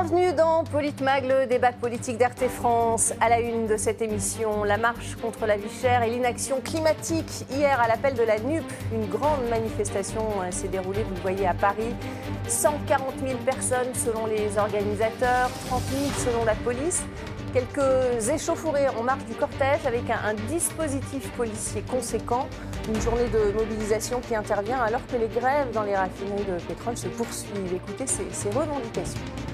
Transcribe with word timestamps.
Bienvenue 0.00 0.32
dans 0.32 0.62
Politmag, 0.62 1.24
le 1.24 1.46
débat 1.48 1.72
politique 1.72 2.18
d'RT 2.18 2.48
France. 2.48 3.12
À 3.20 3.28
la 3.28 3.40
une 3.40 3.66
de 3.66 3.76
cette 3.76 4.00
émission, 4.00 4.62
la 4.62 4.76
marche 4.76 5.16
contre 5.16 5.44
la 5.44 5.56
vie 5.56 5.68
chère 5.82 6.04
et 6.04 6.10
l'inaction 6.10 6.60
climatique. 6.60 7.44
Hier, 7.50 7.80
à 7.80 7.88
l'appel 7.88 8.14
de 8.14 8.22
la 8.22 8.38
NUP, 8.38 8.62
une 8.92 9.06
grande 9.08 9.40
manifestation 9.50 10.22
euh, 10.40 10.52
s'est 10.52 10.68
déroulée, 10.68 11.02
vous 11.02 11.16
le 11.16 11.20
voyez, 11.20 11.48
à 11.48 11.54
Paris. 11.54 11.92
140 12.46 13.14
000 13.26 13.38
personnes 13.44 13.92
selon 13.92 14.26
les 14.26 14.56
organisateurs, 14.56 15.50
30 15.66 15.82
000 15.82 16.04
selon 16.30 16.44
la 16.44 16.54
police. 16.54 17.02
Quelques 17.52 18.28
échauffourées 18.28 18.88
en 18.90 19.02
marche 19.02 19.24
du 19.24 19.34
cortège 19.34 19.84
avec 19.84 20.04
un, 20.10 20.34
dispositif 20.48 21.28
policier 21.32 21.82
conséquent. 21.82 22.46
Une 22.88 23.00
journée 23.00 23.28
de 23.30 23.50
mobilisation 23.52 24.20
qui 24.20 24.36
intervient 24.36 24.80
alors 24.80 25.04
que 25.08 25.16
les 25.16 25.26
grèves 25.26 25.72
dans 25.72 25.82
les 25.82 25.96
raffineries 25.96 26.44
de 26.44 26.62
pétrole 26.68 26.96
se 26.96 27.08
poursuivent. 27.08 27.74
Écoutez 27.74 28.06
ces 28.06 28.50
revendications. 28.50 29.47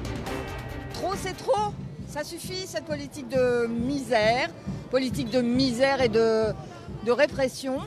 C'est 1.16 1.36
trop. 1.36 1.72
Ça 2.08 2.24
suffit, 2.24 2.66
cette 2.66 2.84
politique 2.84 3.28
de 3.28 3.66
misère, 3.66 4.48
politique 4.90 5.30
de 5.30 5.40
misère 5.40 6.00
et 6.02 6.08
de, 6.08 6.46
de 7.04 7.12
répression. 7.12 7.78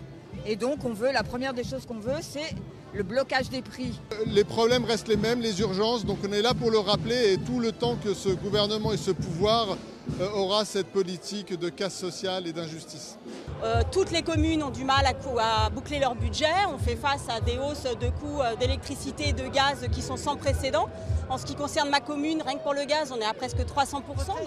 Et 0.46 0.56
donc, 0.56 0.86
on 0.86 0.94
veut, 0.94 1.12
la 1.12 1.24
première 1.24 1.54
des 1.54 1.64
choses 1.64 1.86
qu'on 1.86 2.00
veut, 2.00 2.20
c'est 2.22 2.56
le 2.98 3.04
blocage 3.04 3.50
des 3.50 3.62
prix. 3.62 3.94
Les 4.26 4.44
problèmes 4.44 4.84
restent 4.84 5.08
les 5.08 5.18
mêmes, 5.18 5.40
les 5.40 5.62
urgences, 5.62 6.04
donc 6.04 6.18
on 6.28 6.32
est 6.34 6.42
là 6.42 6.54
pour 6.56 6.72
le 6.72 6.80
rappeler 6.80 7.34
et 7.34 7.38
tout 7.38 7.60
le 7.60 7.72
temps 7.72 7.96
que 8.04 8.14
ce 8.16 8.30
gouvernement 8.30 8.92
et 8.92 8.98
ce 8.98 9.12
pouvoir 9.12 9.78
euh, 10.20 10.30
aura 10.32 10.66
cette 10.66 10.88
politique 10.88 11.58
de 11.58 11.70
casse 11.70 11.96
sociale 11.96 12.48
et 12.48 12.54
d'injustice. 12.54 13.20
Euh, 13.64 13.84
toutes 13.92 14.12
les 14.12 14.24
communes 14.24 14.64
ont 14.64 14.72
du 14.72 14.84
mal 14.84 15.06
à, 15.06 15.66
à, 15.66 15.70
boucler 15.70 16.00
leur 16.00 16.16
budget. 16.16 16.46
On 16.74 16.80
fait 16.80 16.96
face 16.96 17.26
à 17.30 17.40
des 17.40 17.58
hausses 17.60 17.84
de 17.84 18.10
coûts 18.10 18.42
euh, 18.42 18.56
d'électricité 18.56 19.30
et 19.30 19.34
de 19.34 19.48
gaz 19.48 19.86
qui 19.92 20.02
sont 20.02 20.18
sans 20.18 20.36
précédent. 20.36 20.90
En 21.30 21.38
ce 21.38 21.46
qui 21.46 21.56
concerne 21.56 21.90
ma 21.90 22.00
commune, 22.00 22.42
rien 22.42 22.58
que 22.58 22.64
pour 22.64 22.74
le 22.74 22.86
gaz, 22.86 23.14
on 23.16 23.20
est 23.20 23.26
à 23.26 23.34
presque 23.34 23.60
300%. 23.60 24.02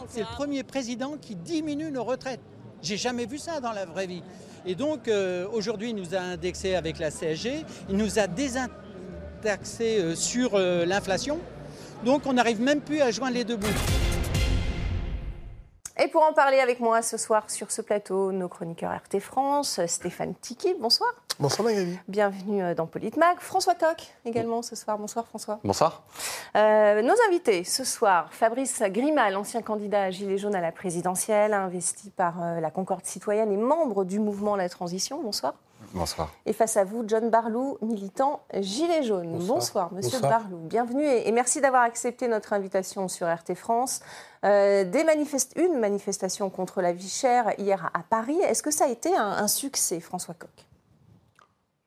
C'est 0.08 0.20
le 0.20 0.34
premier 0.34 0.64
président 0.64 1.16
qui 1.20 1.36
diminue 1.36 1.92
nos 1.92 2.02
retraites. 2.04 2.40
J'ai 2.82 2.96
jamais 2.96 3.26
vu 3.26 3.38
ça 3.38 3.60
dans 3.60 3.72
la 3.72 3.84
vraie 3.84 4.06
vie. 4.06 4.22
Et 4.66 4.74
donc 4.74 5.08
euh, 5.08 5.46
aujourd'hui, 5.52 5.90
il 5.90 5.96
nous 5.96 6.14
a 6.14 6.18
indexé 6.18 6.74
avec 6.74 6.98
la 6.98 7.10
CSG, 7.10 7.64
il 7.88 7.96
nous 7.96 8.18
a 8.18 8.26
désintaxé 8.26 9.98
euh, 10.00 10.14
sur 10.14 10.52
euh, 10.54 10.84
l'inflation. 10.84 11.38
Donc 12.04 12.26
on 12.26 12.34
n'arrive 12.34 12.60
même 12.60 12.80
plus 12.80 13.00
à 13.00 13.10
joindre 13.10 13.34
les 13.34 13.44
deux 13.44 13.56
bouts. 13.56 13.68
Et 16.02 16.08
pour 16.08 16.22
en 16.22 16.32
parler 16.32 16.60
avec 16.60 16.80
moi 16.80 17.02
ce 17.02 17.18
soir 17.18 17.50
sur 17.50 17.70
ce 17.70 17.82
plateau, 17.82 18.32
nos 18.32 18.48
chroniqueurs 18.48 18.90
RT 18.90 19.20
France, 19.20 19.84
Stéphane 19.84 20.34
Tiki, 20.34 20.74
bonsoir. 20.80 21.10
Bonsoir 21.38 21.68
Magali. 21.68 21.98
Bienvenue 22.08 22.74
dans 22.74 22.86
Politmag. 22.86 23.38
François 23.38 23.74
Coq 23.74 24.06
également 24.24 24.62
ce 24.62 24.74
soir. 24.76 24.96
Bonsoir 24.96 25.26
François. 25.26 25.60
Bonsoir. 25.62 26.02
Euh, 26.56 27.02
nos 27.02 27.12
invités 27.28 27.64
ce 27.64 27.84
soir, 27.84 28.28
Fabrice 28.30 28.82
Grimal, 28.86 29.36
ancien 29.36 29.60
candidat 29.60 30.04
à 30.04 30.10
Gilets 30.10 30.38
jaunes 30.38 30.54
à 30.54 30.62
la 30.62 30.72
présidentielle, 30.72 31.52
investi 31.52 32.08
par 32.08 32.42
euh, 32.42 32.60
la 32.60 32.70
Concorde 32.70 33.04
citoyenne 33.04 33.52
et 33.52 33.58
membre 33.58 34.04
du 34.04 34.20
mouvement 34.20 34.56
La 34.56 34.70
Transition. 34.70 35.20
Bonsoir. 35.22 35.52
Bonsoir. 35.92 36.32
Et 36.46 36.52
face 36.52 36.76
à 36.76 36.84
vous, 36.84 37.04
John 37.06 37.30
Barlou, 37.30 37.78
militant 37.82 38.42
Gilets 38.54 39.02
jaunes. 39.02 39.32
Bonsoir, 39.32 39.90
Bonsoir 39.90 39.92
Monsieur 39.92 40.20
Bonsoir. 40.20 40.40
Barlou. 40.40 40.58
Bienvenue 40.58 41.04
et, 41.04 41.30
merci 41.32 41.60
d'avoir 41.60 41.82
accepté 41.82 42.28
notre 42.28 42.52
invitation 42.52 43.08
sur 43.08 43.26
RT 43.26 43.54
France. 43.54 44.00
Euh, 44.44 44.84
des 44.84 45.04
manifest 45.04 45.52
une 45.56 45.78
manifestation 45.78 46.48
contre 46.48 46.80
la 46.80 46.92
vie 46.92 47.08
chère 47.08 47.52
hier 47.58 47.90
à 47.92 48.00
Paris. 48.02 48.38
Est-ce 48.40 48.62
que 48.62 48.70
ça 48.70 48.84
a 48.84 48.88
été 48.88 49.14
un, 49.16 49.30
un 49.30 49.48
succès, 49.48 50.00
François 50.00 50.34
Coq? 50.34 50.50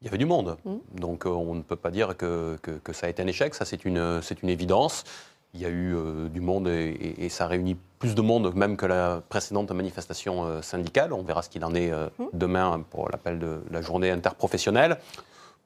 Il 0.02 0.06
y 0.06 0.08
avait 0.10 0.18
du 0.18 0.26
monde. 0.26 0.58
Mmh. 0.66 0.76
Donc 0.96 1.26
euh, 1.26 1.30
on 1.30 1.56
ne 1.56 1.62
peut 1.62 1.78
pas 1.78 1.90
dire 1.90 2.18
que, 2.18 2.58
que, 2.62 2.72
que 2.72 2.92
ça 2.92 3.08
a 3.08 3.10
été 3.10 3.24
un 3.24 3.28
échec, 3.28 3.56
ça 3.56 3.64
c'est 3.64 3.86
une, 3.86 4.22
une 4.42 4.50
évidence. 4.50 5.06
Il 5.56 5.62
y 5.62 5.66
a 5.66 5.70
eu 5.70 5.96
euh, 5.96 6.30
du 6.30 6.42
monde 6.42 6.68
et, 6.68 6.90
et, 6.90 7.26
et, 7.26 7.30
ça 7.30 7.46
réunit 7.46 7.78
plus 8.00 8.16
de 8.16 8.22
monde 8.22 8.56
même 8.56 8.76
que 8.76 8.88
la 8.88 9.22
précédente 9.30 9.72
manifestation 9.72 10.46
euh, 10.46 10.62
syndicale. 10.64 11.14
On 11.14 11.22
verra 11.22 11.44
ce 11.44 11.50
qu'il 11.50 11.64
en 11.64 11.76
est 11.76 11.92
euh, 11.92 12.08
mmh. 12.18 12.26
demain 12.34 12.84
pour 12.90 13.08
l'appel 13.10 13.38
de 13.38 13.62
la 13.70 13.82
journée 13.82 14.10
interprofessionnelle. 14.10 14.98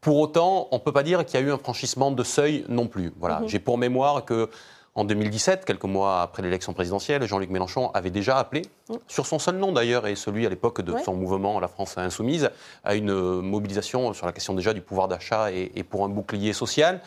Pour 0.01 0.17
autant, 0.17 0.67
on 0.71 0.75
ne 0.75 0.81
peut 0.81 0.91
pas 0.91 1.03
dire 1.03 1.25
qu'il 1.25 1.39
y 1.39 1.43
a 1.43 1.45
eu 1.45 1.51
un 1.51 1.57
franchissement 1.57 2.11
de 2.11 2.23
seuil 2.23 2.65
non 2.67 2.87
plus. 2.87 3.13
Voilà. 3.17 3.39
Mmh. 3.39 3.47
J'ai 3.47 3.59
pour 3.59 3.77
mémoire 3.77 4.25
que 4.25 4.49
en 4.93 5.05
2017, 5.05 5.63
quelques 5.63 5.85
mois 5.85 6.21
après 6.21 6.43
l'élection 6.43 6.73
présidentielle, 6.73 7.23
Jean-Luc 7.25 7.49
Mélenchon 7.49 7.89
avait 7.93 8.09
déjà 8.09 8.37
appelé, 8.39 8.63
mmh. 8.89 8.95
sur 9.07 9.25
son 9.25 9.39
seul 9.39 9.55
nom 9.55 9.71
d'ailleurs, 9.71 10.05
et 10.05 10.15
celui 10.15 10.45
à 10.45 10.49
l'époque 10.49 10.81
de 10.81 10.91
ouais. 10.91 11.03
son 11.03 11.13
mouvement 11.13 11.59
La 11.59 11.67
France 11.67 11.97
Insoumise, 11.97 12.49
à 12.83 12.95
une 12.95 13.13
mobilisation 13.41 14.13
sur 14.13 14.25
la 14.25 14.33
question 14.33 14.53
déjà 14.53 14.73
du 14.73 14.81
pouvoir 14.81 15.07
d'achat 15.07 15.51
et, 15.51 15.71
et, 15.75 15.83
pour 15.83 16.03
un 16.03 16.09
bouclier 16.09 16.51
social. 16.51 16.99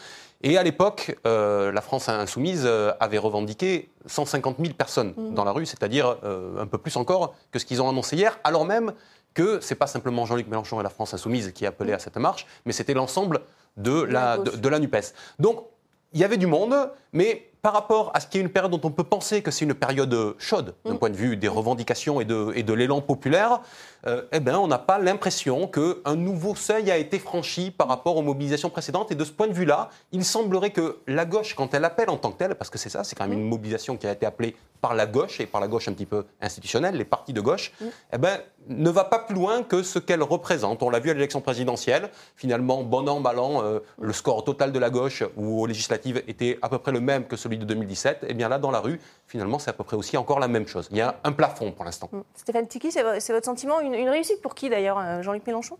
Et 0.42 0.56
à 0.56 0.62
l'époque, 0.62 1.18
euh, 1.26 1.70
la 1.70 1.80
France 1.82 2.08
Insoumise 2.08 2.62
euh, 2.64 2.92
avait 2.98 3.18
revendiqué 3.18 3.90
150 4.06 4.56
000 4.58 4.74
personnes 4.74 5.12
mmh. 5.16 5.34
dans 5.34 5.44
la 5.44 5.52
rue, 5.52 5.66
c'est-à-dire 5.66 6.16
euh, 6.24 6.58
un 6.58 6.66
peu 6.66 6.78
plus 6.78 6.96
encore 6.96 7.34
que 7.50 7.58
ce 7.58 7.66
qu'ils 7.66 7.82
ont 7.82 7.88
annoncé 7.88 8.16
hier, 8.16 8.38
alors 8.42 8.64
même 8.64 8.94
que 9.34 9.60
ce 9.60 9.74
n'est 9.74 9.78
pas 9.78 9.86
simplement 9.86 10.24
Jean-Luc 10.24 10.48
Mélenchon 10.48 10.80
et 10.80 10.82
la 10.82 10.88
France 10.88 11.12
Insoumise 11.12 11.52
qui 11.52 11.66
appelaient 11.66 11.92
mmh. 11.92 11.96
à 11.96 11.98
cette 11.98 12.16
marche, 12.16 12.46
mais 12.64 12.72
c'était 12.72 12.94
l'ensemble 12.94 13.40
de 13.76 14.02
la, 14.02 14.38
de, 14.38 14.50
de 14.50 14.68
la 14.68 14.78
NUPES. 14.78 15.14
Donc, 15.38 15.66
il 16.12 16.20
y 16.20 16.24
avait 16.24 16.38
du 16.38 16.46
monde, 16.46 16.74
mais 17.12 17.49
par 17.62 17.72
rapport 17.72 18.10
à 18.14 18.20
ce 18.20 18.26
qui 18.26 18.38
est 18.38 18.40
une 18.40 18.48
période 18.48 18.72
dont 18.72 18.80
on 18.84 18.90
peut 18.90 19.04
penser 19.04 19.42
que 19.42 19.50
c'est 19.50 19.64
une 19.64 19.74
période 19.74 20.34
chaude, 20.38 20.74
d'un 20.84 20.94
mmh. 20.94 20.98
point 20.98 21.10
de 21.10 21.16
vue 21.16 21.36
des 21.36 21.48
revendications 21.48 22.20
et 22.20 22.24
de, 22.24 22.52
et 22.54 22.62
de 22.62 22.72
l'élan 22.72 23.00
populaire, 23.00 23.60
euh, 24.06 24.22
eh 24.32 24.40
ben, 24.40 24.56
on 24.56 24.66
n'a 24.66 24.78
pas 24.78 24.98
l'impression 24.98 25.66
qu'un 25.66 26.16
nouveau 26.16 26.54
seuil 26.54 26.90
a 26.90 26.96
été 26.96 27.18
franchi 27.18 27.70
par 27.70 27.88
rapport 27.88 28.16
aux 28.16 28.22
mobilisations 28.22 28.70
précédentes. 28.70 29.12
Et 29.12 29.14
de 29.14 29.24
ce 29.24 29.32
point 29.32 29.46
de 29.46 29.52
vue-là, 29.52 29.90
il 30.12 30.24
semblerait 30.24 30.70
que 30.70 30.98
la 31.06 31.26
gauche, 31.26 31.54
quand 31.54 31.74
elle 31.74 31.84
appelle 31.84 32.08
en 32.08 32.16
tant 32.16 32.32
que 32.32 32.38
telle, 32.38 32.54
parce 32.54 32.70
que 32.70 32.78
c'est 32.78 32.88
ça, 32.88 33.04
c'est 33.04 33.16
quand 33.16 33.28
même 33.28 33.38
une 33.38 33.48
mobilisation 33.48 33.96
qui 33.96 34.06
a 34.06 34.12
été 34.12 34.24
appelée 34.24 34.56
par 34.80 34.94
la 34.94 35.06
gauche, 35.06 35.40
et 35.40 35.46
par 35.46 35.60
la 35.60 35.68
gauche 35.68 35.88
un 35.88 35.92
petit 35.92 36.06
peu 36.06 36.24
institutionnelle, 36.40 36.96
les 36.96 37.04
partis 37.04 37.34
de 37.34 37.40
gauche, 37.42 37.72
mmh. 37.80 37.84
eh 38.14 38.18
ben, 38.18 38.40
ne 38.70 38.90
va 38.90 39.04
pas 39.04 39.18
plus 39.18 39.34
loin 39.34 39.62
que 39.62 39.82
ce 39.82 39.98
qu'elle 39.98 40.22
représente. 40.22 40.82
On 40.82 40.90
l'a 40.90 41.00
vu 41.00 41.10
à 41.10 41.14
l'élection 41.14 41.40
présidentielle, 41.40 42.10
finalement, 42.36 42.82
bon 42.82 43.08
an, 43.08 43.20
mal 43.20 43.38
an, 43.38 43.62
euh, 43.62 43.80
le 44.00 44.12
score 44.12 44.44
total 44.44 44.72
de 44.72 44.78
la 44.78 44.90
gauche 44.90 45.22
ou 45.36 45.60
aux 45.60 45.66
législatives 45.66 46.22
était 46.28 46.58
à 46.62 46.68
peu 46.68 46.78
près 46.78 46.92
le 46.92 47.00
même 47.00 47.26
que 47.26 47.36
celui 47.36 47.58
de 47.58 47.64
2017. 47.64 48.22
Et 48.22 48.26
eh 48.30 48.34
bien 48.34 48.48
là, 48.48 48.58
dans 48.58 48.70
la 48.70 48.80
rue, 48.80 49.00
finalement, 49.26 49.58
c'est 49.58 49.70
à 49.70 49.74
peu 49.74 49.84
près 49.84 49.96
aussi 49.96 50.16
encore 50.16 50.38
la 50.38 50.48
même 50.48 50.66
chose. 50.66 50.88
Il 50.90 50.96
y 50.96 51.00
a 51.00 51.16
un 51.24 51.32
plafond 51.32 51.72
pour 51.72 51.84
l'instant. 51.84 52.08
Mmh. 52.12 52.20
Stéphane 52.34 52.66
Tiki, 52.68 52.92
c'est 52.92 53.02
votre 53.02 53.44
sentiment 53.44 53.80
une, 53.80 53.94
une, 53.94 54.08
réussite 54.08 54.40
pour 54.40 54.54
qui 54.54 54.70
d'ailleurs, 54.70 54.98
euh, 54.98 55.22
Jean-Luc 55.22 55.46
Mélenchon? 55.46 55.76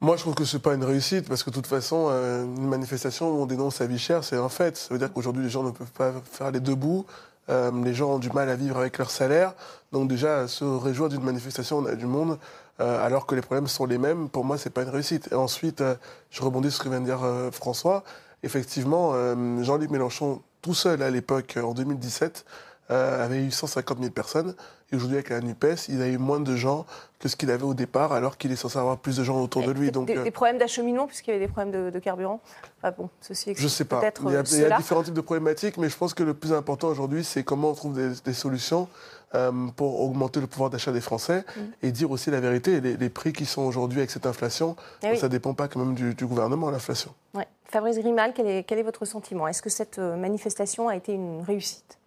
Moi, 0.00 0.16
je 0.16 0.22
trouve 0.22 0.34
que 0.34 0.44
ce 0.44 0.56
n'est 0.56 0.62
pas 0.62 0.74
une 0.74 0.82
réussite 0.82 1.28
parce 1.28 1.44
que 1.44 1.50
de 1.50 1.54
toute 1.54 1.68
façon, 1.68 2.08
euh, 2.10 2.42
une 2.42 2.66
manifestation 2.66 3.30
où 3.30 3.42
on 3.42 3.46
dénonce 3.46 3.78
la 3.78 3.86
vie 3.86 4.00
chère, 4.00 4.24
c'est 4.24 4.36
un 4.36 4.48
fait. 4.48 4.76
Ça 4.76 4.92
veut 4.92 4.98
dire 4.98 5.12
qu'aujourd'hui, 5.12 5.44
les 5.44 5.48
gens 5.48 5.62
ne 5.62 5.70
peuvent 5.70 5.92
pas 5.92 6.12
faire 6.24 6.50
les 6.50 6.58
deux 6.58 6.74
bouts. 6.74 7.06
Euh, 7.48 7.70
les 7.84 7.94
gens 7.94 8.14
ont 8.14 8.18
du 8.18 8.30
mal 8.30 8.48
à 8.48 8.56
vivre 8.56 8.78
avec 8.78 8.98
leur 8.98 9.10
salaire. 9.10 9.54
Donc 9.92 10.08
déjà, 10.08 10.46
se 10.48 10.64
réjouir 10.64 11.08
d'une 11.08 11.22
manifestation, 11.22 11.82
du 11.82 12.06
monde, 12.06 12.38
euh, 12.80 13.04
alors 13.04 13.26
que 13.26 13.34
les 13.34 13.42
problèmes 13.42 13.66
sont 13.66 13.86
les 13.86 13.98
mêmes, 13.98 14.28
pour 14.28 14.44
moi, 14.44 14.58
c'est 14.58 14.70
pas 14.70 14.82
une 14.82 14.88
réussite. 14.88 15.28
Et 15.32 15.34
ensuite, 15.34 15.80
euh, 15.80 15.94
je 16.30 16.42
rebondis 16.42 16.70
sur 16.70 16.78
ce 16.78 16.84
que 16.84 16.88
vient 16.88 17.00
de 17.00 17.06
dire 17.06 17.20
François. 17.52 18.04
Effectivement, 18.42 19.14
Jean-Luc 19.62 19.90
Mélenchon, 19.90 20.42
tout 20.62 20.74
seul 20.74 21.02
à 21.02 21.10
l'époque, 21.10 21.58
en 21.62 21.74
2017, 21.74 22.44
avait 22.88 23.42
eu 23.42 23.50
150 23.50 23.98
000 23.98 24.10
personnes. 24.10 24.54
Et 24.92 24.96
aujourd'hui, 24.96 25.16
avec 25.16 25.30
la 25.30 25.40
NUPES, 25.40 25.88
il 25.88 26.02
a 26.02 26.08
eu 26.08 26.18
moins 26.18 26.40
de 26.40 26.54
gens 26.54 26.84
que 27.18 27.28
ce 27.28 27.36
qu'il 27.36 27.50
avait 27.50 27.62
au 27.62 27.72
départ, 27.72 28.12
alors 28.12 28.36
qu'il 28.36 28.52
est 28.52 28.56
censé 28.56 28.78
avoir 28.78 28.98
plus 28.98 29.16
de 29.16 29.24
gens 29.24 29.40
autour 29.40 29.62
de 29.62 29.70
lui. 29.70 29.90
Donc, 29.90 30.06
des, 30.06 30.22
des 30.22 30.30
problèmes 30.30 30.58
d'acheminement, 30.58 31.06
puisqu'il 31.06 31.30
y 31.30 31.34
avait 31.34 31.46
des 31.46 31.50
problèmes 31.50 31.70
de, 31.72 31.90
de 31.90 31.98
carburant 31.98 32.40
ah 32.82 32.90
bon, 32.90 33.08
ceci 33.20 33.54
Je 33.56 33.68
sais 33.68 33.84
pas. 33.84 34.02
Il 34.02 34.32
y, 34.32 34.36
a, 34.36 34.42
il 34.42 34.60
y, 34.60 34.64
a, 34.64 34.76
différents 34.76 35.02
types 35.02 35.14
de 35.14 35.20
problématiques, 35.20 35.78
mais 35.78 35.88
je 35.88 35.96
pense 35.96 36.12
que 36.12 36.22
le 36.22 36.34
plus 36.34 36.52
important 36.52 36.88
aujourd'hui, 36.88 37.24
c'est 37.24 37.44
comment 37.44 37.70
on 37.70 37.74
trouve 37.74 37.94
des, 37.94 38.10
des 38.24 38.34
solutions 38.34 38.88
euh, 39.34 39.50
pour 39.76 40.02
augmenter 40.02 40.40
le 40.40 40.46
pouvoir 40.46 40.68
d'achat 40.68 40.92
des 40.92 41.00
Français 41.00 41.44
mmh. 41.56 41.60
et 41.84 41.92
dire 41.92 42.10
aussi 42.10 42.30
la 42.30 42.40
vérité. 42.40 42.80
Les, 42.82 42.98
les 42.98 43.08
prix 43.08 43.32
qui 43.32 43.46
sont 43.46 43.62
aujourd'hui 43.62 44.00
avec 44.00 44.10
cette 44.10 44.26
inflation, 44.26 44.76
eh 45.02 45.12
oui. 45.12 45.16
ça 45.16 45.28
ne 45.28 45.32
dépend 45.32 45.54
pas 45.54 45.68
quand 45.68 45.78
même 45.78 45.94
du, 45.94 46.14
du 46.14 46.26
gouvernement, 46.26 46.70
l'inflation. 46.70 47.14
Ouais. 47.34 47.46
Fabrice 47.64 47.98
Grimal, 47.98 48.32
quel 48.34 48.46
est, 48.46 48.64
quel 48.64 48.78
est 48.78 48.82
votre 48.82 49.06
sentiment? 49.06 49.48
Est-ce 49.48 49.62
que 49.62 49.70
cette 49.70 49.98
euh, 49.98 50.16
manifestation 50.16 50.88
a 50.88 50.96
été 50.96 51.14
une 51.14 51.40
réussite? 51.40 51.98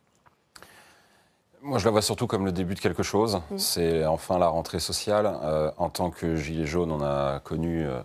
Moi, 1.66 1.80
je 1.80 1.86
la 1.86 1.92
vois 1.92 2.02
surtout 2.02 2.28
comme 2.28 2.46
le 2.46 2.52
début 2.52 2.76
de 2.76 2.80
quelque 2.80 3.04
chose. 3.04 3.42
Mmh. 3.50 3.58
C'est 3.58 4.06
enfin 4.06 4.38
la 4.38 4.48
rentrée 4.48 4.80
sociale. 4.80 5.38
Euh, 5.44 5.72
en 5.78 5.90
tant 5.90 6.12
que 6.12 6.36
gilet 6.36 6.66
jaune, 6.66 6.92
on 6.92 7.02
a 7.02 7.40
connu, 7.40 7.86
euh, 7.86 8.02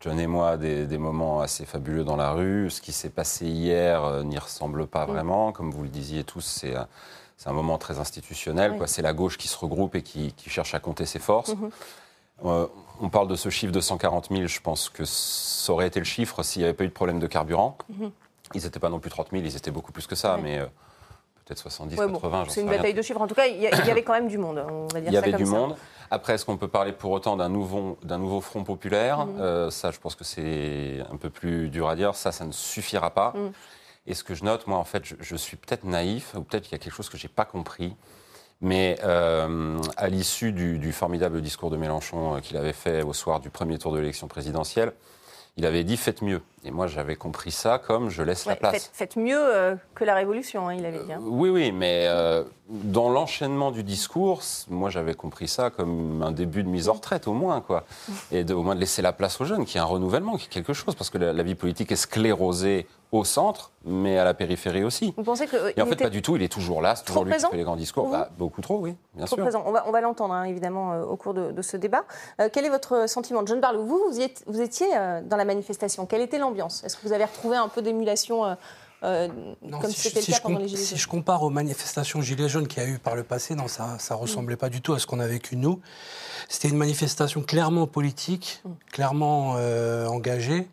John 0.00 0.20
et 0.20 0.26
moi, 0.26 0.58
des, 0.58 0.86
des, 0.86 0.98
moments 0.98 1.40
assez 1.40 1.64
fabuleux 1.64 2.04
dans 2.04 2.16
la 2.16 2.32
rue. 2.32 2.70
Ce 2.70 2.82
qui 2.82 2.92
s'est 2.92 3.08
passé 3.08 3.46
hier 3.46 4.04
euh, 4.04 4.22
n'y 4.22 4.38
ressemble 4.38 4.86
pas 4.86 5.06
mmh. 5.06 5.10
vraiment. 5.10 5.52
Comme 5.52 5.70
vous 5.70 5.82
le 5.82 5.88
disiez 5.88 6.22
tous, 6.22 6.64
c'est 7.36 7.48
un 7.48 7.52
moment 7.52 7.78
très 7.78 7.98
institutionnel. 7.98 8.76
Oui. 8.78 8.86
C'est 8.86 9.02
la 9.02 9.14
gauche 9.14 9.38
qui 9.38 9.48
se 9.48 9.56
regroupe 9.56 9.94
et 9.94 10.02
qui, 10.02 10.32
qui 10.34 10.50
cherche 10.50 10.74
à 10.74 10.78
compter 10.78 11.06
ses 11.06 11.18
forces. 11.18 11.54
Mmh. 11.54 11.70
Euh, 12.44 12.66
on 13.00 13.08
parle 13.08 13.28
de 13.28 13.36
ce 13.36 13.48
chiffre 13.48 13.72
de 13.72 13.80
140 13.80 14.28
000. 14.30 14.46
Je 14.46 14.60
pense 14.60 14.90
que 14.90 15.04
ça 15.06 15.72
aurait 15.72 15.86
été 15.86 15.98
le 15.98 16.04
chiffre 16.04 16.42
s'il 16.42 16.60
n'y 16.60 16.64
avait 16.64 16.74
pas 16.74 16.84
eu 16.84 16.88
de 16.88 16.92
problème 16.92 17.20
de 17.20 17.26
carburant. 17.26 17.78
Ils 18.54 18.64
n'étaient 18.64 18.80
pas 18.80 18.90
non 18.90 19.00
plus 19.00 19.08
30 19.08 19.28
000, 19.30 19.44
ils 19.44 19.56
étaient 19.56 19.70
beaucoup 19.70 19.92
plus 19.92 20.06
que 20.06 20.14
ça. 20.14 20.38
Mais 20.42 20.60
peut-être 21.44 21.58
70, 21.58 21.98
ouais, 21.98 22.12
80. 22.12 22.42
Bon, 22.44 22.48
c'est 22.48 22.60
une 22.60 22.68
bataille 22.68 22.94
de 22.94 23.02
chiffres. 23.02 23.20
En 23.20 23.26
tout 23.26 23.34
cas, 23.34 23.46
il 23.46 23.58
y, 23.58 23.62
y, 23.62 23.90
avait 23.90 24.02
quand 24.02 24.12
même 24.12 24.28
du 24.28 24.38
monde. 24.38 24.64
On 24.68 24.86
va 24.86 25.00
dire 25.00 25.10
il 25.10 25.14
y 25.14 25.16
avait 25.16 25.32
du 25.32 25.46
ça. 25.46 25.52
monde. 25.52 25.76
Après, 26.10 26.34
est-ce 26.34 26.44
qu'on 26.44 26.56
peut 26.56 26.68
parler 26.68 26.92
pour 26.92 27.10
autant 27.10 27.36
d'un 27.36 27.48
nouveau, 27.48 27.98
nouveau 28.04 28.40
front 28.40 28.64
populaire 28.64 29.26
mmh. 29.26 29.40
euh, 29.40 29.70
Ça, 29.70 29.90
je 29.90 29.98
pense 29.98 30.14
que 30.14 30.24
c'est 30.24 31.02
un 31.10 31.16
peu 31.16 31.30
plus 31.30 31.68
dur 31.70 31.88
à 31.88 31.96
dire. 31.96 32.14
Ça, 32.14 32.32
ça 32.32 32.44
ne 32.44 32.52
suffira 32.52 33.10
pas. 33.10 33.32
Mmh. 33.34 33.52
Et 34.08 34.14
ce 34.14 34.24
que 34.24 34.34
je 34.34 34.44
note, 34.44 34.66
moi, 34.66 34.78
en 34.78 34.84
fait, 34.84 35.04
je, 35.04 35.14
je 35.20 35.36
suis 35.36 35.56
peut-être 35.56 35.84
naïf, 35.84 36.34
ou 36.36 36.42
peut-être 36.42 36.64
qu'il 36.64 36.72
y 36.72 36.74
a 36.74 36.78
quelque 36.78 36.94
chose 36.94 37.08
que 37.08 37.16
j'ai 37.16 37.28
pas 37.28 37.44
compris. 37.44 37.94
Mais 38.62 38.96
euh, 39.02 39.76
à 39.96 40.08
l'issue 40.08 40.52
du, 40.52 40.78
du 40.78 40.92
formidable 40.92 41.42
discours 41.42 41.68
de 41.68 41.76
Mélenchon 41.76 42.36
euh, 42.36 42.40
qu'il 42.40 42.56
avait 42.56 42.72
fait 42.72 43.02
au 43.02 43.12
soir 43.12 43.40
du 43.40 43.50
premier 43.50 43.76
tour 43.76 43.92
de 43.92 43.98
l'élection 43.98 44.28
présidentielle, 44.28 44.92
il 45.56 45.66
avait 45.66 45.82
dit 45.82 45.96
faites 45.96 46.22
mieux. 46.22 46.40
Et 46.64 46.70
moi, 46.70 46.86
j'avais 46.86 47.16
compris 47.16 47.50
ça 47.50 47.78
comme 47.78 48.08
je 48.08 48.22
laisse 48.22 48.46
la 48.46 48.54
place. 48.56 48.72
faites, 48.74 48.90
faites 48.92 49.16
mieux 49.16 49.36
euh, 49.36 49.74
que 49.96 50.04
la 50.04 50.14
Révolution, 50.14 50.68
hein, 50.68 50.74
il 50.74 50.86
avait 50.86 51.02
dit. 51.04 51.12
hein. 51.12 51.18
Oui, 51.20 51.48
oui, 51.50 51.72
mais 51.72 52.04
euh, 52.06 52.44
dans 52.68 53.08
l'enchaînement 53.10 53.72
du 53.72 53.82
discours, 53.82 54.42
moi 54.70 54.88
j'avais 54.88 55.14
compris 55.14 55.48
ça 55.48 55.70
comme 55.70 56.22
un 56.22 56.30
début 56.30 56.62
de 56.62 56.68
mise 56.68 56.88
en 56.88 56.92
retraite 56.92 57.26
au 57.26 57.32
moins, 57.32 57.60
quoi. 57.60 57.84
Et 58.30 58.44
de, 58.44 58.54
au 58.54 58.62
moins 58.62 58.76
de 58.76 58.80
laisser 58.80 59.02
la 59.02 59.12
place 59.12 59.40
aux 59.40 59.44
jeunes, 59.44 59.64
qui 59.64 59.76
est 59.76 59.80
un 59.80 59.84
renouvellement, 59.84 60.36
qui 60.36 60.46
est 60.46 60.50
quelque 60.52 60.72
chose, 60.72 60.94
parce 60.94 61.10
que 61.10 61.18
la, 61.18 61.32
la 61.32 61.42
vie 61.42 61.56
politique 61.56 61.90
est 61.90 61.96
sclérosée 61.96 62.86
au 63.10 63.24
centre, 63.24 63.72
mais 63.84 64.16
à 64.16 64.24
la 64.24 64.32
périphérie 64.32 64.84
aussi. 64.84 65.12
Vous 65.18 65.22
pensez 65.24 65.46
que 65.46 65.54
euh, 65.56 65.72
Et 65.76 65.82
en 65.82 65.86
fait, 65.86 65.96
pas 65.96 66.08
du 66.08 66.22
tout, 66.22 66.36
il 66.36 66.42
est 66.42 66.48
toujours 66.50 66.80
là, 66.80 66.96
c'est 66.96 67.04
toujours 67.04 67.24
lui 67.24 67.30
qui 67.32 67.34
présent 67.34 67.50
fait 67.50 67.58
les 67.58 67.62
grands 67.64 67.76
discours. 67.76 68.08
Bah, 68.08 68.30
beaucoup 68.38 68.62
trop, 68.62 68.78
oui, 68.78 68.94
bien 69.14 69.26
trop 69.26 69.34
sûr. 69.36 69.44
présent 69.44 69.62
On 69.66 69.72
va, 69.72 69.84
on 69.86 69.90
va 69.90 70.00
l'entendre 70.00 70.32
hein, 70.32 70.44
évidemment 70.44 70.92
euh, 70.94 71.02
au 71.02 71.16
cours 71.16 71.34
de, 71.34 71.50
de 71.52 71.60
ce 71.60 71.76
débat. 71.76 72.04
Euh, 72.40 72.48
quel 72.50 72.64
est 72.64 72.70
votre 72.70 73.06
sentiment, 73.10 73.44
John 73.44 73.60
Barlow 73.60 73.84
Vous, 73.84 74.00
vous, 74.08 74.18
y 74.18 74.22
êtes- 74.22 74.44
vous 74.46 74.62
étiez 74.62 74.86
euh, 74.96 75.20
dans 75.22 75.36
la 75.36 75.44
manifestation. 75.44 76.06
Quelle 76.06 76.22
était 76.22 76.38
l'ambiance 76.38 76.51
Est-ce 76.84 76.96
que 76.96 77.06
vous 77.06 77.12
avez 77.12 77.24
retrouvé 77.24 77.56
un 77.56 77.68
peu 77.68 77.82
d'émulation 77.82 78.44
euh, 78.44 78.54
euh, 79.04 79.28
Non, 79.62 79.80
comme 79.80 79.90
si, 79.90 80.00
c'était 80.00 80.20
si 80.20 80.30
le 80.30 80.36
cas 80.36 80.42
pendant 80.42 80.58
les 80.58 80.68
Gilets 80.68 80.80
si 80.80 80.90
jaunes 80.90 80.98
je 80.98 81.08
compare 81.08 81.42
aux 81.42 81.50
manifestations 81.50 82.20
Gilets 82.20 82.48
jaunes 82.48 82.68
qu'il 82.68 82.82
y 82.82 82.86
a 82.86 82.88
eu 82.88 82.98
par 82.98 83.16
le 83.16 83.24
passé, 83.24 83.54
non, 83.54 83.68
ça 83.68 83.98
ne 84.10 84.14
ressemblait 84.14 84.56
pas 84.56 84.68
du 84.68 84.80
tout 84.80 84.92
à 84.92 84.98
ce 84.98 85.06
qu'on 85.06 85.20
a 85.20 85.26
vécu 85.26 85.56
nous. 85.56 85.80
C'était 86.48 86.68
une 86.68 86.76
manifestation 86.76 87.42
clairement 87.42 87.86
politique, 87.86 88.62
clairement 88.92 89.54
euh, 89.56 90.06
engagée, 90.06 90.68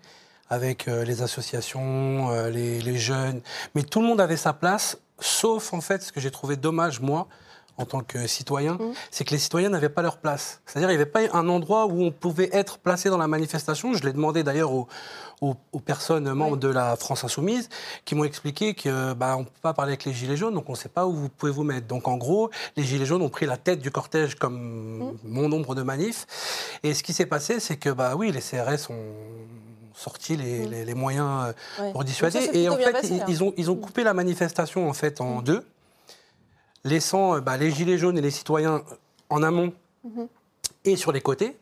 avec 0.50 0.88
euh, 0.88 1.04
les 1.04 1.22
associations, 1.22 2.30
les, 2.50 2.80
les 2.80 2.98
jeunes. 2.98 3.42
Mais 3.76 3.84
tout 3.84 4.02
le 4.02 4.08
monde 4.08 4.22
avait 4.22 4.38
sa 4.38 4.54
place, 4.54 4.98
sauf 5.20 5.74
en 5.74 5.82
fait 5.82 6.04
ce 6.04 6.12
que 6.12 6.20
j'ai 6.20 6.32
trouvé 6.32 6.56
dommage, 6.56 7.00
moi, 7.00 7.28
en 7.80 7.86
tant 7.86 8.02
que 8.02 8.28
citoyen, 8.28 8.78
c'est 9.10 9.24
que 9.24 9.32
les 9.32 9.38
citoyens 9.40 9.70
n'avaient 9.70 9.88
pas 9.90 10.02
leur 10.02 10.18
place. 10.18 10.60
C'est-à-dire 10.66 10.90
qu'il 10.90 10.98
n'y 10.98 11.02
avait 11.02 11.10
pas 11.10 11.22
un 11.38 11.48
endroit 11.48 11.86
où 11.88 12.04
on 12.04 12.12
pouvait 12.12 12.50
être 12.52 12.78
placé 12.78 13.10
dans 13.10 13.18
la 13.18 13.28
manifestation. 13.28 13.94
Je 13.94 14.04
l'ai 14.04 14.12
demandé 14.12 14.44
d'ailleurs 14.44 14.74
aux, 14.74 14.88
aux- 15.42 15.56
aux 15.72 15.80
personnes 15.80 16.32
membres 16.34 16.58
de 16.58 16.68
la 16.68 16.98
France 16.98 17.24
Insoumise 17.24 17.70
qui 18.04 18.16
m'ont 18.16 18.26
expliqué 18.26 18.74
que 18.74 19.14
bah, 19.14 19.36
on 19.38 19.42
ne 19.42 19.46
peut 19.46 19.52
pas 19.62 19.74
parler 19.74 19.92
avec 19.92 20.04
les 20.04 20.12
Gilets 20.14 20.36
jaunes, 20.36 20.54
donc 20.54 20.68
on 20.68 20.74
ne 20.74 20.78
sait 20.78 20.90
pas 20.90 21.06
où 21.08 21.14
vous 21.14 21.30
pouvez 21.30 21.54
vous 21.54 21.64
mettre. 21.64 21.88
Donc 21.88 22.08
en 22.10 22.18
gros, 22.18 22.50
les 22.76 22.84
Gilets 22.84 23.06
jaunes 23.06 23.22
ont 23.22 23.30
pris 23.30 23.46
la 23.46 23.56
tête 23.56 23.80
du 23.80 23.92
cortège 23.92 24.36
comme 24.36 25.18
mon 25.24 25.48
nombre 25.48 25.74
de 25.74 25.82
manifs. 25.82 26.28
Et 26.84 26.94
ce 26.94 27.02
qui 27.02 27.14
s'est 27.14 27.26
passé, 27.28 27.62
c'est 27.62 27.78
que 27.78 27.90
bah 27.90 28.14
oui, 28.18 28.32
les 28.34 28.42
CRS 28.42 28.90
ont 28.92 29.14
sorti 29.96 30.36
les, 30.38 30.66
les- 30.66 30.86
les 30.86 30.94
moyens 30.94 31.28
euh, 31.80 31.82
Ouais. 31.84 31.92
pour 31.94 32.04
dissuader. 32.04 32.42
ça, 32.42 32.52
Et 32.54 32.68
en 32.70 32.76
fait, 32.78 32.92
passé, 32.92 33.08
ils, 33.12 33.18
là. 33.20 33.26
ils 33.30 33.44
ont, 33.44 33.54
ils 33.58 33.72
ont 33.72 33.76
coupé 33.76 34.04
la 34.04 34.14
manifestation 34.14 34.90
en 34.90 34.94
fait 34.94 35.20
en 35.22 35.42
deux, 35.42 35.64
laissant 36.84 37.36
euh, 37.36 37.42
bah, 37.42 37.58
les 37.58 37.72
gilets 37.72 37.98
jaunes 37.98 38.18
et 38.18 38.22
les 38.22 38.32
citoyens 38.32 38.84
en 39.30 39.44
amont 39.44 39.74
et 40.86 40.96
sur 40.96 41.12
les 41.12 41.22
côtés. 41.22 41.58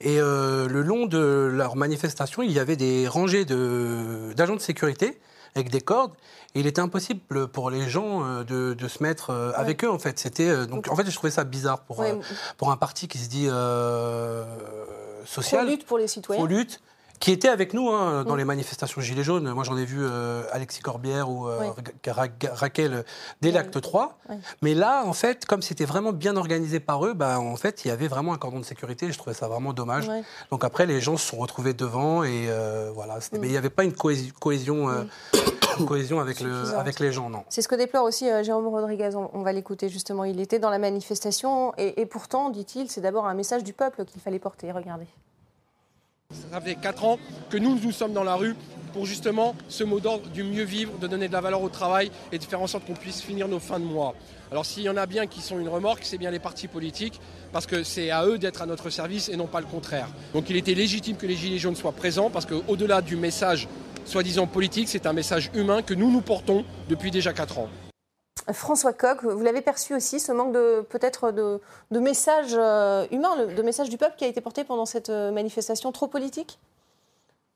Et 0.00 0.20
euh, 0.20 0.68
le 0.68 0.82
long 0.82 1.06
de 1.06 1.50
leur 1.50 1.74
manifestation, 1.76 2.42
il 2.42 2.52
y 2.52 2.58
avait 2.58 2.76
des 2.76 3.08
rangées 3.08 3.46
d'agents 3.46 4.56
de, 4.56 4.60
sécurité 4.60 5.18
avec 5.54 5.70
des 5.70 5.80
cordes. 5.80 6.12
Et 6.54 6.60
il 6.60 6.66
était 6.66 6.80
impossible 6.80 7.48
pour 7.48 7.70
les 7.70 7.88
gens 7.88 8.24
euh, 8.24 8.44
de, 8.44 8.74
de 8.74 8.88
se 8.88 9.02
mettre 9.02 9.30
avec 9.56 9.84
eux, 9.84 9.90
en 9.90 9.98
fait. 9.98 10.18
C'était 10.18 10.66
donc, 10.66 10.88
en 10.88 10.96
fait, 10.96 11.08
je 11.08 11.14
trouvais 11.14 11.30
ça 11.30 11.44
bizarre 11.44 11.80
pour, 11.80 12.00
Ouais. 12.00 12.14
pour 12.58 12.70
un 12.70 12.76
parti 12.76 13.08
qui 13.08 13.18
se 13.18 13.28
dit 13.28 13.48
euh, 13.48 14.44
social. 15.24 15.64
Pro 15.64 15.70
lutte 15.70 15.86
pour 15.86 15.98
les 15.98 16.08
citoyens. 16.08 16.44
Pro 16.44 16.46
lutte, 16.46 16.80
qui 17.20 17.30
était 17.32 17.48
avec 17.48 17.72
nous 17.72 17.88
hein, 17.90 18.24
dans 18.24 18.36
les 18.36 18.44
manifestations 18.44 19.00
Gilets 19.00 19.22
jaunes. 19.24 19.50
Moi, 19.52 19.64
j'en 19.64 19.76
ai 19.78 19.84
vu 19.84 19.98
euh, 20.00 20.42
Alexis 20.52 20.80
Corbière 20.80 21.30
ou 21.30 21.48
euh, 21.48 21.58
Oui. 21.60 21.84
Ra- 22.10 22.22
Ra- 22.22 22.28
Raquel 22.54 23.04
dès 23.40 23.50
l'acte 23.50 23.80
3. 23.80 24.18
Oui. 24.28 24.36
Mais 24.62 24.74
là, 24.74 25.04
en 25.06 25.12
fait, 25.14 25.46
comme 25.46 25.62
c'était 25.62 25.84
vraiment 25.86 26.12
bien 26.12 26.36
organisé 26.36 26.80
par 26.80 27.04
eux, 27.06 27.14
bah, 27.14 27.40
en 27.40 27.56
fait, 27.56 27.84
il 27.84 27.88
y 27.88 27.90
avait 27.90 28.08
vraiment 28.08 28.34
un 28.34 28.38
cordon 28.38 28.58
de 28.60 28.64
sécurité. 28.64 29.10
Je 29.10 29.16
trouvais 29.18 29.34
ça 29.34 29.48
vraiment 29.48 29.72
dommage. 29.72 30.10
Donc 30.50 30.64
après, 30.64 30.84
les 30.86 31.00
gens 31.00 31.16
se 31.16 31.26
sont 31.26 31.38
retrouvés 31.38 31.72
devant 31.72 32.24
et 32.24 32.46
euh, 32.48 32.90
voilà. 32.94 33.18
Mais 33.32 33.46
il 33.48 33.50
n'y 33.52 33.56
avait 33.56 33.70
pas 33.70 33.84
une 33.84 33.92
cohési- 33.92 34.32
cohésion, 34.32 34.90
euh, 34.90 35.04
une 35.78 35.86
cohésion 35.86 36.20
avec, 36.20 36.40
le, 36.40 36.52
Suffisante. 36.52 36.78
avec 36.80 37.00
les 37.00 37.12
gens, 37.12 37.30
non. 37.30 37.44
C'est 37.48 37.62
ce 37.62 37.68
que 37.68 37.74
déplore 37.74 38.04
aussi 38.04 38.28
euh, 38.28 38.42
Jérôme 38.42 38.66
Rodriguez. 38.68 39.10
On, 39.14 39.30
on 39.32 39.42
va 39.42 39.52
l'écouter 39.52 39.88
justement. 39.88 40.24
Il 40.24 40.40
était 40.40 40.58
dans 40.58 40.70
la 40.70 40.78
manifestation 40.78 41.72
et, 41.78 42.00
et 42.00 42.06
pourtant, 42.06 42.50
dit-il, 42.50 42.90
c'est 42.90 43.00
d'abord 43.00 43.26
un 43.26 43.34
message 43.34 43.64
du 43.64 43.72
peuple 43.72 44.04
qu'il 44.04 44.20
fallait 44.20 44.38
porter. 44.38 44.70
Regardez. 44.72 45.06
Ça 46.52 46.60
fait 46.60 46.74
4 46.74 47.04
ans 47.04 47.18
que 47.50 47.56
nous, 47.56 47.78
nous 47.82 47.92
sommes 47.92 48.12
dans 48.12 48.24
la 48.24 48.34
rue 48.34 48.54
pour 48.92 49.06
justement 49.06 49.56
ce 49.68 49.82
mot 49.82 49.98
d'ordre 49.98 50.28
du 50.30 50.44
mieux 50.44 50.62
vivre, 50.62 50.96
de 50.98 51.08
donner 51.08 51.26
de 51.26 51.32
la 51.32 51.40
valeur 51.40 51.62
au 51.62 51.68
travail 51.68 52.12
et 52.30 52.38
de 52.38 52.44
faire 52.44 52.60
en 52.60 52.68
sorte 52.68 52.86
qu'on 52.86 52.94
puisse 52.94 53.22
finir 53.22 53.48
nos 53.48 53.58
fins 53.58 53.80
de 53.80 53.84
mois. 53.84 54.14
Alors 54.52 54.64
s'il 54.64 54.84
y 54.84 54.88
en 54.88 54.96
a 54.96 55.06
bien 55.06 55.26
qui 55.26 55.40
sont 55.40 55.58
une 55.58 55.68
remorque, 55.68 56.02
c'est 56.04 56.18
bien 56.18 56.30
les 56.30 56.38
partis 56.38 56.68
politiques, 56.68 57.20
parce 57.52 57.66
que 57.66 57.82
c'est 57.82 58.10
à 58.10 58.24
eux 58.24 58.38
d'être 58.38 58.62
à 58.62 58.66
notre 58.66 58.90
service 58.90 59.28
et 59.28 59.36
non 59.36 59.48
pas 59.48 59.60
le 59.60 59.66
contraire. 59.66 60.06
Donc 60.32 60.48
il 60.48 60.56
était 60.56 60.74
légitime 60.74 61.16
que 61.16 61.26
les 61.26 61.34
Gilets 61.34 61.58
jaunes 61.58 61.74
soient 61.74 61.90
présents, 61.90 62.30
parce 62.30 62.46
qu'au-delà 62.46 63.02
du 63.02 63.16
message 63.16 63.66
soi-disant 64.04 64.46
politique, 64.46 64.88
c'est 64.88 65.06
un 65.06 65.12
message 65.12 65.50
humain 65.54 65.82
que 65.82 65.94
nous 65.94 66.12
nous 66.12 66.20
portons 66.20 66.64
depuis 66.88 67.10
déjà 67.10 67.32
4 67.32 67.58
ans. 67.58 67.68
François 68.52 68.92
Coq, 68.92 69.24
vous 69.24 69.42
l'avez 69.42 69.62
perçu 69.62 69.94
aussi, 69.94 70.20
ce 70.20 70.32
manque 70.32 70.52
de 70.52 70.82
peut-être 70.88 71.32
de, 71.32 71.60
de 71.90 71.98
message 71.98 72.54
euh, 72.54 73.06
humain, 73.10 73.46
de 73.46 73.62
message 73.62 73.88
du 73.88 73.96
peuple 73.96 74.16
qui 74.16 74.24
a 74.24 74.28
été 74.28 74.40
porté 74.40 74.64
pendant 74.64 74.86
cette 74.86 75.10
euh, 75.10 75.30
manifestation 75.30 75.92
trop 75.92 76.08
politique? 76.08 76.58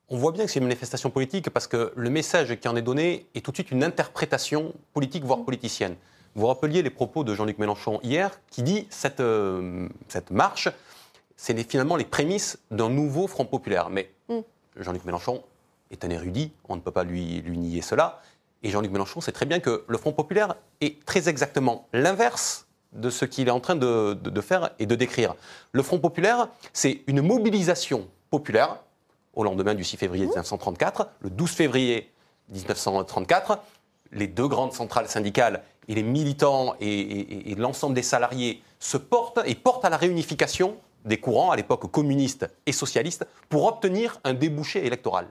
On 0.08 0.17
voit 0.17 0.32
bien 0.32 0.46
que 0.46 0.50
c'est 0.50 0.61
une 0.61 0.64
manifestation 0.64 1.11
politique 1.11 1.50
parce 1.50 1.67
que 1.67 1.93
le 1.94 2.11
message 2.11 2.58
qui 2.58 2.69
en 2.69 2.76
est 2.76 2.82
donné 2.82 3.26
est 3.35 3.44
tout 3.44 3.50
de 3.50 3.56
suite 3.56 3.70
une 3.70 3.85
interprétation 3.85 4.73
politique, 4.94 5.25
voire 5.25 5.44
politicienne. 5.44 5.96
Vous 6.35 6.46
rappeliez 6.46 6.82
les 6.82 6.90
propos 6.90 7.25
de 7.25 7.35
Jean-Luc 7.35 7.58
Mélenchon 7.58 8.00
hier 8.02 8.40
qui 8.50 8.62
dit 8.62 8.87
cette, 8.88 9.20
euh, 9.20 9.87
cette 10.08 10.31
marche, 10.31 10.69
c'est 11.37 11.56
finalement 11.70 11.96
les 11.96 12.05
prémices 12.05 12.58
d'un 12.70 12.88
nouveau 12.88 13.26
Front 13.26 13.44
populaire. 13.44 13.90
Mais 13.90 14.11
Mm. 14.29 14.40
Jean-Luc 14.76 15.05
Mélenchon 15.05 15.43
est 15.90 16.05
un 16.05 16.11
érudit, 16.11 16.52
on 16.69 16.76
ne 16.76 16.81
peut 16.81 16.90
pas 16.90 17.05
lui, 17.05 17.40
lui 17.40 17.58
nier 17.58 17.82
cela. 17.82 18.20
Et 18.62 18.70
Jean-Luc 18.70 18.90
Mélenchon 18.90 19.20
sait 19.20 19.32
très 19.32 19.46
bien 19.46 19.60
que 19.60 19.84
le 19.87 19.99
Front 19.99 20.12
populaire 20.12 20.56
est 20.81 21.05
très 21.05 21.28
exactement 21.28 21.87
l'inverse 21.93 22.66
de 22.93 23.10
ce 23.10 23.25
qu'il 23.25 23.46
est 23.49 23.52
en 23.52 23.60
train 23.60 23.76
de, 23.76 24.14
de- 24.14 24.31
de 24.31 24.40
faire 24.40 24.70
et 24.78 24.87
de 24.87 24.94
décrire. 24.94 25.34
Le 25.72 25.82
Front 25.82 25.99
populaire, 26.00 26.49
c'est 26.73 27.02
une 27.06 27.21
mobilisation 27.23 28.09
populaire 28.30 28.78
au 29.35 29.44
lendemain 29.44 29.75
du 29.75 29.85
6 29.85 29.97
février 29.99 30.25
1934, 30.25 31.09
le 31.21 31.30
12 31.30 31.50
février 31.50 32.11
1934, 32.49 33.59
les 34.12 34.26
deux 34.26 34.49
grandes 34.49 34.73
centrales 34.73 35.09
syndicales 35.09 35.62
et 35.87 35.94
les 35.94 36.02
militants 36.02 36.75
et, 36.80 36.88
et- 36.88 37.50
et 37.52 37.54
l'ensemble 37.54 37.94
des 37.94 38.02
salariés 38.02 38.62
se 38.80 38.97
portent 38.97 39.40
et 39.44 39.54
portent 39.54 39.85
à 39.85 39.90
la 39.90 39.97
réunification 39.97 40.76
des 41.04 41.18
courants, 41.18 41.50
à 41.50 41.56
l'époque 41.56 41.90
communistes 41.90 42.49
et 42.66 42.73
socialistes, 42.73 43.26
pour 43.49 43.66
obtenir 43.66 44.18
un 44.25 44.35
débouché 44.35 44.85
électoral. 44.85 45.28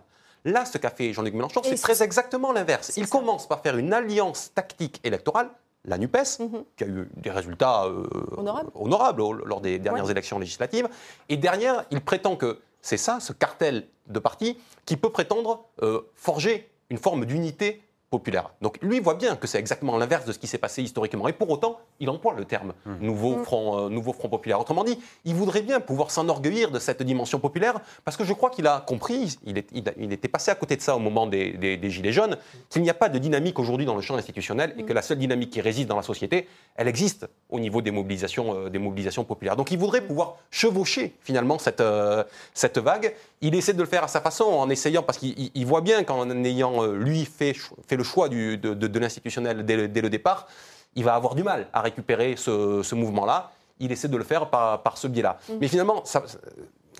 Là, 0.47 0.63
ce 0.63 0.77
qu'a 0.77 0.89
fait 0.89 1.11
Jean-Luc 1.11 1.33
Mélenchon, 1.33 1.61
c'est 1.61 1.75
très 1.75 2.01
exactement 2.01 2.53
l'inverse. 2.53 2.93
Il 2.95 3.05
ça. 3.05 3.11
commence 3.17 3.47
par 3.49 3.59
faire 3.61 3.77
une 3.77 3.91
alliance 3.91 4.51
tactique 4.55 5.01
électorale, 5.03 5.49
la 5.83 5.97
NUPES, 5.97 6.39
Mhm. 6.39 6.63
qui 6.77 6.83
a 6.85 6.87
eu 6.87 7.09
des 7.17 7.31
résultats 7.31 7.83
euh, 7.85 8.07
Honorables. 8.37 9.21
lors 9.45 9.59
des 9.59 9.77
dernières 9.77 10.05
Ouais. 10.05 10.11
élections 10.11 10.39
législatives. 10.39 10.87
Et 11.27 11.35
derrière, 11.35 11.83
il 11.91 11.99
prétend 11.99 12.37
que 12.37 12.59
c'est 12.81 12.95
ça, 12.95 13.19
ce 13.19 13.33
cartel 13.33 13.87
de 14.07 14.19
partis, 14.19 14.57
qui 14.85 14.95
peut 14.95 15.09
prétendre 15.09 15.65
euh, 15.83 15.99
forger 16.15 16.69
une 16.89 16.97
forme 16.97 17.25
d'unité 17.25 17.83
populaire. 18.09 18.51
Donc 18.61 18.77
lui 18.81 18.99
voit 19.01 19.15
bien 19.15 19.35
que 19.35 19.47
c'est 19.47 19.59
exactement 19.59 19.97
l'inverse 19.97 20.23
de 20.25 20.31
ce 20.31 20.39
qui 20.39 20.47
s'est 20.47 20.57
passé 20.57 20.81
historiquement. 20.81 21.27
Et 21.27 21.33
pour 21.33 21.49
autant, 21.49 21.79
il 21.99 22.09
emploie 22.09 22.33
le 22.33 22.45
terme 22.45 22.73
nouveau, 23.01 23.35
Mm. 23.37 23.43
front, 23.43 23.77
euh, 23.85 23.89
nouveau 23.89 24.13
front 24.13 24.29
populaire. 24.29 24.59
Autrement 24.61 24.85
dit, 24.85 24.97
il 25.25 25.35
voudrait 25.35 25.61
bien 25.61 25.79
pouvoir 25.81 26.09
s'enorgueillir 26.11 26.71
de 26.71 26.79
cette 26.79 27.03
dimension 27.03 27.39
populaire, 27.39 27.79
parce 28.05 28.15
que 28.15 28.23
je 28.23 28.31
crois 28.33 28.49
qu'il 28.49 28.65
a 28.67 28.79
compris, 28.87 29.37
il, 29.45 29.57
est- 29.57 29.67
il 29.73 29.87
a- 29.89 29.93
il 29.97 30.13
était 30.13 30.29
passé 30.29 30.51
à 30.51 30.55
côté 30.55 30.77
de 30.77 30.81
ça 30.81 30.95
au 30.95 30.99
moment 30.99 31.27
des, 31.27 31.51
des- 31.53 31.75
des 31.75 31.89
Gilets 31.89 32.13
jaunes, 32.13 32.37
qu'il 32.69 32.81
n'y 32.81 32.89
a 32.89 32.93
pas 32.93 33.09
de 33.09 33.17
dynamique 33.19 33.59
aujourd'hui 33.59 33.85
dans 33.85 33.95
le 33.95 34.01
champ 34.01 34.15
institutionnel 34.15 34.73
et 34.77 34.83
que 34.83 34.93
la 34.93 35.01
seule 35.01 35.17
dynamique 35.19 35.49
qui 35.49 35.59
résiste 35.61 35.89
dans 35.89 35.97
la 35.97 36.01
société, 36.03 36.47
elle 36.75 36.87
existe 36.87 37.27
au 37.49 37.59
niveau 37.59 37.81
des 37.81 37.91
mobilisations, 37.91 38.55
euh, 38.55 38.69
des 38.69 38.79
mobilisations 38.79 39.25
populaires. 39.25 39.55
Donc 39.57 39.71
il 39.71 39.77
voudrait 39.77 40.01
pouvoir 40.01 40.37
chevaucher 40.49 41.13
finalement 41.21 41.57
cette, 41.59 41.81
euh, 41.81 42.23
cette 42.53 42.77
vague. 42.77 43.13
Il 43.41 43.53
essaie 43.55 43.73
de 43.73 43.79
le 43.79 43.85
faire 43.87 44.03
à 44.03 44.07
sa 44.07 44.19
façon, 44.21 44.45
en 44.45 44.69
essayant, 44.69 45.03
parce 45.03 45.19
qu'il 45.19 45.37
il- 45.39 45.51
il 45.53 45.65
voit 45.65 45.81
bien 45.81 46.03
qu'en 46.03 46.29
ayant, 46.43 46.83
euh, 46.83 46.95
lui, 46.97 47.23
fait, 47.25 47.53
fait 47.87 47.95
le 47.95 48.03
choix 48.03 48.29
du- 48.29 48.57
de, 48.57 48.73
de- 48.73 48.87
de 48.87 48.99
l'institutionnel 48.99 49.63
dès, 49.65 49.75
le- 49.75 49.87
dès 49.87 50.01
le 50.01 50.09
départ, 50.09 50.47
il 50.95 51.03
va 51.03 51.13
avoir 51.13 51.35
du 51.35 51.43
mal 51.43 51.67
à 51.73 51.81
récupérer 51.81 52.35
ce, 52.35 52.81
ce 52.83 52.95
mouvement-là. 52.95 53.51
Il 53.79 53.91
essaie 53.91 54.07
de 54.07 54.17
le 54.17 54.23
faire 54.23 54.49
par, 54.49 54.81
par 54.81 54.97
ce 54.97 55.07
biais-là. 55.07 55.37
Mais 55.61 55.67
finalement, 55.67 56.03
ça- 56.03 56.23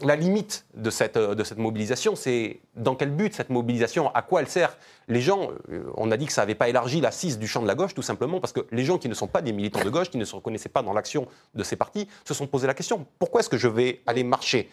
la 0.04 0.16
limite 0.16 0.64
de 0.76 0.92
cette, 0.92 1.18
de 1.18 1.44
cette 1.44 1.58
mobilisation, 1.58 2.16
c'est 2.16 2.60
dans 2.76 2.94
quel 2.94 3.10
but 3.10 3.34
cette 3.34 3.50
mobilisation, 3.50 4.14
à 4.14 4.22
quoi 4.22 4.42
elle 4.42 4.48
sert? 4.48 4.78
Les 5.08 5.22
gens, 5.22 5.50
euh, 5.72 5.86
on 5.96 6.12
a 6.12 6.18
dit 6.18 6.28
que 6.28 6.34
ça 6.34 6.44
n'avait 6.44 6.54
pas 6.54 6.70
élargi 6.70 7.02
l'assise 7.02 7.40
du 7.40 7.48
champ 7.48 7.64
de 7.64 7.68
la 7.68 7.74
gauche, 7.74 7.96
tout 7.96 8.04
simplement 8.04 8.40
parce 8.40 8.54
que 8.54 8.60
les 8.72 8.86
gens 8.86 9.00
qui 9.00 9.10
ne 9.10 9.16
sont 9.16 9.26
pas 9.26 9.42
des 9.42 9.54
militants 9.54 9.84
de 9.84 9.90
gauche, 9.90 10.12
qui 10.12 10.20
ne 10.20 10.26
se 10.26 10.36
reconnaissaient 10.36 10.70
pas 10.70 10.84
dans 10.84 10.94
l'action 10.94 11.28
de 11.56 11.64
ces 11.64 11.76
partis, 11.78 12.08
se 12.26 12.36
sont 12.36 12.46
posé 12.46 12.68
la 12.68 12.76
question 12.76 13.08
pourquoi 13.18 13.40
est-ce 13.40 13.50
que 13.50 13.58
je 13.58 13.68
vais 13.68 14.02
aller 14.06 14.24
marcher? 14.24 14.70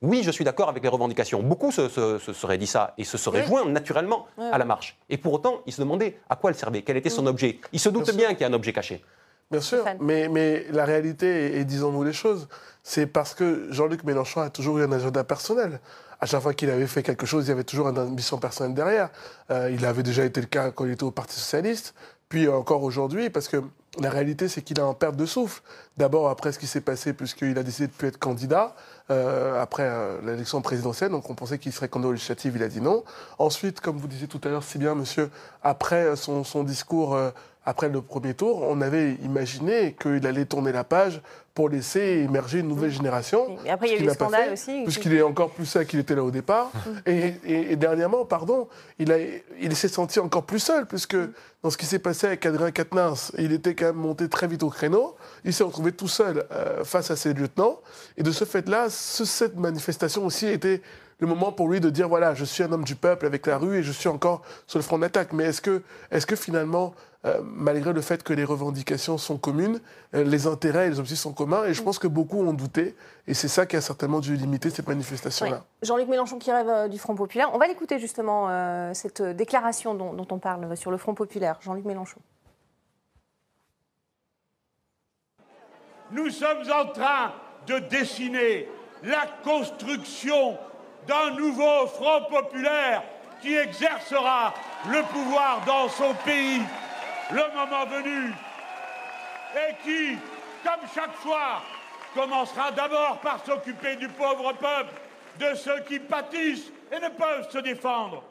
Oui, 0.00 0.22
je 0.22 0.30
suis 0.30 0.44
d'accord 0.44 0.68
avec 0.68 0.82
les 0.82 0.88
revendications. 0.88 1.42
Beaucoup 1.42 1.72
se, 1.72 1.88
se- 1.88 2.18
se 2.18 2.32
seraient 2.32 2.58
dit 2.58 2.68
ça 2.68 2.94
et 2.98 3.04
se 3.04 3.18
seraient 3.18 3.40
Oui. 3.42 3.46
joints 3.48 3.64
naturellement 3.68 4.26
à 4.52 4.56
la 4.56 4.64
marche. 4.64 4.96
Et 5.10 5.16
pour 5.18 5.32
autant, 5.32 5.60
ils 5.66 5.72
se 5.72 5.80
demandaient 5.80 6.18
à 6.30 6.36
quoi 6.36 6.50
elle 6.50 6.56
servait, 6.56 6.82
quel 6.82 6.96
était 6.96 7.10
son 7.10 7.26
objet. 7.26 7.58
Ils 7.72 7.80
se 7.80 7.88
doutent 7.88 8.14
Bien 8.14 8.30
qu'il 8.30 8.42
y 8.42 8.44
a 8.44 8.48
un 8.48 8.52
objet 8.52 8.72
caché. 8.72 9.04
Bien 9.50 9.60
sûr, 9.62 9.82
mais, 9.98 10.28
mais 10.28 10.66
la 10.70 10.84
réalité, 10.84 11.56
et, 11.56 11.60
et 11.60 11.64
disons-nous 11.64 12.04
les 12.04 12.12
choses, 12.12 12.48
c'est 12.82 13.06
parce 13.06 13.34
que 13.34 13.66
Jean-Luc 13.72 14.04
Mélenchon 14.04 14.42
a 14.42 14.50
toujours 14.50 14.78
eu 14.78 14.84
un 14.84 14.92
agenda 14.92 15.24
personnel. 15.24 15.80
À 16.20 16.26
chaque 16.26 16.42
fois 16.42 16.52
qu'il 16.52 16.68
avait 16.70 16.86
fait 16.86 17.02
quelque 17.02 17.24
chose, 17.26 17.46
il 17.46 17.48
y 17.48 17.52
avait 17.52 17.64
toujours 17.64 17.88
une 17.88 17.98
ambition 17.98 18.38
personnelle 18.38 18.74
derrière. 18.74 19.08
Euh, 19.50 19.70
il 19.72 19.84
avait 19.86 20.02
déjà 20.02 20.24
été 20.24 20.40
le 20.40 20.46
cas 20.48 20.70
quand 20.70 20.84
il 20.84 20.92
était 20.92 21.04
au 21.04 21.10
Parti 21.12 21.34
Socialiste, 21.40 21.94
puis 22.28 22.46
encore 22.46 22.82
aujourd'hui, 22.82 23.30
parce 23.30 23.48
que 23.48 23.62
la 23.98 24.10
réalité, 24.10 24.48
c'est 24.48 24.60
qu'il 24.60 24.78
est 24.78 24.82
en 24.82 24.92
perte 24.94 25.16
de 25.16 25.24
souffle. 25.24 25.62
D'abord, 25.96 26.28
après 26.28 26.52
ce 26.52 26.58
qui 26.58 26.66
s'est 26.66 26.82
passé, 26.82 27.14
puisqu'il 27.14 27.56
a 27.58 27.62
décidé 27.62 27.86
de 27.86 27.92
ne 27.92 27.96
plus 27.96 28.08
être 28.08 28.18
candidat, 28.18 28.74
euh, 29.10 29.60
après 29.62 29.84
euh, 29.84 30.18
l'élection 30.24 30.60
présidentielle, 30.62 31.10
donc 31.10 31.28
on 31.30 31.34
pensait 31.34 31.58
qu'il 31.58 31.72
serait 31.72 31.88
candidat 31.88 32.08
aux 32.10 32.12
législatives, 32.12 32.52
il 32.56 32.62
a 32.62 32.68
dit 32.68 32.80
non. 32.80 33.04
Ensuite, 33.38 33.80
comme 33.80 33.96
vous 33.96 34.08
disiez 34.08 34.28
tout 34.28 34.40
à 34.44 34.48
l'heure 34.48 34.62
si 34.64 34.78
bien, 34.78 34.94
monsieur, 34.94 35.30
après 35.62 36.14
son, 36.16 36.44
son 36.44 36.62
discours, 36.64 37.14
euh, 37.14 37.30
après 37.64 37.88
le 37.90 38.00
premier 38.00 38.32
tour, 38.34 38.62
on 38.62 38.80
avait 38.80 39.14
imaginé 39.24 39.94
qu'il 40.00 40.26
allait 40.26 40.46
tourner 40.46 40.72
la 40.72 40.84
page 40.84 41.20
pour 41.52 41.68
laisser 41.68 42.00
émerger 42.24 42.60
une 42.60 42.68
nouvelle 42.68 42.90
génération. 42.90 43.56
Et 43.66 43.70
après, 43.70 43.88
il 43.90 44.02
y 44.04 44.08
a 44.08 44.10
eu 44.10 44.14
scandales 44.14 44.44
fait, 44.46 44.52
aussi. 44.52 44.82
Puisqu'il 44.84 45.12
est 45.14 45.22
encore 45.22 45.50
plus 45.50 45.66
seul 45.66 45.84
qu'il 45.84 45.98
était 45.98 46.14
là 46.14 46.22
au 46.24 46.30
départ. 46.30 46.70
et, 47.04 47.34
et- 47.44 47.72
et 47.72 47.76
dernièrement, 47.76 48.24
pardon, 48.24 48.68
il, 48.98 49.12
a, 49.12 49.16
il 49.60 49.76
s'est 49.76 49.88
senti 49.88 50.18
encore 50.20 50.44
plus 50.44 50.60
seul, 50.60 50.86
puisque 50.86 51.16
dans 51.62 51.68
ce 51.68 51.76
qui 51.76 51.84
s'est 51.84 51.98
passé 51.98 52.28
avec 52.28 52.46
Adrien 52.46 52.70
Quatennens, 52.70 53.32
il 53.36 53.52
était 53.52 53.74
quand 53.74 53.86
même 53.86 53.96
monté 53.96 54.28
très 54.30 54.46
vite 54.46 54.62
au 54.62 54.70
créneau. 54.70 55.16
Il 55.44 55.52
s'est 55.52 55.64
retrouvé 55.64 55.92
tout 55.92 56.08
seul 56.08 56.46
euh, 56.52 56.84
face 56.84 57.10
à 57.10 57.16
ses 57.16 57.32
lieutenants. 57.34 57.78
Et 58.16 58.22
de 58.22 58.30
ce 58.32 58.44
fait-là, 58.44 58.90
ce- 58.90 59.24
cette 59.24 59.56
manifestation 59.56 60.24
aussi 60.24 60.46
était 60.46 60.82
le 61.20 61.26
moment 61.26 61.50
pour 61.50 61.68
lui 61.68 61.80
de 61.80 61.90
dire 61.90 62.08
voilà, 62.08 62.34
je 62.34 62.44
suis 62.44 62.62
un 62.62 62.70
homme 62.70 62.84
du 62.84 62.94
peuple 62.94 63.26
avec 63.26 63.46
la 63.46 63.58
rue 63.58 63.78
et 63.78 63.82
je 63.82 63.90
suis 63.92 64.08
encore 64.08 64.42
sur 64.66 64.78
le 64.78 64.84
front 64.84 64.98
d'attaque. 64.98 65.32
Mais 65.32 65.44
est-ce 65.44 65.60
que, 65.60 66.36
finalement, 66.36 66.94
euh, 67.24 67.40
malgré 67.42 67.92
le 67.92 68.00
fait 68.00 68.22
que 68.22 68.32
les 68.32 68.44
revendications 68.44 69.18
sont 69.18 69.36
communes, 69.36 69.80
euh, 70.14 70.22
les 70.22 70.46
intérêts 70.46 70.86
et 70.86 70.90
les 70.90 71.00
objectifs 71.00 71.18
sont 71.22 71.32
communs 71.32 71.64
Et 71.64 71.74
je 71.74 71.82
pense 71.82 71.98
que 71.98 72.06
beaucoup 72.06 72.38
ont 72.40 72.52
douté. 72.52 72.94
Et 73.26 73.34
c'est 73.34 73.48
ça 73.48 73.66
qui 73.66 73.74
a 73.74 73.80
certainement 73.80 74.20
dû 74.20 74.36
limiter 74.36 74.70
cette 74.70 74.86
manifestation-là. 74.86 75.64
Jean-Luc 75.82 76.06
Mélenchon 76.08 76.38
qui 76.38 76.52
rêve 76.52 76.88
du 76.88 76.98
Front 77.00 77.16
Populaire. 77.16 77.50
On 77.52 77.58
va 77.58 77.66
l'écouter 77.66 77.98
justement, 77.98 78.48
cette 78.94 79.20
déclaration 79.20 79.94
dont, 79.96 80.26
on 80.30 80.38
parle 80.38 80.76
sur 80.76 80.92
le 80.92 80.96
Front 80.98 81.14
Populaire. 81.14 81.58
Jean-Luc 81.60 81.84
Mélenchon. 81.84 82.20
Nous 86.10 86.30
sommes 86.30 86.64
en 86.70 86.86
train 86.86 87.32
de 87.66 87.78
dessiner 87.80 88.68
la 89.02 89.26
construction 89.44 90.58
d'un 91.06 91.30
nouveau 91.32 91.86
Front 91.86 92.24
populaire 92.30 93.02
qui 93.40 93.54
exercera 93.54 94.54
le 94.90 95.02
pouvoir 95.04 95.60
dans 95.66 95.88
son 95.88 96.14
pays 96.24 96.60
le 97.30 97.42
moment 97.54 97.86
venu 97.86 98.32
et 99.54 99.74
qui, 99.84 100.18
comme 100.64 100.88
chaque 100.94 101.14
fois, 101.14 101.62
commencera 102.14 102.70
d'abord 102.72 103.18
par 103.22 103.44
s'occuper 103.44 103.96
du 103.96 104.08
pauvre 104.08 104.52
peuple, 104.54 104.94
de 105.38 105.54
ceux 105.54 105.80
qui 105.80 105.98
pâtissent 105.98 106.72
et 106.90 107.00
ne 107.00 107.08
peuvent 107.08 107.48
se 107.50 107.58
défendre. 107.58 108.24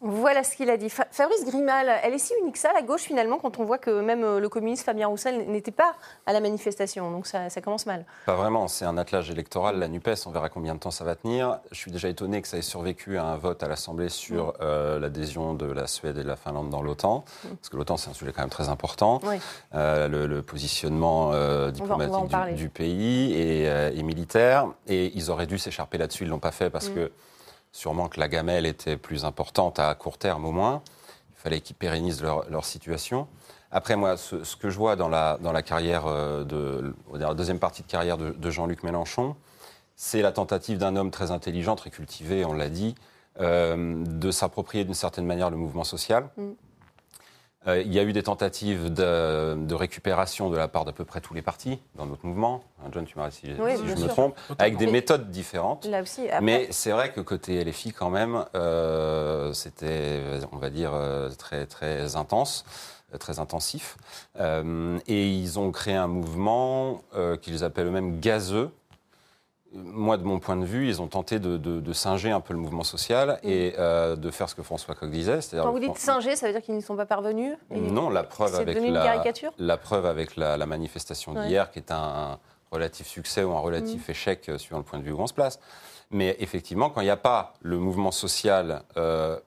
Voilà 0.00 0.44
ce 0.44 0.54
qu'il 0.54 0.70
a 0.70 0.76
dit. 0.76 0.90
Fa- 0.90 1.08
Fabrice 1.10 1.44
Grimal, 1.44 1.90
elle 2.04 2.14
est 2.14 2.18
si 2.18 2.32
unique 2.42 2.56
ça, 2.56 2.72
la 2.72 2.82
gauche, 2.82 3.00
finalement, 3.02 3.38
quand 3.38 3.58
on 3.58 3.64
voit 3.64 3.78
que 3.78 4.00
même 4.00 4.22
euh, 4.22 4.38
le 4.38 4.48
communiste 4.48 4.84
Fabien 4.84 5.08
Roussel 5.08 5.50
n'était 5.50 5.72
pas 5.72 5.94
à 6.24 6.32
la 6.32 6.38
manifestation. 6.40 7.10
Donc 7.10 7.26
ça, 7.26 7.50
ça 7.50 7.60
commence 7.60 7.84
mal. 7.84 8.04
Pas 8.24 8.36
vraiment, 8.36 8.68
c'est 8.68 8.84
un 8.84 8.96
attelage 8.96 9.28
électoral, 9.30 9.76
la 9.80 9.88
NUPES, 9.88 10.14
on 10.26 10.30
verra 10.30 10.48
combien 10.50 10.74
de 10.76 10.78
temps 10.78 10.92
ça 10.92 11.02
va 11.04 11.16
tenir. 11.16 11.58
Je 11.72 11.76
suis 11.78 11.90
déjà 11.90 12.08
étonné 12.08 12.40
que 12.42 12.46
ça 12.46 12.56
ait 12.58 12.62
survécu 12.62 13.18
à 13.18 13.24
un 13.24 13.36
vote 13.36 13.60
à 13.64 13.66
l'Assemblée 13.66 14.08
sur 14.08 14.54
euh, 14.60 15.00
l'adhésion 15.00 15.54
de 15.54 15.66
la 15.66 15.88
Suède 15.88 16.16
et 16.16 16.22
de 16.22 16.28
la 16.28 16.36
Finlande 16.36 16.70
dans 16.70 16.80
l'OTAN, 16.82 17.24
parce 17.56 17.68
que 17.68 17.76
l'OTAN 17.76 17.96
c'est 17.96 18.10
un 18.10 18.14
sujet 18.14 18.32
quand 18.32 18.42
même 18.42 18.50
très 18.50 18.68
important. 18.68 19.18
Oui. 19.24 19.36
Euh, 19.74 20.06
le, 20.06 20.28
le 20.28 20.42
positionnement 20.42 21.32
euh, 21.32 21.72
diplomatique 21.72 22.30
du, 22.50 22.54
du 22.54 22.68
pays 22.68 23.32
et, 23.34 23.64
et 23.64 24.02
militaire, 24.04 24.68
et 24.86 25.10
ils 25.16 25.30
auraient 25.32 25.46
dû 25.48 25.58
s'écharper 25.58 25.98
là-dessus, 25.98 26.22
ils 26.22 26.30
l'ont 26.30 26.38
pas 26.38 26.52
fait 26.52 26.70
parce 26.70 26.88
Mm. 26.90 26.94
que 26.94 27.12
sûrement 27.72 28.08
que 28.08 28.20
la 28.20 28.28
gamelle 28.28 28.66
était 28.66 28.96
plus 28.96 29.24
importante 29.24 29.78
à 29.78 29.94
court 29.94 30.18
terme 30.18 30.44
au 30.44 30.52
moins. 30.52 30.82
Il 31.32 31.40
fallait 31.40 31.60
qu'ils 31.60 31.76
pérennisent 31.76 32.22
leur, 32.22 32.64
situation. 32.64 33.28
Après, 33.70 33.96
moi, 33.96 34.16
ce, 34.16 34.56
que 34.56 34.70
je 34.70 34.76
vois 34.78 34.96
dans 34.96 35.08
la, 35.08 35.38
euh, 35.42 37.34
deuxième 37.34 37.58
partie 37.58 37.82
de 37.82 37.86
carrière 37.86 38.18
de, 38.18 38.30
de 38.30 38.50
Jean-Luc 38.50 38.82
Mélenchon, 38.82 39.36
c'est 39.94 40.22
la 40.22 40.32
tentative 40.32 40.78
d'un 40.78 40.96
homme 40.96 41.10
très 41.10 41.32
intelligent, 41.32 41.74
très 41.74 41.90
cultivé, 41.90 42.44
on 42.44 42.52
l'a 42.52 42.68
dit, 42.68 42.94
euh, 43.40 44.04
de 44.04 44.30
s'approprier 44.30 44.84
d'une 44.84 44.94
certaine 44.94 45.26
manière 45.26 45.50
le 45.50 45.56
mouvement 45.56 45.84
social. 45.84 46.28
Mm. 46.36 46.50
Euh, 47.66 47.82
il 47.84 47.92
y 47.92 47.98
a 47.98 48.04
eu 48.04 48.12
des 48.12 48.22
tentatives 48.22 48.92
de, 48.92 49.56
de 49.56 49.74
récupération 49.74 50.48
de 50.48 50.56
la 50.56 50.68
part 50.68 50.84
d'à 50.84 50.92
peu 50.92 51.04
près 51.04 51.20
tous 51.20 51.34
les 51.34 51.42
partis 51.42 51.80
dans 51.96 52.06
notre 52.06 52.24
mouvement. 52.24 52.62
Hein, 52.80 52.88
John, 52.92 53.04
tu 53.04 53.18
m'arrêtes 53.18 53.32
si, 53.32 53.46
Oui, 53.58 53.76
si 53.76 53.88
je 53.88 53.96
me 53.96 54.06
trompe, 54.08 54.38
avec 54.58 54.76
des 54.76 54.86
Mais- 54.86 54.92
méthodes 54.92 55.30
différentes. 55.30 55.84
Là 55.86 56.00
aussi, 56.02 56.28
après, 56.28 56.40
Mais 56.40 56.68
c'est 56.70 56.92
vrai 56.92 57.12
que 57.12 57.20
côté 57.20 57.62
LFI, 57.64 57.92
quand 57.92 58.10
même, 58.10 58.44
euh, 58.54 59.52
c'était, 59.52 60.20
on 60.52 60.56
va 60.58 60.70
dire, 60.70 60.92
euh, 60.94 61.30
très, 61.30 61.66
très 61.66 62.14
intense, 62.14 62.64
euh, 63.12 63.18
très 63.18 63.40
intensif. 63.40 63.96
Euh, 64.38 64.98
et 65.08 65.28
ils 65.28 65.58
ont 65.58 65.72
créé 65.72 65.94
un 65.96 66.06
mouvement 66.06 67.02
euh, 67.16 67.36
qu'ils 67.36 67.64
appellent 67.64 67.86
eux-mêmes 67.88 68.20
gazeux. 68.20 68.70
Moi, 69.74 70.16
de 70.16 70.22
mon 70.24 70.38
point 70.38 70.56
de 70.56 70.64
vue, 70.64 70.88
ils 70.88 71.02
ont 71.02 71.08
tenté 71.08 71.38
de, 71.38 71.58
de- 71.58 71.80
de 71.80 71.92
singer 71.92 72.30
un 72.30 72.40
peu 72.40 72.54
le 72.54 72.58
mouvement 72.58 72.84
social 72.84 73.38
et 73.42 73.74
euh, 73.78 74.16
de 74.16 74.30
faire 74.30 74.48
ce 74.48 74.54
que 74.54 74.62
François 74.62 74.94
Coq 74.94 75.10
disait. 75.10 75.40
quand 75.52 75.70
vous 75.72 75.78
dites 75.78 75.98
singer, 75.98 76.36
ça 76.36 76.46
veut 76.46 76.52
dire 76.54 76.62
qu'ils 76.62 76.74
n'y 76.74 76.80
sont 76.82 76.96
pas 76.96 77.04
parvenus 77.04 77.54
Et 77.70 77.78
non, 77.78 78.08
la 78.08 78.22
preuve 78.22 78.54
avec 78.54 78.80
la, 78.80 79.02
caricature? 79.04 79.52
la 79.58 79.76
preuve 79.76 80.06
avec 80.06 80.36
la, 80.36 80.56
la 80.56 80.64
manifestation 80.66 81.32
Ouais. 81.34 81.46
d'hier, 81.48 81.70
qui 81.70 81.80
est 81.80 81.90
un, 81.92 82.38
relatif 82.70 83.06
succès 83.06 83.44
ou 83.44 83.52
un 83.52 83.60
relatif 83.60 84.08
échec 84.10 84.48
euh, 84.48 84.58
suivant 84.58 84.78
le 84.78 84.84
point 84.84 84.98
de 84.98 85.04
vue 85.04 85.12
où 85.12 85.20
on 85.20 85.26
se 85.26 85.34
place. 85.34 85.58
Mais 86.10 86.36
effectivement, 86.38 86.88
quand 86.90 87.00
il 87.02 87.04
n'y 87.04 87.10
a 87.10 87.16
pas 87.16 87.54
le 87.60 87.78
mouvement 87.78 88.10
social 88.10 88.82
euh, 88.96 89.38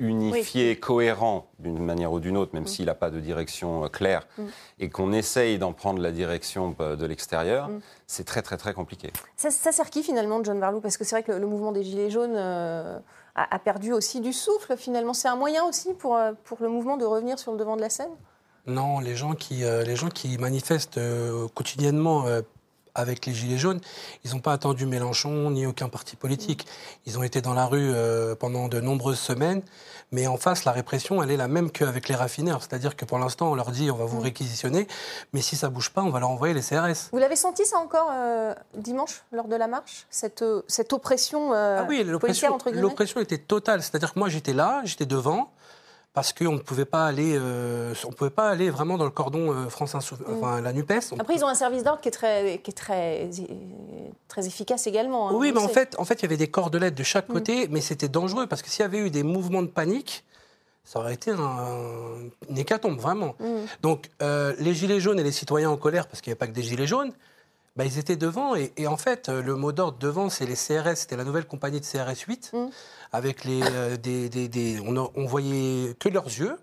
unifié, 0.00 0.76
cohérent 0.76 1.46
d'une 1.58 1.78
manière 1.78 2.12
ou 2.12 2.18
d'une 2.20 2.36
autre, 2.36 2.52
même 2.54 2.66
s'il 2.66 2.86
n'a 2.86 2.94
pas 2.94 3.10
de 3.10 3.20
direction 3.20 3.84
euh, 3.84 3.88
claire, 3.88 4.26
Mm. 4.38 4.42
et 4.80 4.88
qu'on 4.90 5.12
essaye 5.12 5.58
d'en 5.58 5.72
prendre 5.72 6.00
la 6.02 6.10
direction 6.10 6.74
euh, 6.80 6.96
de 6.96 7.06
l'extérieur, 7.06 7.68
Mm. 7.68 7.80
c'est 8.06 8.24
très 8.24 8.42
très 8.42 8.56
très 8.56 8.72
compliqué. 8.74 9.12
Ça, 9.36 9.50
ça 9.50 9.70
sert 9.72 9.88
qui 9.90 10.02
finalement, 10.02 10.42
John 10.42 10.58
Varlou 10.58 10.80
Parce 10.80 10.96
que 10.96 11.04
c'est 11.04 11.14
vrai 11.14 11.22
que 11.22 11.32
le, 11.32 11.38
le 11.38 11.46
mouvement 11.46 11.70
des 11.72 11.84
Gilets 11.84 12.10
jaunes 12.10 12.34
euh, 12.36 12.98
a, 13.34 13.54
a 13.54 13.58
perdu 13.58 13.92
aussi 13.92 14.20
du 14.20 14.32
souffle 14.32 14.76
finalement. 14.76 15.14
C'est 15.14 15.28
un 15.28 15.36
moyen 15.36 15.64
aussi 15.64 15.94
pour, 15.94 16.16
euh, 16.16 16.32
pour 16.44 16.58
le 16.60 16.68
mouvement 16.68 16.96
de 16.96 17.04
revenir 17.04 17.38
sur 17.38 17.52
le 17.52 17.58
devant 17.58 17.76
de 17.76 17.82
la 17.82 17.90
scène? 17.90 18.10
Non, 18.66 18.98
les 19.00 19.16
gens 19.16 19.34
qui, 19.34 19.64
euh, 19.64 19.84
les 19.84 19.96
gens 19.96 20.08
qui 20.10 20.36
manifestent 20.38 20.98
euh, 20.98 21.48
quotidiennement 21.54 22.26
euh, 22.26 22.42
avec 22.94 23.26
les 23.26 23.34
Gilets 23.34 23.58
jaunes, 23.58 23.80
ils 24.24 24.32
n'ont 24.32 24.40
pas 24.40 24.52
attendu 24.52 24.86
Mélenchon 24.86 25.50
ni 25.50 25.66
aucun 25.66 25.88
parti 25.88 26.16
politique. 26.16 26.66
Ils 27.06 27.18
ont 27.18 27.22
été 27.22 27.40
dans 27.40 27.54
la 27.54 27.66
rue 27.66 27.92
euh, 27.94 28.34
pendant 28.34 28.68
de 28.68 28.80
nombreuses 28.80 29.18
semaines, 29.18 29.62
mais 30.12 30.26
en 30.26 30.36
face, 30.36 30.64
la 30.64 30.72
répression, 30.72 31.22
elle 31.22 31.30
est 31.30 31.36
la 31.36 31.48
même 31.48 31.70
qu'avec 31.70 32.08
les 32.08 32.14
raffineurs. 32.14 32.60
C'est-à-dire 32.62 32.96
que 32.96 33.04
pour 33.04 33.18
l'instant, 33.18 33.52
on 33.52 33.54
leur 33.54 33.70
dit 33.70 33.90
on 33.90 33.96
va 33.96 34.04
vous 34.04 34.20
réquisitionner, 34.20 34.88
mais 35.32 35.40
si 35.40 35.56
ça 35.56 35.68
bouge 35.68 35.90
pas, 35.90 36.02
on 36.02 36.10
va 36.10 36.20
leur 36.20 36.30
envoyer 36.30 36.54
les 36.54 36.62
CRS. 36.62 37.10
Vous 37.12 37.18
l'avez 37.18 37.36
senti 37.36 37.64
ça 37.64 37.78
encore 37.78 38.10
euh, 38.12 38.54
dimanche 38.76 39.22
lors 39.32 39.46
de 39.46 39.56
la 39.56 39.66
marche 39.68 40.06
Cette, 40.10 40.42
euh, 40.42 40.62
cette 40.66 40.92
oppression 40.92 41.52
euh, 41.54 41.80
Ah 41.82 41.86
oui, 41.88 42.04
policière 42.18 42.52
entre 42.52 42.66
guillemets? 42.66 42.82
l'oppression 42.82 43.20
était 43.20 43.38
totale. 43.38 43.82
C'est-à-dire 43.82 44.12
que 44.12 44.18
moi, 44.18 44.28
j'étais 44.28 44.52
là, 44.52 44.82
j'étais 44.84 45.06
devant, 45.06 45.50
parce 46.12 46.32
qu'on 46.32 46.52
ne 46.54 46.58
pouvait 46.58 46.84
pas 46.84 47.06
aller, 47.06 47.36
euh, 47.38 47.94
on 48.04 48.10
pouvait 48.10 48.30
pas 48.30 48.48
aller 48.50 48.68
vraiment 48.68 48.98
dans 48.98 49.04
le 49.04 49.10
cordon 49.10 49.52
euh, 49.52 49.68
France 49.68 49.94
Insou- 49.94 50.16
enfin 50.28 50.60
la 50.60 50.72
Nupes. 50.72 50.92
On 51.12 51.18
Après, 51.18 51.34
ils 51.36 51.44
ont 51.44 51.48
un 51.48 51.54
service 51.54 51.84
d'ordre 51.84 52.00
qui 52.00 52.08
est 52.08 52.12
très, 52.12 52.58
qui 52.64 52.70
est 52.70 52.74
très, 52.74 53.30
très 54.28 54.46
efficace 54.46 54.86
également. 54.88 55.28
hein, 55.30 55.32
Oui, 55.34 55.52
mais 55.54 55.60
en 55.60 55.68
sait. 55.68 55.74
fait, 55.74 55.96
en 55.98 56.04
fait, 56.04 56.14
il 56.14 56.22
y 56.22 56.26
avait 56.26 56.36
des 56.36 56.48
cordelettes 56.50 56.96
de 56.96 57.02
Mm. 57.02 57.04
chaque 57.04 57.26
côté, 57.28 57.68
mais 57.70 57.80
c'était 57.80 58.08
dangereux 58.08 58.46
parce 58.48 58.62
que 58.62 58.68
s'il 58.68 58.80
y 58.82 58.84
avait 58.84 58.98
eu 58.98 59.10
des 59.10 59.22
mouvements 59.22 59.62
de 59.62 59.68
panique, 59.68 60.24
ça 60.84 60.98
aurait 60.98 61.14
été 61.14 61.30
un, 61.30 62.16
une 62.48 62.58
hécatombe, 62.58 62.98
vraiment. 62.98 63.34
Mm. 63.38 63.46
Donc, 63.82 64.10
euh, 64.22 64.52
les 64.58 64.74
gilets 64.74 64.98
jaunes 64.98 65.20
et 65.20 65.22
les 65.22 65.30
citoyens 65.32 65.70
en 65.70 65.76
colère, 65.76 66.08
parce 66.08 66.20
qu'il 66.20 66.30
n'y 66.32 66.34
a 66.34 66.36
pas 66.38 66.48
que 66.48 66.52
des 66.52 66.62
gilets 66.62 66.88
jaunes, 66.88 67.12
bah, 67.76 67.84
ils 67.84 67.98
étaient 67.98 68.16
devant. 68.16 68.54
Et, 68.56 68.72
et 68.76 68.86
en 68.86 68.96
fait, 68.96 69.28
euh, 69.28 69.42
le 69.42 69.54
mot 69.56 69.72
d'ordre 69.72 69.98
devant, 69.98 70.28
c'est 70.30 70.46
les 70.46 70.54
CRS, 70.56 70.96
c'était 70.96 71.16
la 71.16 71.24
nouvelle 71.24 71.46
compagnie 71.46 71.80
de 71.80 71.86
CRS 71.86 72.20
8, 72.26 72.50
Mm. 72.52 72.66
avec 73.12 73.44
les, 73.44 73.60
euh, 73.62 73.96
des, 73.96 74.28
des- 74.28 74.48
des- 74.48 74.80
on, 74.80 75.10
on 75.14 75.26
voyait 75.26 75.94
que 75.98 76.08
leurs 76.08 76.26
yeux. 76.26 76.56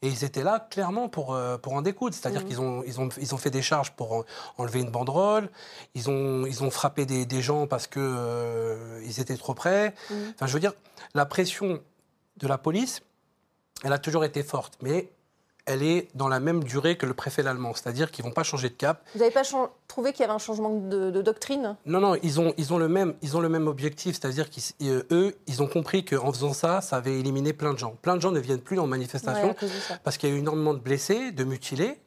Et 0.00 0.06
ils 0.08 0.22
étaient 0.24 0.44
là 0.44 0.60
clairement 0.70 1.08
pour, 1.08 1.34
euh, 1.34 1.58
pour 1.58 1.72
en 1.72 1.82
découdre. 1.82 2.14
C'est-à-dire 2.14 2.42
Mhm. 2.42 2.46
qu'ils 2.46 2.60
ont, 2.60 2.84
ils 2.86 3.00
ont, 3.00 3.08
ils 3.20 3.34
ont 3.34 3.36
fait 3.36 3.50
des 3.50 3.62
charges 3.62 3.90
pour 3.96 4.12
en- 4.12 4.24
enlever 4.56 4.78
une 4.80 4.90
banderole. 4.92 5.50
Ils 5.96 6.08
ont, 6.08 6.46
ils 6.46 6.62
ont 6.62 6.70
frappé 6.70 7.04
des, 7.04 7.26
des 7.26 7.42
gens 7.42 7.66
parce 7.66 7.88
que 7.88 7.98
euh, 7.98 9.00
ils 9.04 9.18
étaient 9.18 9.36
trop 9.36 9.54
près. 9.54 9.94
Mhm. 10.10 10.32
Enfin, 10.36 10.46
je 10.46 10.52
veux 10.52 10.60
dire, 10.60 10.72
la 11.14 11.26
pression 11.26 11.80
de 12.36 12.46
la 12.46 12.58
police, 12.58 13.00
elle 13.82 13.92
a 13.92 13.98
toujours 13.98 14.24
été 14.24 14.44
forte. 14.44 14.78
Mais 14.82 15.10
elle 15.68 15.82
est 15.82 16.08
dans 16.14 16.28
la 16.28 16.40
même 16.40 16.64
durée 16.64 16.96
que 16.96 17.04
le 17.04 17.12
préfet 17.12 17.46
allemand, 17.46 17.72
c'est-à-dire 17.74 18.10
qu'ils 18.10 18.24
vont 18.24 18.30
pas 18.32 18.42
changer 18.42 18.70
de 18.70 18.74
cap. 18.74 19.04
Vous 19.14 19.20
n'avez 19.20 19.30
pas 19.30 19.42
trouvé 19.86 20.12
qu'il 20.12 20.20
y 20.22 20.24
avait 20.24 20.32
un 20.32 20.38
changement 20.38 20.70
de, 20.70 21.10
de 21.10 21.22
doctrine? 21.22 21.76
Non, 21.84 22.00
non, 22.00 22.16
ils 22.22 22.40
ont, 22.40 22.54
ils 22.56 22.72
ont, 22.72 22.78
le, 22.78 22.88
même, 22.88 23.14
ils 23.20 23.36
ont 23.36 23.40
le 23.40 23.50
même 23.50 23.68
objectif, 23.68 24.18
c'est-à-dire 24.18 24.48
qu'eux, 24.50 25.36
ils 25.46 25.62
ont 25.62 25.66
compris 25.68 26.06
qu'en 26.06 26.32
faisant 26.32 26.54
ça, 26.54 26.80
ça 26.80 26.96
avait 26.96 27.20
éliminé 27.20 27.52
plein 27.52 27.74
de 27.74 27.78
gens. 27.78 27.94
Plein 28.00 28.16
de 28.16 28.22
gens 28.22 28.32
ne 28.32 28.40
viennent 28.40 28.60
plus 28.62 28.78
en 28.78 28.86
manifestation 28.86 29.48
Ouais, 29.48 29.68
parce 30.04 30.16
qu'il 30.16 30.30
y 30.30 30.32
a 30.32 30.34
eu 30.34 30.38
énormément 30.38 30.72
de 30.72 30.78
blessés, 30.80 31.32
de 31.32 31.44
mutilés 31.44 32.00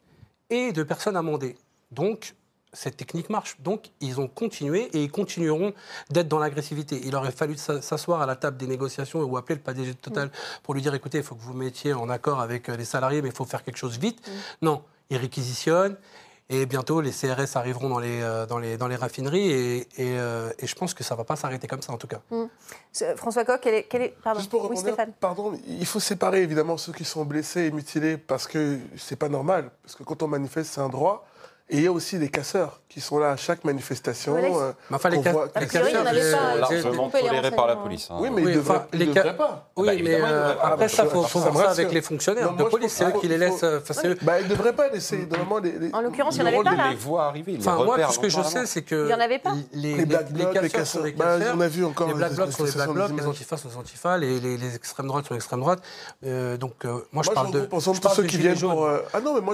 et 0.50 0.72
de 0.72 0.82
personnes 0.82 1.15
amendées. 1.15 1.56
Donc, 1.91 2.34
cette 2.74 2.96
technique 2.98 3.30
marche. 3.30 3.58
Donc, 3.60 3.92
ils 4.00 4.20
ont 4.22 4.28
continué 4.28 4.84
et 4.94 5.04
ils 5.04 5.12
continueront 5.12 5.74
d'être 6.10 6.28
dans 6.28 6.40
l'agressivité. 6.40 7.01
Il 7.04 7.16
aurait 7.16 7.32
fallu 7.32 7.58
s'a- 7.58 7.82
s'asseoir 7.82 8.22
à 8.22 8.25
la 8.25 8.36
table 8.36 8.58
des 8.58 8.68
négociations 8.68 9.22
ou 9.22 9.38
appeler 9.38 9.56
le 9.56 9.62
PDG 9.62 9.92
de 9.94 9.98
Total 9.98 10.32
pour 10.63 10.74
lui 10.74 10.82
dire 10.82 10.94
écoutez, 10.94 11.18
il 11.18 11.24
faut 11.24 11.36
que 11.36 11.42
vous 11.42 11.54
mettiez 11.54 11.94
en 11.94 12.10
accord 12.10 12.40
avec 12.40 12.70
euh, 12.70 12.78
les 12.78 12.86
salariés, 12.86 13.22
mais 13.22 13.30
il 13.30 13.36
faut 13.36 13.46
faire 13.46 13.63
quelque 13.63 13.78
chose 13.78 13.98
vite. 14.00 14.22
Non, 14.62 14.84
ils 15.10 15.18
réquisitionnent. 15.18 15.98
Et 16.54 16.66
bientôt, 16.66 17.00
les 17.00 17.12
CRS 17.12 17.56
arriveront 17.56 17.88
dans 17.88 18.00
les, 18.00 18.22
euh, 18.22 18.46
dans 18.46 18.58
les, 18.60 18.75
dans 18.75 18.90
les 18.90 18.98
raffineries. 18.98 19.51
Et, 19.51 19.78
et, 19.80 19.86
euh, 20.20 20.51
et 20.60 20.68
je 20.68 20.75
pense 20.75 20.94
que 20.94 21.01
ça 21.01 21.16
ne 21.16 21.18
va 21.18 21.24
pas 21.24 21.38
s'arrêter 21.38 21.66
comme 21.66 21.82
ça, 21.82 21.94
en 21.94 21.98
tout 21.98 22.08
cas. 22.08 22.20
Ce- 22.92 23.16
François 23.16 23.46
Coq, 23.46 23.60
quel 23.62 23.74
est, 23.75 23.84
quel 23.84 24.01
est- 24.01 24.16
pardon. 24.22 24.40
Juste 24.42 24.51
pour 24.51 24.70
oui, 24.70 24.75
Stéphane. 24.75 25.13
pardon, 25.18 25.58
il 25.66 25.86
faut 25.86 26.01
séparer 26.01 26.42
évidemment 26.42 26.75
ceux 26.75 26.92
qui 26.92 27.06
sont 27.06 27.24
blessés 27.24 27.62
et 27.68 27.72
mutilés 27.72 28.18
parce 28.18 28.48
que 28.48 28.80
c'est 28.98 29.16
pas 29.16 29.30
normal. 29.30 29.72
Parce 29.84 29.96
que 29.96 30.04
quand 30.04 30.24
on 30.24 30.28
manifeste, 30.28 30.74
c'est 30.74 30.82
un 30.82 30.90
droit. 30.90 31.25
Et 31.70 31.77
il 31.77 31.84
y 31.84 31.88
a 31.88 31.91
aussi 31.91 32.20
des 32.20 32.27
casseurs 32.27 32.82
qui 32.89 33.00
sont 33.00 33.18
là 33.18 33.32
à 33.32 33.38
chaque 33.38 33.63
manifestation. 33.63 34.36
Euh, 34.36 34.74
Mais 34.89 34.96
enfin, 34.98 35.08
les 35.08 35.24
ca- 35.24 35.32
voit- 35.32 35.48
les 35.58 35.68
casseurs, 35.68 36.03
pas, 36.03 36.13
j'ai- 36.13 36.32
largement 36.60 37.06
coupé 37.06 37.22
les 37.22 37.27
toléré 37.30 37.51
par 37.51 37.68
la 37.68 37.75
renseignements. 37.75 37.84
police. 37.84 38.08
hein. 38.12 38.18
Oui, 38.20 38.30
mais 38.30 38.41
Oui, 38.41 38.51
ils 38.51 38.56
devraient, 38.58 38.75
enfin, 38.75 38.86
ils 38.91 39.00
les 39.00 39.06
devraient 39.06 39.24
ca- 39.24 39.34
pas. 39.36 39.72
Oui, 39.77 39.88
Bah, 39.88 39.94
mais 40.03 40.22
euh, 40.22 40.53
après 40.62 40.89
ça, 40.89 41.03
il 41.06 41.10
faut, 41.10 41.24
Ça 41.25 41.39
voir 41.50 41.65
ça 41.68 41.72
avec 41.72 41.94
les 41.94 42.01
fonctionnaires 42.01 42.51
Non, 42.51 42.58
de 42.58 42.63
police. 42.65 42.94
pense 43.00 43.08
C'est 43.08 43.15
eux 43.15 43.20
qui 43.22 43.27
les 43.30 43.38
laissent. 43.38 43.63
euh, 43.63 43.80
Bah, 44.24 44.41
ils 44.41 44.44
ne 44.44 44.50
devraient 44.50 44.74
pas 44.74 44.89
laisser. 44.89 45.25
Normalement, 45.25 45.60
les, 45.60 45.72
les- 45.80 45.94
En 45.96 46.01
l'occurrence, 46.01 46.36
il 46.36 46.39
y 46.39 46.44
en 46.44 46.48
avait 46.48 46.62
pas 46.63 46.75
là. 46.75 46.89
les 46.89 46.96
voit 46.98 47.24
arriver. 47.27 47.56
Enfin, 47.60 47.82
moi, 47.86 47.98
ce 48.12 48.20
que 48.20 48.27
je 48.27 48.41
sais, 48.41 48.65
c'est 48.65 48.82
que 48.82 49.06
Il 49.08 49.12
y 49.12 49.13
en 49.13 49.20
avait 49.22 49.39
pas 49.39 49.53
les, 49.72 49.94
Les 49.96 50.06
Black 50.06 50.34
Blocs, 50.34 50.53
les 50.62 50.70
casseurs 50.70 50.88
sont 50.88 51.01
des 51.03 51.12
Bah, 51.13 51.38
casseurs. 51.39 51.56
on 51.58 51.62
a 51.62 51.68
vu 51.70 51.86
encore 51.86 52.08
les 52.10 52.13
Black 52.15 52.34
Blocs 52.34 52.51
sont 52.51 52.63
les 52.65 52.72
Black 52.74 52.89
Blocs, 52.89 53.12
les. 53.18 53.25
Antifas 53.27 53.56
sont 53.56 53.70
les 53.70 53.77
Antifas, 53.77 54.18
les, 54.18 54.75
extrêmes 54.75 55.08
droites 55.08 55.25
sont 55.27 55.34
les 55.34 55.38
extrêmes 55.38 55.62
droites. 55.62 55.82
Euh, 56.25 56.58
donc, 56.58 56.74
euh, 56.84 57.00
moi, 57.13 57.24
je 57.24 57.30
parle 57.30 57.51
de. 57.51 57.62
je 57.62 57.65
tous 57.86 58.00
parle 58.01 58.15
ceux 58.18 58.24
qui 58.24 58.38
viennent 58.38 58.60
pour. 58.60 58.84
euh, 58.86 59.00
Ah 59.13 59.22
non, 59.22 59.34
mais 59.36 59.41
moi, 59.41 59.53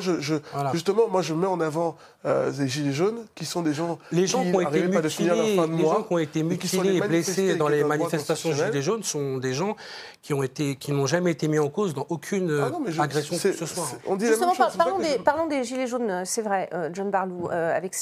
justement, 0.74 1.08
moi, 1.08 1.22
je 1.22 1.36
mets 1.36 1.46
en 1.46 1.60
avant 1.60 1.96
euh, 2.26 2.52
les 2.58 2.68
gilets 2.68 2.92
jaunes, 2.94 3.26
qui 3.36 3.46
sont 3.46 3.62
des 3.62 3.74
gens 3.74 4.00
Les 4.12 4.26
gens 4.28 4.42
qui 4.44 4.48
ont 4.54 4.60
été 4.60 4.64
n'arrivaient 4.80 4.90
pas 4.96 5.02
de 5.02 5.10
finir 5.10 5.36
leur 5.36 5.44
mutilés, 5.44 5.62
fin 5.62 5.68
de 5.68 5.76
les 5.78 5.84
mois, 5.84 5.94
gens 5.96 6.04
qui 6.04 6.14
ont 6.14 6.18
été 6.18 6.44
mutilés 6.44 6.96
et 6.96 7.00
blessés 7.02 7.56
dans 7.56 7.68
les 7.68 7.84
manifestations 7.84 8.52
gilets 8.52 8.82
jaunes 8.82 9.04
sont 9.04 9.38
des 9.38 9.54
gens 9.54 9.76
qui 10.24 10.34
ont 10.34 10.44
été, 10.44 10.76
qui 10.76 10.92
n'ont 10.92 11.06
jamais 11.06 11.32
été 11.32 11.48
mis 11.48 11.60
en 11.60 11.70
cause 11.70 11.94
dans 11.94 12.06
aucune 12.10 12.50
Ah 12.66 12.70
non, 12.72 12.84
je- 12.88 13.00
agression 13.00 13.36
ce 13.38 13.66
soit. 13.66 13.84
c'est- 13.86 13.98
On 14.08 14.16
dit 14.16 14.26
la 14.26 14.32
Justement, 14.32 14.54
chose. 14.56 14.76
parlons, 14.78 14.98
des, 15.00 15.20
parlons 15.20 15.48
des 15.48 15.64
Gilets 15.64 15.88
jaunes, 15.88 16.10
euh, 16.10 16.22
c'est 16.26 16.42
vrai, 16.42 16.70
euh, 16.74 16.90
John 16.92 17.12
Barlou, 17.12 17.48
euh, 17.50 17.74
avec 17.76 17.96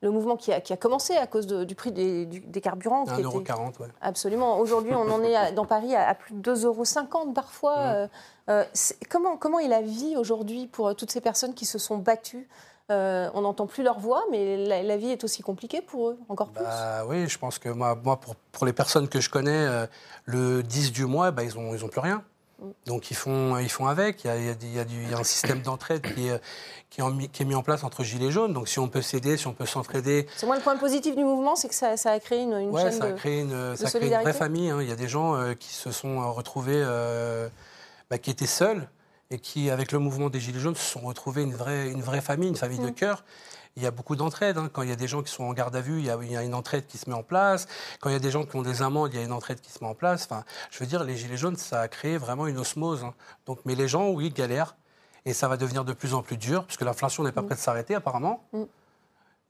le 0.00 0.10
mouvement 0.10 0.36
qui 0.36 0.50
a, 0.52 0.60
qui 0.60 0.72
a 0.72 0.76
commencé 0.76 1.14
à 1.14 1.26
cause 1.26 1.46
de- 1.46 1.64
du 1.64 1.74
prix 1.74 1.92
des, 1.92 2.24
du- 2.26 2.40
des 2.40 2.60
carburants. 2.60 3.04
qui 3.04 3.12
était- 3.12 3.22
1,40€, 3.22 3.78
ouais. 3.80 3.86
Absolument. 4.00 4.58
Aujourd'hui, 4.58 4.92
on 4.94 5.08
en 5.10 5.22
est 5.22 5.36
à- 5.36 5.52
dans 5.52 5.66
Paris 5.66 5.94
à, 5.94 6.08
à 6.08 6.14
plus 6.14 6.34
de 6.34 6.40
2,50 6.40 6.64
euros 7.26 7.32
parfois. 7.32 8.08
C'est- 8.72 8.96
comment, 9.08 9.36
comment 9.36 9.58
est 9.58 9.68
la 9.68 9.82
vie 9.82 10.16
aujourd'hui 10.16 10.66
pour 10.66 10.96
toutes 10.96 11.10
ces 11.12 11.20
personnes 11.20 11.52
qui 11.54 11.66
se 11.66 11.78
sont 11.78 11.98
battues 11.98 12.48
Euh, 12.90 13.28
On 13.34 13.42
n'entend 13.42 13.66
plus 13.66 13.82
leur 13.82 13.98
voix, 13.98 14.24
mais 14.30 14.56
la, 14.56 14.82
la 14.82 14.96
vie 14.96 15.10
est 15.10 15.22
aussi 15.24 15.42
compliquée 15.42 15.82
pour 15.82 16.08
eux, 16.10 16.18
encore 16.28 16.48
plus. 16.48 16.64
Bah 16.64 17.04
oui, 17.06 17.28
je 17.28 17.38
pense 17.38 17.58
que 17.58 17.68
moi, 17.68 17.94
moi 18.02 18.18
pour, 18.18 18.34
pour 18.36 18.64
les 18.66 18.72
personnes 18.72 19.08
que 19.08 19.20
je 19.20 19.28
connais, 19.28 19.50
euh, 19.66 19.86
le 20.24 20.62
10 20.62 20.92
du 20.92 21.04
mois, 21.04 21.30
bah, 21.30 21.42
ils 21.44 21.54
n'ont 21.54 21.74
ils 21.74 21.84
ont 21.84 21.88
plus 21.88 22.00
rien. 22.00 22.22
Donc 22.86 23.12
ils 23.12 23.16
font, 23.16 23.56
ils 23.58 23.68
font 23.68 23.86
avec. 23.86 24.24
Il 24.24 24.26
y 24.26 24.30
a, 24.30 24.36
il 24.36 24.44
y 24.46 24.48
a 24.50 24.54
des- 24.54 24.66
il 24.66 24.74
y 24.74 24.80
a 24.80 24.84
du- 24.84 25.02
il 25.04 25.10
y 25.10 25.14
a 25.14 25.18
un 25.18 25.22
système 25.22 25.60
d'entraide 25.62 26.02
qui 26.14 26.26
est, 26.26 26.40
qui, 26.90 27.00
est 27.00 27.04
en 27.04 27.10
mis- 27.12 27.54
en 27.54 27.62
place 27.62 27.84
entre 27.84 28.02
Gilets 28.02 28.32
jaunes. 28.32 28.52
Donc 28.52 28.66
si 28.68 28.80
on 28.80 28.88
peut 28.88 29.00
s'aider, 29.02 29.36
si 29.36 29.46
on 29.46 29.52
peut 29.52 29.64
s'entraider, 29.66 30.26
C'est 30.36 30.46
moi 30.46 30.56
le 30.56 30.62
point 30.62 30.76
positif 30.76 31.14
du 31.14 31.22
mouvement, 31.22 31.54
c'est 31.54 31.68
que 31.68 31.74
ça, 31.74 31.96
ça 31.96 32.10
a 32.10 32.18
créé 32.18 32.42
une, 32.42 32.54
une 32.54 32.70
Ouais, 32.70 32.82
chaîne 32.82 32.92
ça 32.92 33.04
a 33.04 33.12
créé 33.12 33.42
une, 33.42 33.76
ça 33.76 33.86
a 33.86 33.90
créé 33.90 34.08
une 34.12 34.20
vraie 34.22 34.32
famille. 34.32 34.70
hein. 34.70 34.78
Il 34.82 34.88
y 34.88 34.92
a 34.92 34.96
des 34.96 35.06
gens 35.06 35.36
euh, 35.36 35.54
qui 35.54 35.72
se 35.72 35.92
sont 35.92 36.32
retrouvés, 36.32 36.82
euh, 36.82 37.48
bah, 38.10 38.18
qui 38.18 38.30
étaient 38.30 38.46
seuls 38.46 38.88
et 39.30 39.38
qui, 39.38 39.70
avec 39.70 39.92
le 39.92 39.98
mouvement 39.98 40.30
des 40.30 40.40
Gilets 40.40 40.58
jaunes, 40.60 40.74
se 40.74 40.82
sont 40.92 41.00
retrouvés 41.00 41.42
une 41.42 41.54
vraie, 41.54 41.90
une 41.90 42.00
vraie 42.02 42.20
famille, 42.20 42.48
une 42.48 42.56
famille 42.56 42.80
Mm. 42.80 42.86
de 42.86 42.90
cœur. 42.90 43.24
Il 43.76 43.82
y 43.82 43.86
a 43.86 43.90
beaucoup 43.90 44.16
d'entraide. 44.16 44.58
hein. 44.58 44.68
Quand 44.72 44.82
il 44.82 44.88
y 44.88 44.92
a 44.92 44.96
des 44.96 45.06
gens 45.06 45.22
qui 45.22 45.30
sont 45.30 45.44
en 45.44 45.52
garde 45.52 45.76
à 45.76 45.80
vue, 45.80 45.98
il 46.00 46.06
y, 46.06 46.10
a, 46.10 46.18
il 46.22 46.32
y 46.32 46.36
a 46.36 46.42
une 46.42 46.54
entraide 46.54 46.86
qui 46.86 46.98
se 46.98 47.08
met 47.08 47.14
en 47.14 47.22
place. 47.22 47.66
Quand 48.00 48.08
il 48.08 48.12
y 48.14 48.16
a 48.16 48.20
des 48.20 48.30
gens 48.30 48.44
qui 48.44 48.56
ont 48.56 48.62
des 48.62 48.82
amendes, 48.82 49.12
il 49.12 49.18
y 49.20 49.22
a 49.22 49.24
une 49.24 49.32
entraide 49.32 49.60
qui 49.60 49.70
se 49.70 49.78
met 49.84 49.88
en 49.88 49.94
place. 49.94 50.24
Enfin, 50.24 50.44
je 50.70 50.78
veux 50.80 50.86
dire, 50.86 51.04
les 51.04 51.16
Gilets 51.16 51.36
jaunes, 51.36 51.56
ça 51.56 51.82
a 51.82 51.88
créé 51.88 52.16
vraiment 52.18 52.46
une 52.48 52.58
osmose. 52.58 53.04
hein. 53.04 53.14
Donc, 53.46 53.60
mais 53.66 53.74
les 53.76 53.86
gens, 53.86 54.08
oui, 54.08 54.30
galèrent. 54.30 54.74
Et 55.26 55.32
ça 55.34 55.46
va 55.46 55.56
devenir 55.58 55.84
de 55.84 55.92
plus 55.92 56.14
en 56.14 56.22
plus 56.22 56.38
dur, 56.38 56.64
puisque 56.64 56.80
l'inflation 56.82 57.22
n'est 57.22 57.32
pas 57.32 57.42
prête 57.42 57.58
de 57.58 57.62
s'arrêter, 57.62 57.94
apparemment. 57.94 58.42
Mm. 58.52 58.62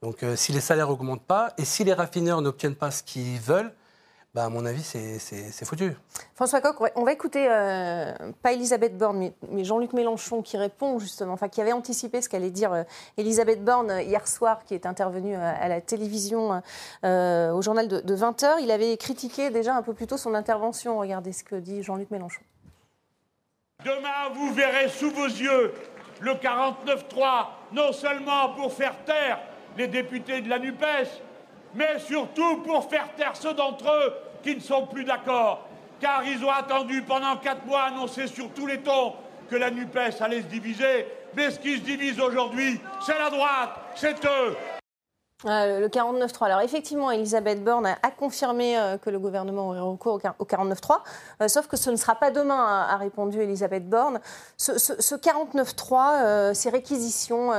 Donc, 0.01 0.23
euh, 0.23 0.35
si 0.35 0.51
les 0.51 0.61
salaires 0.61 0.89
augmentent 0.89 1.25
pas 1.25 1.53
et 1.57 1.65
si 1.65 1.83
les 1.83 1.93
raffineurs 1.93 2.41
n'obtiennent 2.41 2.75
pas 2.75 2.91
ce 2.91 3.01
qu'ils 3.01 3.39
veulent, 3.39 3.73
bah, 4.35 4.45
à 4.45 4.49
mon 4.49 4.63
avis, 4.65 4.83
c'est- 4.83 5.65
foutu. 5.65 5.91
François 6.35 6.61
Coq, 6.61 6.75
on 6.95 7.03
va 7.03 7.11
écouter, 7.13 7.47
euh, 7.49 8.13
pas 8.43 8.53
Elisabeth 8.53 8.95
Borne, 8.95 9.17
mais, 9.17 9.33
mais 9.49 9.63
Jean-Luc 9.63 9.93
Mélenchon 9.93 10.43
qui 10.43 10.55
répond 10.55 10.99
justement, 10.99 11.33
enfin 11.33 11.49
qui 11.49 11.61
avait 11.61 11.73
anticipé 11.73 12.21
ce 12.21 12.29
qu'allait 12.29 12.51
dire 12.51 12.71
euh, 12.71 12.83
Elisabeth 13.17 13.63
Borne 13.63 13.89
euh, 13.89 14.01
hier 14.03 14.27
soir, 14.27 14.63
qui 14.65 14.75
est 14.75 14.85
intervenue 14.85 15.35
à 15.35 15.67
la 15.67 15.81
télévision 15.81 16.61
euh, 17.03 17.51
au 17.51 17.61
journal 17.63 17.87
de, 17.87 18.15
20h. 18.15 18.61
Il 18.61 18.69
avait 18.69 18.95
critiqué 18.97 19.49
déjà 19.49 19.75
un 19.75 19.81
peu 19.81 19.93
plus 19.93 20.05
tôt 20.05 20.17
son 20.17 20.35
intervention. 20.35 20.99
Regardez 20.99 21.33
ce 21.33 21.43
que 21.43 21.55
dit 21.55 21.81
Jean-Luc 21.81 22.11
Mélenchon. 22.11 22.41
Demain, 23.83 24.29
vous 24.35 24.53
verrez 24.53 24.89
sous 24.89 25.09
vos 25.09 25.25
yeux 25.25 25.73
le 26.19 26.33
49-3, 26.33 27.47
non 27.71 27.91
seulement 27.93 28.53
pour 28.53 28.73
faire 28.73 28.95
taire 29.05 29.39
les 29.77 29.87
députés 29.87 30.41
de 30.41 30.49
la 30.49 30.59
NUPES, 30.59 31.23
mais 31.75 31.99
surtout 31.99 32.57
pour 32.57 32.89
faire 32.89 33.09
taire 33.15 33.35
ceux 33.35 33.53
d'entre 33.53 33.85
eux 33.91 34.13
qui 34.43 34.55
ne 34.55 34.59
sont 34.59 34.87
plus 34.87 35.03
d'accord. 35.03 35.67
Car 35.99 36.23
ils 36.25 36.43
ont 36.43 36.51
attendu 36.51 37.01
pendant 37.01 37.35
quatre 37.37 37.65
mois, 37.65 37.83
annoncé 37.83 38.27
sur 38.27 38.49
tous 38.51 38.67
les 38.67 38.79
tons, 38.79 39.13
que 39.49 39.55
la 39.55 39.69
NUPES 39.69 40.21
allait 40.21 40.41
se 40.41 40.47
diviser. 40.47 41.07
Mais 41.35 41.51
ce 41.51 41.59
qui 41.59 41.77
se 41.77 41.81
divise 41.81 42.19
aujourd'hui, 42.19 42.79
c'est 43.05 43.17
la 43.17 43.29
droite, 43.29 43.71
c'est 43.95 44.23
eux. 44.25 44.78
Euh, 45.45 45.79
le 45.79 45.87
49.3. 45.87 46.45
Alors 46.45 46.59
effectivement, 46.59 47.11
Elisabeth 47.11 47.63
Borne 47.63 47.85
a, 47.85 48.11
confirmé 48.11 48.77
euh, 48.77 48.97
que 48.97 49.09
le 49.09 49.19
gouvernement 49.19 49.69
aurait 49.69 49.79
recours 49.79 50.15
au, 50.15 50.43
au 50.43 50.45
49.3, 50.45 50.97
euh, 51.41 51.47
sauf 51.47 51.67
que 51.67 51.77
ce 51.77 51.89
ne 51.89 51.95
sera 51.95 52.15
pas 52.15 52.29
demain, 52.29 52.57
a, 52.61 52.93
a 52.93 52.97
répondu 52.97 53.39
Elisabeth 53.41 53.87
Borne. 53.89 54.19
Ce, 54.57 54.77
ce- 54.77 55.01
ce 55.01 55.15
49.3, 55.15 56.23
euh, 56.25 56.53
ces 56.53 56.69
réquisitions, 56.69 57.53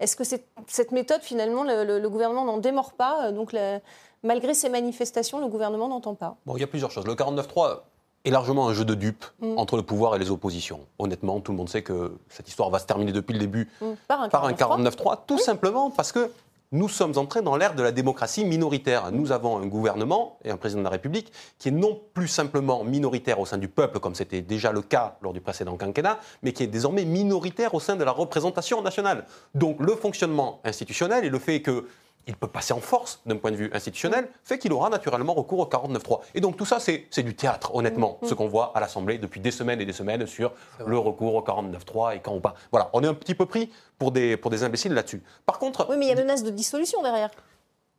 est-ce 0.00 0.16
que 0.16 0.24
cette 0.24 0.92
méthode, 0.92 1.20
finalement, 1.20 1.62
le, 1.62 1.84
le- 1.84 1.98
le 1.98 2.08
gouvernement 2.08 2.46
n'en 2.46 2.56
démord 2.56 2.92
pas 2.92 3.30
Donc 3.32 3.52
la- 3.52 3.80
malgré 4.22 4.54
ces 4.54 4.70
manifestations, 4.70 5.40
le 5.40 5.48
gouvernement 5.48 5.88
n'entend 5.88 6.14
pas? 6.14 6.36
Bon, 6.46 6.56
il 6.56 6.60
y 6.60 6.64
a 6.64 6.68
plusieurs 6.68 6.90
choses. 6.90 7.04
Le 7.06 7.14
49-3 7.14 7.80
est 8.24 8.30
largement 8.30 8.66
un 8.68 8.72
jeu 8.72 8.86
de 8.86 8.94
dupes 8.94 9.26
Mm. 9.40 9.58
entre 9.58 9.76
le 9.76 9.82
pouvoir 9.82 10.16
et 10.16 10.18
les 10.18 10.30
oppositions. 10.30 10.80
Honnêtement, 10.98 11.40
tout 11.40 11.52
le 11.52 11.58
monde 11.58 11.68
sait 11.68 11.82
que 11.82 12.16
cette 12.30 12.48
histoire 12.48 12.70
va 12.70 12.78
se 12.78 12.86
terminer 12.86 13.12
depuis 13.12 13.34
le 13.34 13.38
début 13.40 13.68
Mm. 13.82 13.86
Par 14.08 14.22
un 14.22 14.28
par 14.30 14.44
un 14.46 14.52
49.3. 14.52 15.16
49-3, 15.16 15.18
tout 15.26 15.38
simplement 15.38 15.90
parce 15.90 16.12
que 16.12 16.30
nous 16.72 16.88
sommes 16.88 17.18
entrés 17.18 17.42
dans 17.42 17.56
l'ère 17.56 17.74
de 17.74 17.82
la 17.82 17.90
démocratie 17.90 18.44
minoritaire. 18.44 19.10
Nous 19.10 19.32
avons 19.32 19.58
un 19.58 19.66
gouvernement 19.66 20.38
et 20.44 20.50
un 20.50 20.56
président 20.56 20.80
de 20.80 20.84
la 20.84 20.90
République 20.90 21.32
qui 21.58 21.68
est 21.68 21.72
non 21.72 22.00
plus 22.14 22.28
simplement 22.28 22.84
minoritaire 22.84 23.40
au 23.40 23.46
sein 23.46 23.58
du 23.58 23.66
peuple, 23.66 23.98
comme 23.98 24.14
c'était 24.14 24.40
déjà 24.40 24.70
le 24.70 24.80
cas 24.80 25.16
lors 25.20 25.32
du 25.32 25.40
précédent 25.40 25.76
quinquennat, 25.76 26.20
mais 26.42 26.52
qui 26.52 26.62
est 26.62 26.68
désormais 26.68 27.04
minoritaire 27.04 27.74
au 27.74 27.80
sein 27.80 27.96
de 27.96 28.04
la 28.04 28.12
représentation 28.12 28.82
nationale. 28.82 29.26
Donc 29.54 29.80
le 29.80 29.96
fonctionnement 29.96 30.60
institutionnel 30.64 31.24
et 31.24 31.28
le 31.28 31.40
fait 31.40 31.60
que 31.60 31.86
il 32.26 32.36
peut 32.36 32.46
passer 32.46 32.72
en 32.72 32.80
force 32.80 33.20
d'un 33.26 33.36
point 33.36 33.50
de 33.50 33.56
vue 33.56 33.70
institutionnel, 33.72 34.28
fait 34.44 34.58
qu'il 34.58 34.72
aura 34.72 34.88
naturellement 34.90 35.34
recours 35.34 35.58
au 35.60 35.64
49.3. 35.66 36.20
Et 36.34 36.40
donc 36.40 36.56
tout 36.56 36.64
ça, 36.66 36.78
c'est 36.80 37.22
du 37.22 37.34
théâtre, 37.34 37.74
honnêtement, 37.74 38.18
ce 38.22 38.34
qu'on 38.34 38.46
voit 38.48 38.72
à 38.74 38.80
l'Assemblée 38.80 39.18
depuis 39.18 39.40
des 39.40 39.50
semaines 39.50 39.80
et 39.80 39.84
des 39.86 39.92
semaines 39.92 40.26
sur 40.26 40.52
le 40.86 40.98
recours 40.98 41.34
au 41.34 41.40
49.3 41.42 42.16
et 42.16 42.20
quand 42.20 42.34
ou 42.36 42.40
pas. 42.40 42.54
Voilà, 42.70 42.90
on 42.92 43.02
est 43.02 43.08
un 43.08 43.14
petit 43.14 43.34
peu 43.34 43.46
pris 43.46 43.70
pour 43.98 44.12
des, 44.12 44.36
pour 44.36 44.50
des 44.50 44.62
imbéciles 44.62 44.92
là-dessus. 44.94 45.22
Par 45.46 45.58
contre, 45.58 45.86
Oui, 45.90 45.96
mais 45.98 46.06
il 46.06 46.08
y 46.08 46.12
a 46.12 46.16
menace 46.16 46.42
de 46.44 46.50
dissolution 46.50 47.02
derrière. 47.02 47.30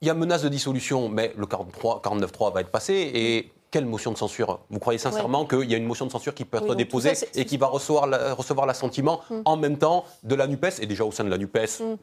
il 0.01 0.07
y 0.07 0.11
a 0.11 0.13
menace 0.13 0.43
de 0.43 0.49
dissolution, 0.49 1.09
mais 1.09 1.33
le 1.37 1.45
43, 1.45 2.01
49.3 2.03 2.53
va 2.53 2.61
être 2.61 2.71
passé 2.71 2.93
et 3.13 3.51
quelle 3.69 3.85
motion 3.85 4.11
de 4.11 4.17
censure? 4.17 4.59
Vous 4.69 4.79
croyez 4.79 4.99
sincèrement 4.99 5.45
qu'il 5.45 5.69
y 5.71 5.73
a 5.73 5.77
une 5.77 5.85
motion 5.85 6.05
de 6.05 6.11
censure 6.11 6.33
qui 6.33 6.43
peut 6.43 6.57
être 6.57 6.69
Oui, 6.71 6.75
déposée 6.75 7.15
ça, 7.15 7.25
et 7.35 7.45
qui 7.45 7.55
va 7.55 7.67
recevoir 7.67 8.05
la- 8.05 8.33
recevoir 8.33 8.65
l'assentiment 8.67 9.21
en 9.45 9.55
même 9.55 9.77
temps 9.77 10.03
de 10.23 10.35
la 10.35 10.45
NUPES 10.47 10.79
et 10.81 10.85
déjà 10.87 11.05
au 11.05 11.11
sein 11.13 11.23
de 11.23 11.29
la 11.29 11.37
NUPES 11.37 11.79
Mm. 11.79 11.95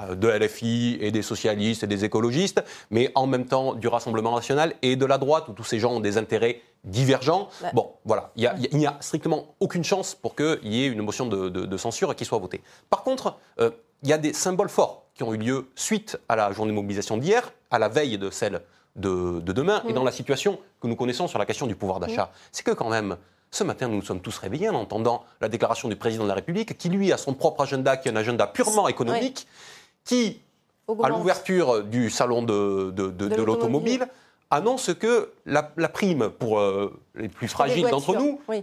Euh, 0.00 0.14
de 0.14 0.28
LFI 0.28 0.98
et 1.00 1.10
des 1.10 1.22
socialistes 1.22 1.82
et 1.82 1.86
des 1.86 2.04
écologistes, 2.04 2.62
mais 2.90 3.10
en 3.14 3.26
même 3.26 3.46
temps 3.46 3.74
du 3.74 3.88
Rassemblement 3.88 4.34
national 4.34 4.74
et 4.82 4.96
de 4.96 5.06
la 5.06 5.18
droite, 5.18 5.48
où 5.48 5.52
tous 5.52 5.64
ces 5.64 5.78
gens 5.78 5.92
ont 5.92 6.00
des 6.00 6.18
intérêts 6.18 6.60
divergents. 6.84 7.48
Bah. 7.62 7.70
Bon, 7.74 7.92
voilà, 8.04 8.30
il 8.36 8.46
a- 8.46 8.54
n'y 8.72 8.86
a, 8.86 8.96
strictement 9.00 9.54
aucune 9.60 9.84
chance 9.84 10.14
pour 10.14 10.34
qu'il 10.34 10.58
y 10.72 10.84
ait 10.84 10.88
une 10.88 11.02
motion 11.02 11.26
de, 11.26 11.48
de- 11.48 11.64
de 11.66 11.76
censure 11.76 12.14
qui 12.14 12.24
soit 12.24 12.38
votée. 12.38 12.60
Par 12.90 13.02
contre, 13.02 13.36
euh, 13.60 13.70
il 14.02 14.08
y 14.08 14.12
a 14.12 14.18
des 14.18 14.32
symboles 14.32 14.68
forts 14.68 15.04
qui 15.14 15.22
ont 15.22 15.32
eu 15.32 15.38
lieu 15.38 15.66
suite 15.76 16.18
à 16.28 16.36
la 16.36 16.52
journée 16.52 16.72
de 16.72 16.74
mobilisation 16.74 17.16
d'hier, 17.16 17.52
à 17.70 17.78
la 17.78 17.88
veille 17.88 18.18
de 18.18 18.30
celle 18.30 18.60
de, 18.96 19.40
de 19.40 19.52
demain, 19.52 19.82
et 19.88 19.92
dans 19.92 20.04
la 20.04 20.12
situation 20.12 20.58
que 20.80 20.86
nous 20.86 20.94
connaissons 20.96 21.26
sur 21.26 21.38
la 21.38 21.46
question 21.46 21.66
du 21.66 21.74
pouvoir 21.74 21.98
d'achat. 22.00 22.30
C'est 22.52 22.64
que 22.64 22.70
quand 22.72 22.90
même, 22.90 23.16
Ce 23.50 23.62
matin, 23.64 23.86
nous 23.88 23.94
nous 23.96 24.02
sommes 24.02 24.20
tous 24.20 24.36
réveillés 24.38 24.68
en 24.68 24.74
entendant 24.74 25.22
la 25.40 25.48
déclaration 25.48 25.88
du 25.88 25.94
président 25.94 26.24
de 26.24 26.28
la 26.28 26.34
République, 26.34 26.76
qui 26.76 26.88
lui 26.88 27.12
a 27.12 27.16
son 27.16 27.34
propre 27.34 27.60
agenda, 27.62 27.96
qui 27.96 28.08
est 28.08 28.10
un 28.10 28.16
agenda 28.16 28.48
purement 28.48 28.88
économique, 28.88 29.46
qui, 30.04 30.40
à 31.02 31.08
l'ouverture 31.08 31.82
du 31.84 32.10
salon 32.10 32.42
de, 32.42 32.90
de- 32.90 33.08
de- 33.10 33.28
de 33.28 33.42
l'automobile. 33.42 34.00
l'automobile, 34.00 34.08
annonce 34.50 34.92
que 34.94 35.32
la, 35.46 35.72
la 35.76 35.88
prime 35.88 36.28
pour 36.30 36.58
euh, 36.60 36.92
les 37.14 37.28
plus 37.28 37.48
fragiles 37.48 37.88
d'entre 37.88 38.14
nous, 38.14 38.40
Oui. 38.48 38.62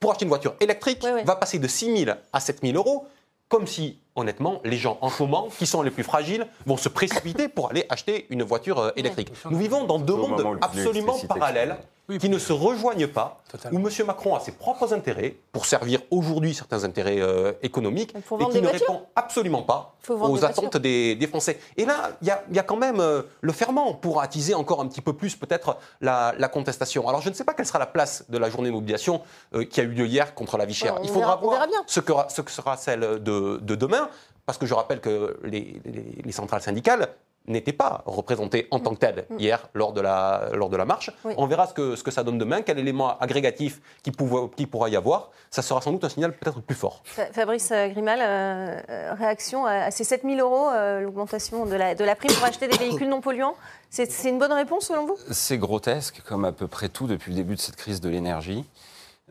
pour 0.00 0.12
acheter 0.12 0.24
une 0.24 0.28
voiture 0.30 0.54
électrique, 0.60 1.00
Oui, 1.04 1.10
oui. 1.14 1.20
va 1.24 1.36
passer 1.36 1.58
de 1.58 1.66
6 1.68 2.04
000 2.04 2.16
à 2.32 2.40
7 2.40 2.60
000 2.62 2.76
euros, 2.76 3.06
comme 3.48 3.66
si, 3.66 3.98
honnêtement, 4.14 4.60
les 4.64 4.76
gens 4.76 4.98
en 5.00 5.10
ce 5.10 5.22
moment, 5.22 5.48
qui 5.58 5.66
sont 5.66 5.82
les 5.82 5.90
plus 5.90 6.04
fragiles, 6.04 6.46
vont 6.66 6.76
se 6.76 6.88
précipiter 6.88 7.48
pour 7.48 7.70
aller 7.70 7.84
acheter 7.88 8.26
une 8.30 8.42
voiture 8.44 8.78
euh, 8.78 8.90
électrique. 8.96 9.32
Nous 9.50 9.58
vivons 9.58 9.84
dans 9.84 9.98
deux 9.98 10.14
mondes 10.16 10.58
absolument 10.62 11.16
parallèles, 11.28 11.76
Oui, 12.08 12.18
qui 12.18 12.28
ne 12.28 12.38
se 12.38 12.52
rejoignent 12.52 13.08
pas, 13.08 13.38
Totalement. 13.50 13.80
où 13.80 13.88
M. 13.88 13.92
Macron 14.06 14.36
a 14.36 14.40
ses 14.40 14.52
propres 14.52 14.92
intérêts, 14.94 15.34
pour 15.50 15.66
servir 15.66 16.00
aujourd'hui 16.12 16.54
certains 16.54 16.84
intérêts 16.84 17.20
euh, 17.20 17.52
économiques, 17.62 18.14
et 18.14 18.20
qui 18.22 18.34
ne 18.34 18.38
voitures. 18.68 18.70
répond 18.70 19.02
absolument 19.16 19.62
pas 19.62 19.94
aux 20.08 20.36
des 20.38 20.44
attentes 20.44 20.76
des, 20.76 21.16
des 21.16 21.26
Français. 21.26 21.58
Et 21.76 21.84
là, 21.84 22.10
il 22.22 22.28
y 22.28 22.30
a, 22.30 22.44
il 22.48 22.54
y 22.54 22.58
a 22.60 22.62
quand 22.62 22.76
même 22.76 23.00
euh, 23.00 23.22
le 23.40 23.52
ferment 23.52 23.92
pour 23.94 24.20
attiser 24.22 24.54
encore 24.54 24.80
un 24.80 24.86
petit 24.86 25.00
peu 25.00 25.14
plus 25.14 25.34
peut-être 25.34 25.78
la, 26.00 26.32
la 26.38 26.48
contestation. 26.48 27.08
Alors 27.08 27.22
je 27.22 27.28
ne 27.28 27.34
sais 27.34 27.42
pas 27.44 27.54
quelle 27.54 27.66
sera 27.66 27.80
la 27.80 27.86
place 27.86 28.24
de 28.28 28.38
la 28.38 28.50
journée 28.50 28.68
de 28.68 28.74
mobilisation 28.74 29.22
euh, 29.54 29.64
qui 29.64 29.80
a 29.80 29.82
eu 29.82 29.88
lieu 29.88 30.06
hier 30.06 30.32
contre 30.34 30.56
la 30.58 30.64
vie 30.64 30.74
chère. 30.74 30.96
Il 31.02 31.08
faudra 31.08 31.36
verra- 31.36 31.40
voir 31.40 31.66
ce 31.88 31.98
que, 31.98 32.12
ce 32.28 32.40
que 32.40 32.50
sera 32.52 32.76
celle 32.76 33.00
de, 33.00 33.58
de 33.60 33.74
demain, 33.74 34.08
parce 34.44 34.58
que 34.58 34.66
je 34.66 34.74
rappelle 34.74 35.00
que 35.00 35.38
les, 35.42 35.80
les- 35.84 36.22
les 36.24 36.32
centrales 36.32 36.62
syndicales 36.62 37.08
n'étaient 37.48 37.72
pas 37.72 38.02
représentées 38.06 38.68
en 38.70 38.80
tant 38.80 38.94
que 38.94 38.98
telles 39.00 39.26
hier 39.38 39.68
lors 39.74 39.92
de 39.92 40.00
la, 40.00 40.48
lors 40.54 40.68
de 40.68 40.76
la 40.76 40.84
marche. 40.84 41.10
Mm. 41.24 41.28
Oui. 41.28 41.34
On 41.36 41.46
verra 41.46 41.66
ce 41.66 41.74
que, 41.74 41.96
ce 41.96 42.02
que 42.02 42.10
ça 42.10 42.22
donne 42.24 42.38
demain, 42.38 42.62
quel 42.62 42.78
élément 42.78 43.18
agrégatif 43.18 43.80
qui, 44.02 44.10
pouvo- 44.10 44.50
qui 44.54 44.66
pourra 44.66 44.88
y 44.88 44.96
avoir. 44.96 45.30
Ça 45.50 45.62
sera 45.62 45.80
sans 45.80 45.92
doute 45.92 46.04
un 46.04 46.08
signal 46.08 46.32
peut-être 46.32 46.60
plus 46.60 46.74
fort. 46.74 47.00
Fa- 47.04 47.26
Fabrice 47.32 47.70
euh, 47.72 47.88
Grimal, 47.88 48.18
euh, 48.20 48.80
euh, 48.90 49.14
réaction 49.14 49.64
à, 49.66 49.72
à 49.72 49.90
ces 49.90 50.04
7 50.04 50.22
000 50.24 50.36
euros, 50.40 50.68
euh, 50.70 51.00
l'augmentation 51.00 51.66
de 51.66 51.74
la, 51.74 51.94
de 51.94 52.04
la 52.04 52.14
prime 52.16 52.32
pour 52.32 52.44
acheter 52.44 52.68
des 52.68 52.76
véhicules 52.76 53.08
non 53.08 53.20
polluants? 53.20 53.54
C'est 53.90 54.10
c'est 54.10 54.28
une 54.28 54.38
bonne 54.38 54.52
réponse 54.52 54.86
selon 54.88 55.06
vous? 55.06 55.16
C'est 55.30 55.58
grotesque, 55.58 56.20
comme 56.26 56.44
à 56.44 56.52
peu 56.52 56.66
près 56.66 56.88
tout 56.88 57.06
depuis 57.06 57.30
le 57.30 57.36
début 57.36 57.54
de 57.54 57.60
cette 57.60 57.76
crise 57.76 58.00
de 58.00 58.08
l'énergie, 58.08 58.64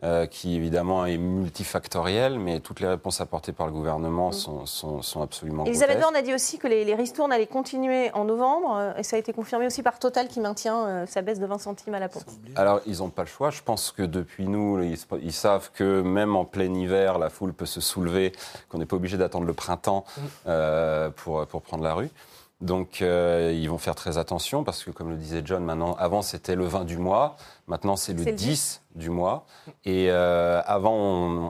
euh, 0.04 0.26
qui 0.26 0.54
évidemment 0.56 1.06
est 1.06 1.16
multifactorielle, 1.16 2.38
mais 2.38 2.60
toutes 2.60 2.80
les 2.80 2.86
réponses 2.86 3.20
apportées 3.22 3.52
par 3.52 3.66
le 3.66 3.72
gouvernement 3.72 4.30
sont, 4.30 4.66
sont- 4.66 5.00
sont 5.00 5.22
absolument 5.22 5.64
Elisabeth. 5.64 6.00
Borne 6.00 6.16
a 6.16 6.22
dit 6.22 6.34
aussi 6.34 6.58
que 6.58 6.66
les, 6.66 6.84
les 6.84 6.94
ristournes 6.94 7.32
allaient 7.32 7.46
continuer 7.46 8.10
en 8.12 8.24
novembre, 8.24 8.76
euh, 8.76 8.92
et 8.98 9.02
ça 9.02 9.16
a 9.16 9.18
été 9.18 9.32
confirmé 9.32 9.66
aussi 9.66 9.82
par 9.82 9.98
Total 9.98 10.28
qui 10.28 10.40
maintient 10.40 10.86
euh, 10.86 11.06
sa 11.06 11.22
baisse 11.22 11.40
de 11.40 11.46
20 11.46 11.58
centimes 11.58 11.94
à 11.94 11.98
la 11.98 12.08
pompe. 12.10 12.24
Alors, 12.56 12.80
ils 12.86 12.98
n'ont 12.98 13.08
pas 13.08 13.22
le 13.22 13.28
choix. 13.28 13.48
Je 13.50 13.62
pense 13.62 13.90
que 13.90 14.02
depuis 14.02 14.46
nous, 14.46 14.82
ils, 14.82 14.98
ils 15.22 15.32
savent 15.32 15.70
que 15.72 16.02
même 16.02 16.36
en 16.36 16.44
plein 16.44 16.72
hiver, 16.74 17.18
la 17.18 17.30
foule 17.30 17.54
peut 17.54 17.64
se 17.66 17.80
soulever, 17.80 18.32
qu'on 18.68 18.78
n'est 18.78 18.86
pas 18.86 18.96
obligé 18.96 19.16
d'attendre 19.16 19.46
le 19.46 19.54
printemps 19.54 20.04
euh, 20.46 21.08
pour, 21.08 21.46
pour 21.46 21.62
prendre 21.62 21.82
la 21.82 21.94
rue. 21.94 22.10
Donc, 22.62 23.02
euh, 23.02 23.52
ils 23.54 23.68
vont 23.68 23.76
faire 23.76 23.94
très 23.94 24.16
attention 24.16 24.64
parce 24.64 24.82
que, 24.82 24.90
comme 24.90 25.10
le 25.10 25.16
disait 25.16 25.42
John, 25.44 25.62
maintenant, 25.62 25.94
avant 25.98 26.22
c'était 26.22 26.54
le 26.56 26.64
20 26.64 26.84
du 26.84 26.96
mois, 26.96 27.36
maintenant 27.66 27.96
c'est 27.96 28.14
le, 28.14 28.24
C'est 28.24 28.30
le 28.30 28.36
10 28.36 28.80
du 28.96 29.10
mois. 29.10 29.44
Et 29.84 30.08
euh, 30.10 30.60
avant, 30.66 30.94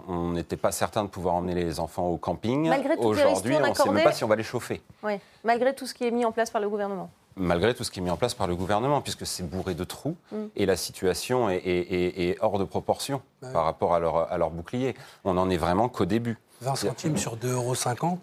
on- 0.08 0.30
n'était 0.32 0.56
pas 0.56 0.72
certain 0.72 1.04
de 1.04 1.08
pouvoir 1.08 1.34
emmener 1.36 1.54
les 1.54 1.80
enfants 1.80 2.06
au 2.08 2.16
camping. 2.18 2.68
Malgré 2.68 2.96
toutes 2.96 3.00
les 3.04 3.06
Aujourd'hui, 3.24 3.56
on 3.56 3.66
ne 3.68 3.74
sait 3.74 3.90
même 3.90 4.04
pas 4.04 4.12
si 4.12 4.24
on 4.24 4.28
va 4.28 4.36
les 4.36 4.42
chauffer 4.42 4.82
Ouais. 5.02 5.20
Malgré 5.44 5.74
tout 5.74 5.86
ce 5.86 5.94
qui 5.94 6.04
est 6.06 6.10
mis 6.10 6.24
en 6.24 6.32
place 6.32 6.50
par 6.50 6.60
le 6.60 6.68
gouvernement. 6.68 7.08
malgré 7.38 7.74
tout 7.74 7.84
ce 7.84 7.90
qui 7.90 8.00
est 8.00 8.02
mis 8.02 8.08
en 8.10 8.16
place 8.16 8.32
par 8.32 8.46
le 8.46 8.56
gouvernement, 8.56 9.02
puisque 9.02 9.26
c'est 9.26 9.42
bourré 9.42 9.74
de 9.74 9.84
trous 9.84 10.16
Mm. 10.32 10.36
et 10.56 10.64
la 10.66 10.74
situation 10.76 11.50
est, 11.50 11.56
est- 11.58 11.92
est- 11.92 12.28
est 12.30 12.36
hors 12.40 12.58
de 12.58 12.64
proportion 12.64 13.20
Ouais. 13.42 13.52
par 13.52 13.64
rapport 13.64 13.94
à 13.94 14.00
leur, 14.00 14.32
à 14.32 14.38
leur 14.38 14.48
bouclier. 14.50 14.94
On 15.22 15.34
n'en 15.34 15.50
est 15.50 15.58
vraiment 15.58 15.88
qu'au 15.90 16.06
début. 16.06 16.38
20 16.62 16.74
centimes 16.76 17.16
sur 17.16 17.36
2,50 17.36 17.52
euros. 17.52 17.74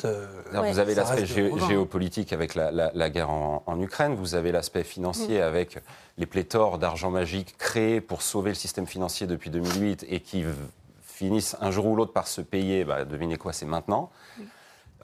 euh, 0.05 0.27
Ouais. 0.53 0.71
Vous 0.71 0.79
avez 0.79 0.95
l'aspect 0.95 1.23
gé- 1.23 1.67
géopolitique 1.67 2.33
avec 2.33 2.55
la, 2.55 2.71
la- 2.71 2.91
la 2.93 3.09
guerre 3.09 3.29
en, 3.29 3.63
en 3.65 3.79
Ukraine, 3.79 4.15
vous 4.15 4.35
avez 4.35 4.51
l'aspect 4.51 4.83
financier 4.83 5.39
Mm. 5.39 5.43
avec 5.43 5.79
les 6.17 6.25
pléthores 6.25 6.77
d'argent 6.79 7.11
magique 7.11 7.55
créés 7.57 8.01
pour 8.01 8.21
sauver 8.21 8.51
le 8.51 8.55
système 8.55 8.87
financier 8.87 9.27
depuis 9.27 9.49
2008 9.49 10.05
et 10.09 10.19
qui 10.19 10.43
finissent 11.05 11.55
un 11.61 11.69
jour 11.71 11.85
ou 11.85 11.95
l'autre 11.95 12.13
par 12.13 12.27
se 12.27 12.41
payer, 12.41 12.83
bah, 12.85 13.05
devinez 13.05 13.37
quoi, 13.37 13.53
c'est 13.53 13.65
maintenant. 13.67 14.09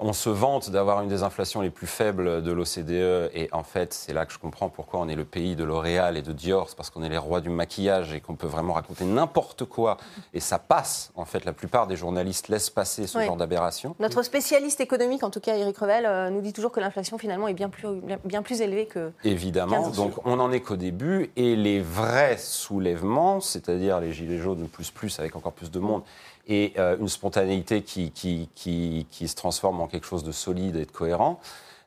On 0.01 0.13
se 0.13 0.29
vante 0.29 0.69
d'avoir 0.69 1.01
une 1.01 1.09
des 1.09 1.23
inflations 1.23 1.59
les 1.59 1.69
plus 1.69 1.85
faibles 1.87 2.41
de 2.41 2.51
l'OCDE 2.53 3.31
et 3.35 3.49
en 3.51 3.63
fait, 3.63 3.93
c'est 3.93 4.13
là 4.13 4.25
que 4.25 4.31
je 4.31 4.39
comprends 4.39 4.69
pourquoi 4.69 5.01
on 5.01 5.09
est 5.09 5.15
le 5.15 5.25
pays 5.25 5.57
de 5.57 5.65
L'Oréal 5.65 6.15
et 6.15 6.21
de 6.21 6.31
Dior, 6.31 6.69
c'est 6.69 6.77
parce 6.77 6.89
qu'on 6.89 7.03
est 7.03 7.09
les 7.09 7.17
rois 7.17 7.41
du 7.41 7.49
maquillage 7.49 8.13
et 8.13 8.21
qu'on 8.21 8.35
peut 8.35 8.47
vraiment 8.47 8.73
raconter 8.73 9.03
n'importe 9.03 9.65
quoi 9.65 9.97
et 10.33 10.39
ça 10.39 10.57
passe. 10.57 11.11
En 11.15 11.25
fait, 11.25 11.43
la 11.43 11.51
plupart 11.51 11.85
des 11.85 11.97
journalistes 11.97 12.47
laissent 12.47 12.69
passer 12.69 13.07
ce 13.07 13.17
Oui. 13.17 13.25
genre 13.25 13.35
d'aberration. 13.35 13.93
Notre 13.99 14.23
spécialiste 14.23 14.79
économique, 14.79 15.23
en 15.23 15.29
tout 15.29 15.41
cas 15.41 15.57
Eric 15.57 15.77
Revel, 15.77 16.05
euh, 16.05 16.29
nous 16.29 16.39
dit 16.41 16.53
toujours 16.53 16.71
que 16.71 16.79
l'inflation 16.79 17.17
finalement 17.17 17.49
est 17.49 17.53
bien 17.53 17.67
plus, 17.67 17.87
bien, 18.23 18.41
plus 18.41 18.61
élevée 18.61 18.85
que. 18.85 19.11
Évidemment, 19.25 19.89
donc 19.89 20.13
on 20.25 20.37
n'en 20.37 20.51
est 20.53 20.61
qu'au 20.61 20.77
début 20.77 21.29
et 21.35 21.57
les 21.57 21.81
vrais 21.81 22.37
soulèvements, 22.37 23.41
c'est-à-dire 23.41 23.99
les 23.99 24.13
gilets 24.13 24.37
jaunes 24.39 24.67
plus 24.69 24.91
plus 24.91 25.19
avec 25.19 25.35
encore 25.35 25.53
plus 25.53 25.71
de 25.71 25.79
monde 25.79 26.03
et 26.49 26.73
euh, 26.77 26.97
une 26.99 27.07
spontanéité 27.07 27.83
qui, 27.83 28.11
qui, 28.11 28.49
qui, 28.55 29.07
qui 29.09 29.27
se 29.29 29.35
transforme 29.35 29.79
en 29.79 29.87
quelque 29.87 30.05
chose 30.05 30.23
de 30.23 30.31
solide 30.33 30.75
et 30.75 30.85
de 30.85 30.91
cohérent, 30.91 31.39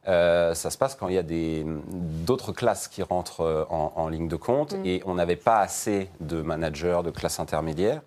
euh, 0.09 0.55
ça 0.55 0.71
se 0.71 0.79
passe 0.79 0.95
quand 0.95 1.09
il 1.09 1.15
y 1.15 1.19
a 1.19 1.23
des- 1.23 1.65
d'autres 2.27 2.53
classes 2.53 2.89
qui 2.89 3.03
rentrent 3.03 3.43
euh, 3.43 3.65
en, 3.71 3.93
en 3.95 4.09
ligne 4.09 4.29
de 4.29 4.37
compte 4.37 4.73
Mm. 4.75 4.87
et 4.87 5.03
on 5.07 5.15
n'avait 5.15 5.37
pas 5.37 5.59
assez 5.61 6.09
de 6.21 6.41
managers, 6.43 7.01
de 7.05 7.11
classes 7.11 7.39
intermédiaires. 7.41 8.01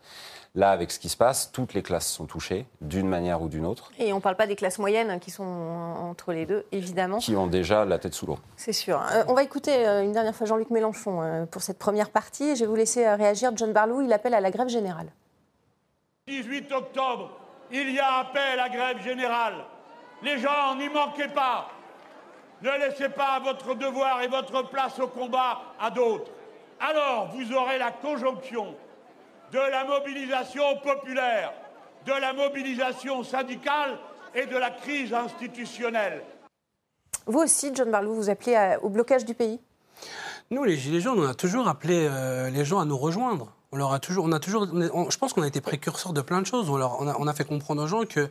Là, 0.58 0.72
avec 0.72 0.89
ce 0.91 1.00
qui 1.00 1.10
se 1.10 1.18
passe, 1.18 1.52
toutes 1.52 1.74
les 1.74 1.82
classes 1.84 2.08
sont 2.08 2.26
touchées 2.28 2.65
d'une 2.80 3.10
manière 3.10 3.41
ou 3.41 3.50
d'une 3.50 3.65
autre, 3.65 3.91
Et 4.00 4.13
on 4.13 4.18
ne 4.18 4.22
parle 4.22 4.38
pas 4.38 4.48
des 4.48 4.56
classes 4.56 4.80
moyennes 4.80 5.10
hein, 5.12 5.20
qui 5.20 5.30
sont 5.30 5.44
entre 5.44 6.32
les 6.32 6.46
deux, 6.46 6.65
évidemment. 6.72 7.18
qui 7.18 7.36
ont 7.36 7.48
déjà 7.48 7.84
la 7.84 8.00
tête 8.00 8.13
sous 8.13 8.26
l'eau. 8.26 8.39
C'est 8.56 8.72
sûr. 8.72 9.02
Euh, 9.13 9.26
on 9.28 9.34
va 9.34 9.44
écouter 9.44 9.86
euh, 9.86 10.02
une 10.04 10.13
dernière 10.13 10.34
fois 10.34 10.48
Jean-Luc 10.48 10.70
Mélenchon 10.70 11.22
euh, 11.22 11.46
pour 11.46 11.62
cette 11.62 11.78
première 11.78 12.10
partie. 12.10 12.56
Je 12.56 12.62
vais 12.62 12.68
vous 12.68 12.76
laisser 12.78 13.06
réagir. 13.15 13.52
John 13.56 13.74
Barlou, 13.74 14.00
il 14.00 14.13
appelle 14.13 14.34
à 14.34 14.39
la 14.39 14.50
grève 14.50 14.70
générale. 14.70 15.08
18 16.29 16.71
octobre, 16.71 17.29
il 17.71 17.91
y 17.91 17.99
a 17.99 18.15
appel 18.21 18.59
à 18.59 18.67
grève 18.67 18.99
générale. 19.03 19.63
Les 20.23 20.39
gens, 20.39 20.75
n'y 20.75 20.89
manquez 20.89 21.27
pas. 21.27 21.69
Ne 22.63 22.71
laissez 22.79 23.09
pas 23.09 23.39
votre 23.39 23.75
devoir 23.75 24.23
et 24.23 24.27
votre 24.27 24.67
place 24.69 24.97
au 24.99 25.07
combat 25.07 25.61
à 25.79 25.91
d'autres. 25.91 26.31
Alors, 26.79 27.27
vous 27.35 27.53
aurez 27.53 27.77
la 27.77 27.91
conjonction 27.91 28.73
de 29.51 29.59
la 29.59 29.85
mobilisation 29.85 30.63
populaire, 30.77 31.53
de 32.07 32.13
la 32.13 32.33
mobilisation 32.33 33.23
syndicale 33.23 33.99
et 34.33 34.47
de 34.47 34.57
la 34.57 34.71
crise 34.71 35.13
institutionnelle. 35.13 36.23
Vous 37.27 37.39
aussi, 37.41 37.69
John 37.75 37.91
Barlou, 37.91 38.15
vous 38.15 38.29
appelez 38.31 38.55
à- 38.55 38.79
au 38.83 38.89
blocage 38.89 39.25
du 39.25 39.35
pays? 39.35 39.59
Nous, 40.49 40.63
les 40.63 40.75
Gilets 40.75 41.01
jaunes, 41.01 41.19
on 41.19 41.29
a 41.29 41.35
toujours 41.35 41.67
appelé 41.67 42.07
euh, 42.09 42.49
les 42.49 42.65
gens 42.65 42.79
à 42.79 42.85
nous 42.85 42.97
rejoindre. 42.97 43.51
On 43.83 44.31
a 44.31 44.39
toujours, 44.39 44.67
je 44.67 45.17
pense 45.17 45.33
qu'on 45.33 45.41
a 45.41 45.47
été 45.47 45.61
précurseurs 45.61 46.13
de 46.13 46.21
plein 46.21 46.41
de 46.41 46.45
choses. 46.45 46.69
On, 46.69 47.27
a, 47.27 47.33
fait 47.33 47.43
comprendre 47.43 47.83
aux 47.83 47.88
gens 47.88 48.03
que 48.05 48.29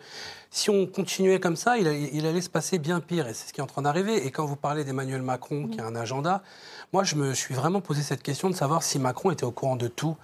si 0.51 0.71
on 0.71 0.87
continuait 0.87 1.41
comme 1.41 1.57
ça, 1.57 1.77
il 1.79 1.87
allait 2.27 2.41
se 2.41 2.51
passer 2.51 2.79
bien 2.79 3.01
pire. 3.01 3.29
Et 3.29 3.35
c'est 3.35 3.49
ce 3.49 3.53
qui 3.53 3.61
est 3.61 3.63
en 3.63 3.67
train 3.67 3.83
d'arriver. 3.83 4.27
Et 4.27 4.31
quand 4.31 4.47
vous 4.47 4.57
parlez 4.57 4.85
d'Emmanuel 4.85 5.23
Macron, 5.23 5.69
qui 5.69 5.81
a 5.81 5.87
un 5.87 5.97
agenda, 5.97 6.43
moi, 6.93 7.05
je 7.05 7.17
me 7.17 7.35
suis 7.35 7.55
vraiment 7.55 7.81
posé 7.81 8.03
cette 8.03 8.23
question 8.23 8.51
de 8.51 8.55
savoir 8.55 8.83
si 8.83 8.99
Macron 8.99 9.31
était 9.31 9.45
au 9.45 9.51
courant 9.51 9.77
de 9.77 9.89
tout. 9.89 10.17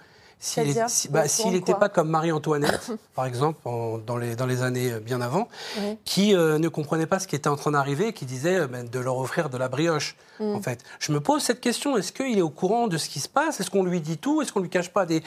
S'il 0.43 0.73
si- 0.89 1.07
bah, 1.09 1.27
s'il 1.27 1.51
n'était 1.51 1.75
pas 1.75 1.87
comme 1.87 2.09
Marie-Antoinette, 2.09 2.91
par 3.15 3.27
exemple, 3.27 3.59
en- 3.65 3.99
dans, 3.99 4.17
les, 4.17 4.35
dans 4.35 4.47
les 4.47 4.63
années 4.63 4.99
bien 4.99 5.21
avant, 5.21 5.47
Oui. 5.79 5.99
qui 6.03 6.35
euh, 6.35 6.57
ne 6.57 6.67
comprenait 6.67 7.05
pas 7.05 7.19
ce 7.19 7.27
qui 7.27 7.35
était 7.35 7.47
en 7.47 7.55
train 7.55 7.69
d'arriver 7.71 8.07
et 8.07 8.13
qui 8.13 8.25
disait 8.25 8.61
euh, 8.61 8.67
ben, 8.67 8.89
de 8.89 8.99
leur 8.99 9.17
offrir 9.19 9.51
de 9.51 9.57
la 9.59 9.69
brioche. 9.69 10.15
Mm. 10.39 10.55
En 10.55 10.61
fait, 10.61 10.83
je 10.99 11.11
me 11.11 11.19
pose 11.19 11.43
cette 11.43 11.61
question 11.61 11.95
est-ce 11.95 12.11
qu'il 12.11 12.39
est 12.39 12.41
au 12.41 12.49
courant 12.49 12.87
de 12.87 12.97
ce 12.97 13.07
qui 13.07 13.19
se 13.19 13.29
passe? 13.29 13.59
Est-ce 13.59 13.69
qu'on 13.69 13.83
lui 13.83 14.01
dit 14.01 14.17
tout? 14.17 14.41
Est-ce 14.41 14.51
qu'on 14.51 14.61
lui 14.61 14.69
cache 14.69 14.89
pas 14.89 15.05
des, 15.05 15.21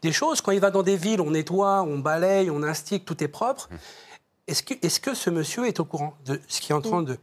des 0.00 0.12
choses? 0.12 0.40
Quand 0.40 0.52
il 0.52 0.60
va 0.60 0.70
dans 0.70 0.82
des 0.82 0.96
villes, 0.96 1.20
on 1.20 1.32
nettoie, 1.32 1.82
on 1.82 1.98
balaye, 1.98 2.50
on 2.50 2.62
instique, 2.62 3.04
tout 3.04 3.22
est 3.22 3.28
propre. 3.28 3.68
Est-ce 4.46 4.62
que, 4.62 4.72
est 4.80 4.98
que 4.98 5.12
ce 5.14 5.28
monsieur 5.28 5.66
est 5.66 5.78
au 5.78 5.84
courant 5.84 6.14
de 6.24 6.40
ce 6.48 6.62
qui 6.62 6.72
est 6.72 6.74
en 6.74 6.80
train 6.80 7.02
Mm. 7.02 7.04
de 7.04 7.18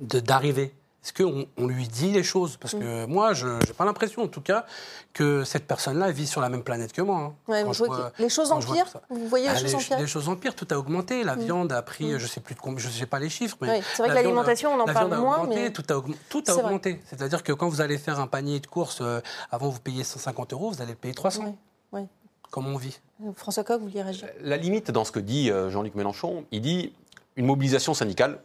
de- 0.00 0.20
d'arriver? 0.20 0.72
Est-ce 1.04 1.12
qu'on 1.12 1.46
on 1.56 1.66
lui 1.68 1.86
dit 1.86 2.10
les 2.10 2.24
choses? 2.24 2.56
Parce 2.56 2.74
que 2.74 3.06
Mm. 3.06 3.10
moi, 3.10 3.32
je 3.32 3.46
n'ai 3.46 3.72
pas 3.72 3.84
l'impression, 3.84 4.22
en 4.22 4.26
tout 4.28 4.40
cas, 4.40 4.66
que 5.12 5.44
cette 5.44 5.64
personne-là 5.66 6.10
vit 6.10 6.26
sur 6.26 6.40
la 6.40 6.48
même 6.48 6.62
planète 6.64 6.92
que 6.92 7.00
moi. 7.02 7.18
hein. 7.18 7.34
Ouais, 7.46 7.60
Quand 7.62 7.68
vous 7.68 7.72
je 7.72 7.78
voyez 7.84 7.94
vois- 8.02 8.10
que 8.10 8.22
les 8.22 8.28
choses 8.28 8.48
quand 8.48 8.60
je 8.60 8.66
vois 8.66 8.76
empirent. 8.82 9.00
Vous 9.08 9.28
voyez 9.28 9.44
les 9.46 9.50
Ah, 9.52 9.58
choses 9.58 9.74
empirer 9.76 10.00
les 10.00 10.06
choses 10.08 10.28
empirent, 10.28 10.56
tout 10.56 10.66
a 10.70 10.76
augmenté. 10.76 11.22
La 11.22 11.36
Mm. 11.36 11.40
viande 11.40 11.72
a 11.72 11.82
pris, 11.82 12.14
Mm. 12.14 12.18
je 12.18 12.26
sais 12.26 12.40
plus 12.40 12.56
de 12.56 12.60
combien, 12.60 12.78
je 12.78 12.88
sais 12.88 13.06
pas 13.06 13.20
les 13.20 13.28
chiffres, 13.28 13.56
mais 13.60 13.78
Oui, 13.78 13.84
c'est 13.94 14.02
vrai 14.02 14.08
que 14.08 14.14
la 14.14 14.20
viande 14.22 14.32
a- 14.32 14.36
l'alimentation, 14.42 14.70
on 14.74 14.80
en 14.80 14.86
la 14.86 14.92
parle 14.92 15.16
moins, 15.16 15.38
augmenté, 15.38 15.62
mais- 15.62 15.72
tout 15.72 15.84
a, 15.88 15.94
augm- 15.94 16.16
tout 16.28 16.42
a 16.48 16.52
augmenté. 16.54 17.00
C'est-à-dire 17.06 17.42
que 17.44 17.52
quand 17.52 17.68
vous 17.68 17.80
allez 17.80 17.96
faire 17.96 18.18
un 18.18 18.26
panier 18.26 18.58
de 18.58 18.66
courses, 18.66 18.98
euh, 19.00 19.20
avant 19.52 19.68
vous 19.68 19.80
payez 19.80 20.02
150 20.04 20.52
euros, 20.52 20.70
vous 20.72 20.82
allez 20.82 20.92
le 20.92 20.96
payer 20.98 21.14
300. 21.14 21.44
Oui, 21.44 21.52
oui. 21.92 22.06
Comment 22.50 22.70
on 22.70 22.76
vit? 22.76 22.98
Euh, 23.24 23.30
François 23.36 23.62
Coq, 23.62 23.78
vous 23.80 23.86
vouliez 23.88 24.02
réagir? 24.02 24.26
La 24.40 24.56
limite 24.56 24.90
dans 24.90 25.04
ce 25.04 25.12
que 25.12 25.20
dit 25.20 25.50
euh, 25.50 25.70
Jean-Luc 25.70 25.94
Mélenchon, 25.94 26.44
il 26.50 26.60
dit 26.62 26.92
une 27.36 27.46
mobilisation 27.46 27.94
syndicale 27.94 28.40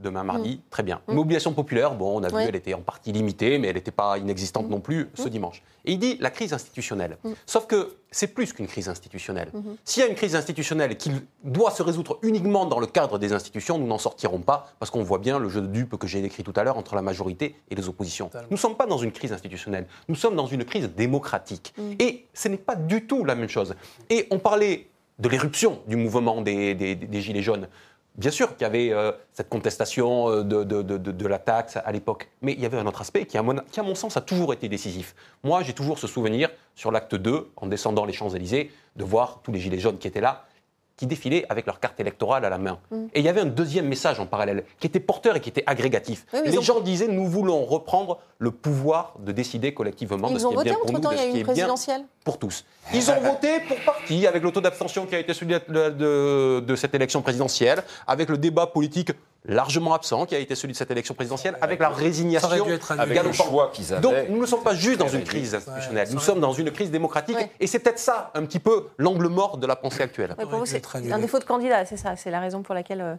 demain 0.00 0.24
mardi, 0.24 0.60
très 0.70 0.82
bien. 0.82 1.00
Mobilisation 1.08 1.52
populaire, 1.52 1.94
bon, 1.94 2.18
on 2.18 2.22
a 2.22 2.28
vu, 2.28 2.34
elle 2.48 2.56
était 2.56 2.74
en 2.74 2.80
partie 2.80 3.12
limitée, 3.12 3.58
mais 3.58 3.68
elle 3.68 3.74
n'était 3.76 3.90
pas 3.90 4.18
inexistante 4.18 4.68
non 4.68 4.80
plus 4.80 5.08
ce 5.14 5.28
dimanche. 5.28 5.62
Et 5.84 5.92
il 5.92 5.98
dit 5.98 6.16
la 6.20 6.30
crise 6.30 6.52
institutionnelle. 6.52 7.16
Sauf 7.46 7.66
que 7.66 7.94
c'est 8.10 8.28
plus 8.28 8.52
qu'une 8.52 8.66
crise 8.66 8.88
institutionnelle. 8.88 9.50
S'il 9.84 10.02
y 10.02 10.06
a 10.06 10.08
une 10.08 10.14
crise 10.14 10.34
institutionnelle 10.36 10.96
qui 10.96 11.10
doit 11.44 11.70
se 11.70 11.82
résoudre 11.82 12.18
uniquement 12.22 12.66
dans 12.66 12.80
le 12.80 12.86
cadre 12.86 13.18
des 13.18 13.32
institutions, 13.32 13.78
nous 13.78 13.86
n'en 13.86 13.98
sortirons 13.98 14.40
pas, 14.40 14.72
parce 14.78 14.90
qu'on 14.90 15.02
voit 15.02 15.18
bien 15.18 15.38
le 15.38 15.48
jeu 15.48 15.60
de 15.60 15.66
dupes 15.68 15.96
que 15.96 16.06
j'ai 16.06 16.20
décrit 16.20 16.42
tout 16.42 16.52
à 16.56 16.64
l'heure 16.64 16.76
entre 16.76 16.94
la 16.94 17.02
majorité 17.02 17.54
et 17.70 17.74
les 17.74 17.88
oppositions. 17.88 18.26
Totalement. 18.26 18.48
Nous 18.50 18.56
ne 18.56 18.60
sommes 18.60 18.76
pas 18.76 18.86
dans 18.86 18.98
une 18.98 19.12
crise 19.12 19.32
institutionnelle, 19.32 19.86
nous 20.08 20.14
sommes 20.14 20.36
dans 20.36 20.46
une 20.46 20.64
crise 20.64 20.88
démocratique. 20.94 21.72
Et 21.98 22.26
ce 22.34 22.48
n'est 22.48 22.56
pas 22.56 22.76
du 22.76 23.06
tout 23.06 23.24
la 23.24 23.34
même 23.34 23.48
chose. 23.48 23.74
Et 24.10 24.26
on 24.30 24.38
parlait 24.38 24.88
de 25.18 25.28
l'éruption 25.28 25.80
du 25.86 25.96
mouvement 25.96 26.40
des, 26.40 26.74
des- 26.74 26.94
des 26.94 27.20
Gilets 27.20 27.42
jaunes. 27.42 27.68
Bien 28.20 28.30
sûr 28.30 28.54
qu'il 28.54 28.60
y 28.60 28.64
avait 28.66 28.92
euh, 28.92 29.12
cette 29.32 29.48
contestation 29.48 30.28
euh, 30.28 30.44
de, 30.44 31.26
la 31.26 31.38
taxe 31.38 31.78
à 31.82 31.90
l'époque, 31.90 32.28
mais 32.42 32.52
il 32.52 32.60
y 32.60 32.66
avait 32.66 32.76
un 32.76 32.84
autre 32.84 33.00
aspect 33.00 33.24
qui, 33.24 33.38
à 33.38 33.42
mon, 33.42 33.56
qui, 33.72 33.80
à 33.80 33.82
mon 33.82 33.94
sens, 33.94 34.14
a 34.18 34.20
toujours 34.20 34.52
été 34.52 34.68
décisif. 34.68 35.14
Moi, 35.42 35.62
j'ai 35.62 35.72
toujours 35.72 35.98
ce 35.98 36.06
souvenir, 36.06 36.50
sur 36.74 36.92
l'acte 36.92 37.14
2, 37.14 37.50
en 37.56 37.66
descendant 37.66 38.04
les 38.04 38.12
Champs-Élysées, 38.12 38.72
de 38.96 39.04
voir 39.04 39.40
tous 39.42 39.52
les 39.52 39.58
Gilets 39.58 39.78
jaunes 39.78 39.96
qui 39.96 40.06
étaient 40.06 40.20
là, 40.20 40.44
qui 41.00 41.06
défilaient 41.06 41.46
avec 41.48 41.64
leur 41.64 41.80
carte 41.80 41.98
électorale 41.98 42.44
à 42.44 42.50
la 42.50 42.58
main. 42.58 42.78
Et 43.14 43.20
il 43.20 43.24
y 43.24 43.28
avait 43.30 43.40
un 43.40 43.46
deuxième 43.46 43.88
message 43.88 44.20
en 44.20 44.26
parallèle, 44.26 44.64
qui 44.78 44.86
était 44.86 45.00
porteur 45.00 45.34
et 45.34 45.40
qui 45.40 45.48
était 45.48 45.62
agrégatif. 45.64 46.26
Oui, 46.34 46.40
les 46.44 46.58
ont- 46.58 46.60
gens 46.60 46.80
disaient, 46.80 47.08
nous 47.08 47.26
voulons 47.26 47.64
reprendre 47.64 48.18
le 48.38 48.50
pouvoir 48.50 49.14
de 49.18 49.32
décider 49.32 49.72
collectivement 49.72 50.30
de 50.30 50.38
ce 50.38 50.46
qui 50.46 50.52
est 50.52 50.56
voté 50.56 50.68
bien 50.70 50.78
pour 50.78 50.92
nous, 50.92 50.98
de 51.00 51.06
il 51.06 51.10
y 51.10 51.14
a 51.14 51.16
ce 51.16 51.22
qui 51.22 51.28
une 51.30 51.36
est 51.36 51.38
bien 51.38 51.44
présidentielle. 51.54 52.02
pour 52.22 52.38
tous. 52.38 52.66
Ils 52.92 53.10
ont 53.10 53.18
voté 53.22 53.60
pour 53.66 53.78
partie, 53.78 54.26
avec 54.26 54.42
le 54.42 54.52
taux 54.52 54.60
d'abstention 54.60 55.06
qui 55.06 55.14
a 55.14 55.18
été 55.20 55.32
celui 55.32 55.54
de, 55.54 55.88
de- 55.88 56.60
de 56.60 56.76
cette 56.76 56.94
élection 56.94 57.22
présidentielle, 57.22 57.82
avec 58.06 58.28
le 58.28 58.36
débat 58.36 58.66
politique 58.66 59.12
largement 59.46 59.94
absent 59.94 60.26
qui 60.26 60.34
a 60.34 60.38
été 60.38 60.54
celui 60.54 60.72
de 60.72 60.78
cette 60.78 60.90
élection 60.90 61.14
présidentielle, 61.14 61.56
avec 61.60 61.80
la 61.80 61.88
résignation 61.88 62.48
galopante. 62.48 63.32
choix 63.34 63.70
qu'ils 63.72 63.92
avaient. 63.92 64.02
Donc 64.02 64.14
nous 64.28 64.40
ne 64.40 64.46
sommes 64.46 64.62
pas 64.62 64.74
juste 64.74 64.98
dans 64.98 65.08
une 65.08 65.24
crise 65.24 65.54
institutionnelle, 65.54 66.08
Ouais, 66.08 66.14
nous 66.14 66.20
sommes 66.20 66.40
dans 66.40 66.52
une 66.52 66.70
crise 66.70 66.90
démocratique, 66.90 67.36
Ouais. 67.36 67.50
et 67.58 67.66
c'est 67.66 67.78
peut-être 67.78 67.98
ça 67.98 68.30
un 68.34 68.44
petit 68.44 68.58
peu 68.58 68.88
l'angle 68.98 69.28
mort 69.28 69.56
de 69.56 69.66
la 69.66 69.76
pensée 69.76 70.02
actuelle. 70.02 70.34
Ouais, 70.38 70.46
pour 70.46 70.58
vous, 70.58 70.66
c'est 70.66 70.82
un 71.12 71.18
défaut 71.18 71.38
de 71.38 71.44
candidat, 71.44 71.84
c'est 71.86 71.96
ça. 71.96 72.16
C'est 72.16 72.30
la 72.30 72.40
raison 72.40 72.62
pour 72.62 72.74
laquelle. 72.74 73.18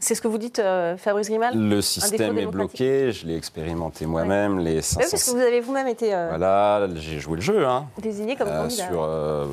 C'est 0.00 0.14
ce 0.14 0.22
que 0.22 0.28
vous 0.28 0.38
dites, 0.38 0.58
euh, 0.58 0.96
Fabrice 0.96 1.28
Grimal 1.28 1.54
Le 1.58 1.80
système 1.82 2.38
est 2.38 2.46
bloqué, 2.46 3.12
je 3.12 3.26
l'ai 3.26 3.36
expérimenté 3.36 4.06
moi-même, 4.06 4.58
les 4.60 4.76
Oui, 4.76 4.82
500... 4.82 5.10
parce 5.10 5.24
que 5.24 5.30
vous 5.32 5.36
avez 5.42 5.60
vous-même 5.60 5.88
été 5.88 6.14
euh, 6.14 6.28
Voilà, 6.28 6.88
j'ai 6.96 7.18
joué 7.18 7.36
le 7.36 7.40
jeu, 7.42 7.66
hein. 7.66 7.86
désigné 8.00 8.36
comme 8.36 8.48
Euh, 8.48 8.62
candidat. 8.62 8.88
sur, 8.88 9.02
euh, 9.02 9.46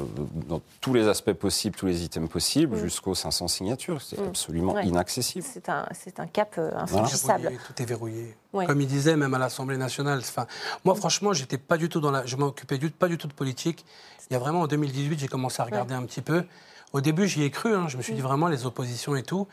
dans 0.48 0.62
tous 0.82 0.94
les 0.94 1.08
aspects 1.08 1.34
possibles, 1.34 1.76
tous 1.76 1.86
les 1.88 2.04
items 2.04 2.30
possibles, 2.30 2.76
Mm. 2.76 2.80
jusqu'aux 2.80 3.16
500 3.16 3.48
signatures. 3.48 4.02
C'est 4.02 4.20
Mm. 4.20 4.28
absolument 4.28 4.74
Ouais. 4.74 4.86
inaccessible. 4.86 5.46
C'est 5.48 5.70
un, 5.70 5.86
c'est 5.94 6.20
un 6.20 6.28
cap 6.28 6.56
euh, 6.58 6.70
Voilà. 6.70 6.84
infranchissable. 6.84 7.42
Verrouillé, 7.44 7.60
tout 7.68 7.82
est 7.82 7.86
verrouillé. 7.86 8.36
Ouais. 8.54 8.66
Comme 8.68 8.82
il 8.82 8.88
disait, 8.88 9.16
même 9.18 9.34
à 9.34 9.40
l'Assemblée 9.40 9.78
nationale. 9.78 10.20
Enfin, 10.20 10.46
moi, 10.86 10.96
franchement, 10.96 11.34
j'étais 11.34 11.58
pas 11.58 11.78
du 11.78 11.90
tout 11.90 12.00
dans 12.00 12.12
la. 12.12 12.26
Je 12.26 12.36
m'occupais 12.36 12.78
du- 12.78 12.90
pas 12.92 13.08
du 13.08 13.18
tout 13.18 13.28
de 13.28 13.34
politique. 13.34 13.86
Il 14.30 14.34
y 14.34 14.36
a 14.36 14.40
vraiment 14.40 14.62
en 14.62 14.68
2018, 14.68 15.20
j'ai 15.20 15.28
commencé 15.28 15.62
à 15.62 15.66
regarder 15.66 15.94
un 15.94 16.04
petit 16.04 16.22
peu. 16.22 16.44
Au 16.94 17.02
début, 17.02 17.28
j'y 17.28 17.44
ai 17.44 17.50
cru. 17.52 17.76
hein. 17.76 17.88
Je 17.90 17.98
me 17.98 18.02
suis 18.02 18.14
Mm. 18.14 18.16
dit 18.16 18.22
vraiment 18.22 18.48
les 18.48 18.66
oppositions 18.66 19.16
et 19.16 19.24
tout. 19.24 19.48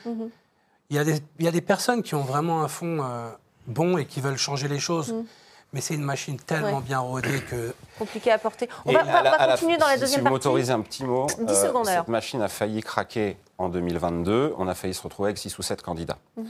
Il 0.91 0.97
y, 0.97 0.99
a 0.99 1.05
des, 1.05 1.23
il 1.39 1.45
y 1.45 1.49
a 1.49 1.53
des 1.53 1.61
personnes 1.63 2.03
qui 2.03 2.15
ont 2.15 2.23
vraiment 2.23 2.63
un 2.63 2.69
fond 2.69 2.99
euh, 3.03 3.31
bon 3.67 3.97
et 3.99 4.05
qui 4.05 4.21
veulent 4.21 4.37
changer 4.37 4.69
les 4.69 4.79
choses. 4.81 5.13
Mm. 5.13 5.25
Mais 5.75 5.81
c'est 5.81 5.95
une 5.95 6.03
machine 6.03 6.37
tellement 6.37 6.77
Ouais. 6.79 6.83
bien 6.85 6.99
rodée 6.99 7.41
que. 7.49 7.75
Compliqué 7.99 8.31
à 8.31 8.37
porter. 8.37 8.69
On 8.85 8.91
Et 8.91 8.95
va, 8.95 9.05
la- 9.05 9.23
la- 9.23 9.53
continuer 9.55 9.79
dans 9.79 9.87
la 9.87 9.95
si- 9.95 10.01
deuxième 10.01 10.09
Si 10.09 10.17
vous 10.19 10.25
partie. 10.25 10.33
m'autorisez 10.49 10.73
un 10.73 10.81
petit 10.83 11.03
mot, 11.05 11.27
10 11.27 11.35
euh, 11.41 11.67
secondes, 11.69 11.89
alors. 11.89 12.03
cette 12.05 12.09
machine 12.09 12.43
a 12.43 12.49
failli 12.49 12.83
craquer 12.83 13.39
en 13.57 13.71
2022. 13.71 14.55
On 14.59 14.69
a 14.69 14.75
failli 14.75 14.93
se 14.93 15.01
retrouver 15.03 15.29
avec 15.29 15.39
6 15.39 15.57
ou 15.59 15.63
7 15.63 15.81
candidats. 15.81 16.19
Mm. 16.37 16.43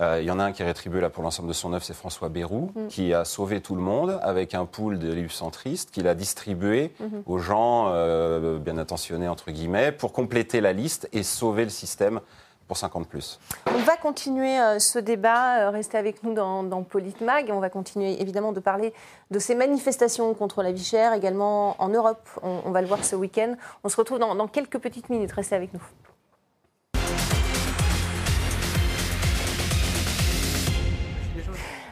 Euh, 0.00 0.20
Il 0.20 0.26
y 0.26 0.30
en 0.30 0.38
a 0.38 0.44
un 0.44 0.52
qui 0.52 0.62
est 0.62 0.64
rétribué 0.64 1.00
là 1.00 1.10
pour 1.10 1.24
l'ensemble 1.24 1.48
de 1.48 1.52
son 1.54 1.72
œuvre, 1.72 1.82
c'est 1.84 1.92
François 1.92 2.28
Bayrou, 2.28 2.70
Mm. 2.76 2.86
qui 2.86 3.12
a 3.12 3.24
sauvé 3.24 3.60
tout 3.60 3.74
le 3.74 3.80
monde 3.82 4.16
avec 4.22 4.54
un 4.54 4.64
pool 4.64 5.00
d'élus 5.00 5.28
centristes 5.30 5.90
qu'il 5.90 6.06
a 6.06 6.14
distribué 6.14 6.92
Mhm. 7.00 7.22
aux 7.26 7.38
gens 7.38 7.86
euh, 7.88 8.58
bien 8.60 8.78
intentionnés, 8.78 9.26
entre 9.26 9.50
guillemets, 9.50 9.90
pour 9.90 10.12
compléter 10.12 10.60
la 10.60 10.72
liste 10.72 11.08
et 11.12 11.24
sauver 11.24 11.64
le 11.64 11.70
système 11.70 12.20
pour 12.68 12.76
50 12.76 13.08
plus. 13.08 13.40
On 13.66 13.78
va 13.78 13.96
continuer 13.96 14.60
euh, 14.60 14.78
ce 14.78 14.98
débat. 14.98 15.66
euh, 15.66 15.70
restez 15.70 15.98
avec 15.98 16.22
nous 16.22 16.34
dans, 16.34 16.82
Politmag. 16.84 17.50
On 17.50 17.60
va 17.60 17.70
continuer 17.70 18.20
évidemment 18.20 18.52
de 18.52 18.60
parler 18.60 18.92
de 19.30 19.38
ces 19.38 19.54
manifestations 19.54 20.32
contre 20.34 20.62
la 20.62 20.70
vie 20.70 20.84
chère 20.84 21.14
également 21.14 21.74
en 21.82 21.88
Europe. 21.88 22.28
On, 22.42 22.60
on 22.66 22.70
va 22.70 22.82
le 22.82 22.86
voir 22.86 23.04
ce 23.04 23.16
week-end. 23.16 23.54
On 23.82 23.88
se 23.88 23.96
retrouve 23.96 24.18
dans, 24.18 24.34
dans 24.34 24.46
quelques 24.46 24.78
petites 24.78 25.08
minutes. 25.08 25.32
Restez 25.32 25.56
avec 25.56 25.72
nous. 25.72 25.82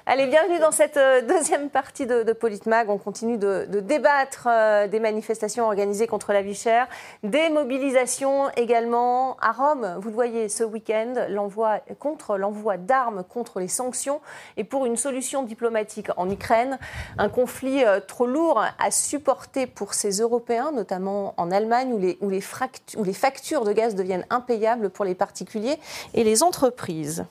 Allez, 0.09 0.29
bienvenue 0.29 0.61
dans 0.61 0.71
cette 0.71 0.99
euh, 0.99 1.21
deuxième 1.21 1.69
partie 1.69 2.07
de, 2.07 2.23
de 2.23 2.33
Politmag. 2.33 2.89
On 2.91 2.97
continue 2.97 3.39
de, 3.39 3.67
débattre 3.81 4.47
euh, 4.49 4.87
des 4.87 5.01
manifestations 5.01 5.65
organisées 5.65 6.07
contre 6.07 6.33
la 6.33 6.43
vie 6.43 6.55
chère, 6.55 6.87
des 7.25 7.49
mobilisations 7.49 8.49
également 8.57 9.37
à 9.39 9.51
Rome. 9.51 9.97
Vous 10.01 10.11
le 10.11 10.15
voyez 10.15 10.49
ce 10.49 10.63
week-end, 10.63 11.15
l'envoi 11.29 11.81
contre 11.99 12.37
l'envoi 12.37 12.77
d'armes 12.77 13.25
contre 13.25 13.59
les 13.59 13.67
sanctions 13.67 14.21
et 14.57 14.63
pour 14.63 14.87
une 14.87 14.97
solution 14.97 15.43
diplomatique 15.43 16.07
en 16.17 16.31
Ukraine. 16.31 16.79
Un 17.19 17.29
conflit 17.29 17.83
euh, 17.83 17.99
trop 17.99 18.29
lourd 18.29 18.63
à 18.79 18.91
supporter 18.93 19.67
pour 19.67 19.93
ces 19.93 20.21
Européens, 20.21 20.71
notamment 20.71 21.35
en 21.37 21.51
Allemagne, 21.51 22.17
où 22.21 22.31
les 22.31 23.13
factures 23.13 23.65
de 23.65 23.73
gaz 23.73 23.97
deviennent 23.97 24.27
impayables 24.31 24.89
pour 24.89 25.05
les 25.05 25.17
particuliers 25.17 25.81
et 26.15 26.23
les 26.23 26.45
entreprises. 26.45 27.25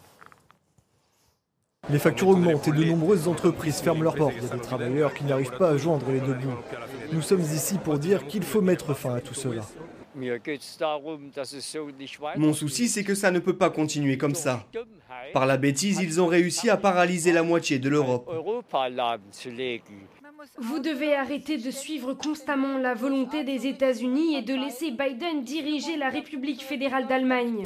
Les 1.90 2.00
factures 2.00 2.30
augmentent 2.30 2.68
et 2.68 2.72
de 2.72 2.84
nombreuses 2.84 3.28
entreprises 3.28 3.80
ferment 3.80 4.04
leurs 4.04 4.16
portes. 4.16 4.34
Il 4.38 4.44
y 4.44 4.52
a 4.52 4.56
des 4.56 4.62
travailleurs 4.62 5.14
qui 5.14 5.24
n'arrivent 5.24 5.58
pas 5.58 5.70
à 5.70 5.78
joindre 5.78 6.10
les 6.12 6.20
deux 6.20 6.34
bouts. 6.34 6.58
Nous 7.12 7.22
sommes 7.22 7.42
ici 7.42 7.78
pour 7.78 8.00
dire 8.00 8.26
qu'il 8.28 8.44
faut 8.44 8.62
mettre 8.62 8.94
fin 8.96 9.16
à 9.16 9.22
tout 9.22 9.36
cela. 9.36 9.62
Mon 12.38 12.54
souci, 12.54 12.88
c'est 12.88 13.04
que 13.04 13.16
ça 13.16 13.32
ne 13.32 13.40
peut 13.40 13.58
pas 13.58 13.70
continuer 13.70 14.18
comme 14.18 14.36
ça. 14.36 14.66
Par 15.34 15.46
la 15.46 15.58
bêtise, 15.58 16.00
ils 16.02 16.22
ont 16.22 16.28
réussi 16.28 16.70
à 16.70 16.78
paralyser 16.78 17.32
la 17.32 17.44
moitié 17.44 17.80
de 17.80 17.90
l'Europe. 17.90 18.30
Vous 20.58 20.80
devez 20.80 21.16
arrêter 21.16 21.58
de 21.58 21.72
suivre 21.72 22.14
constamment 22.14 22.78
la 22.78 22.94
volonté 22.94 23.44
des 23.44 23.68
États-Unis 23.68 24.36
et 24.36 24.42
de 24.42 24.54
laisser 24.54 24.92
Biden 24.92 25.44
diriger 25.44 25.98
la 25.98 26.10
République 26.10 26.62
fédérale 26.62 27.08
d'Allemagne. 27.08 27.64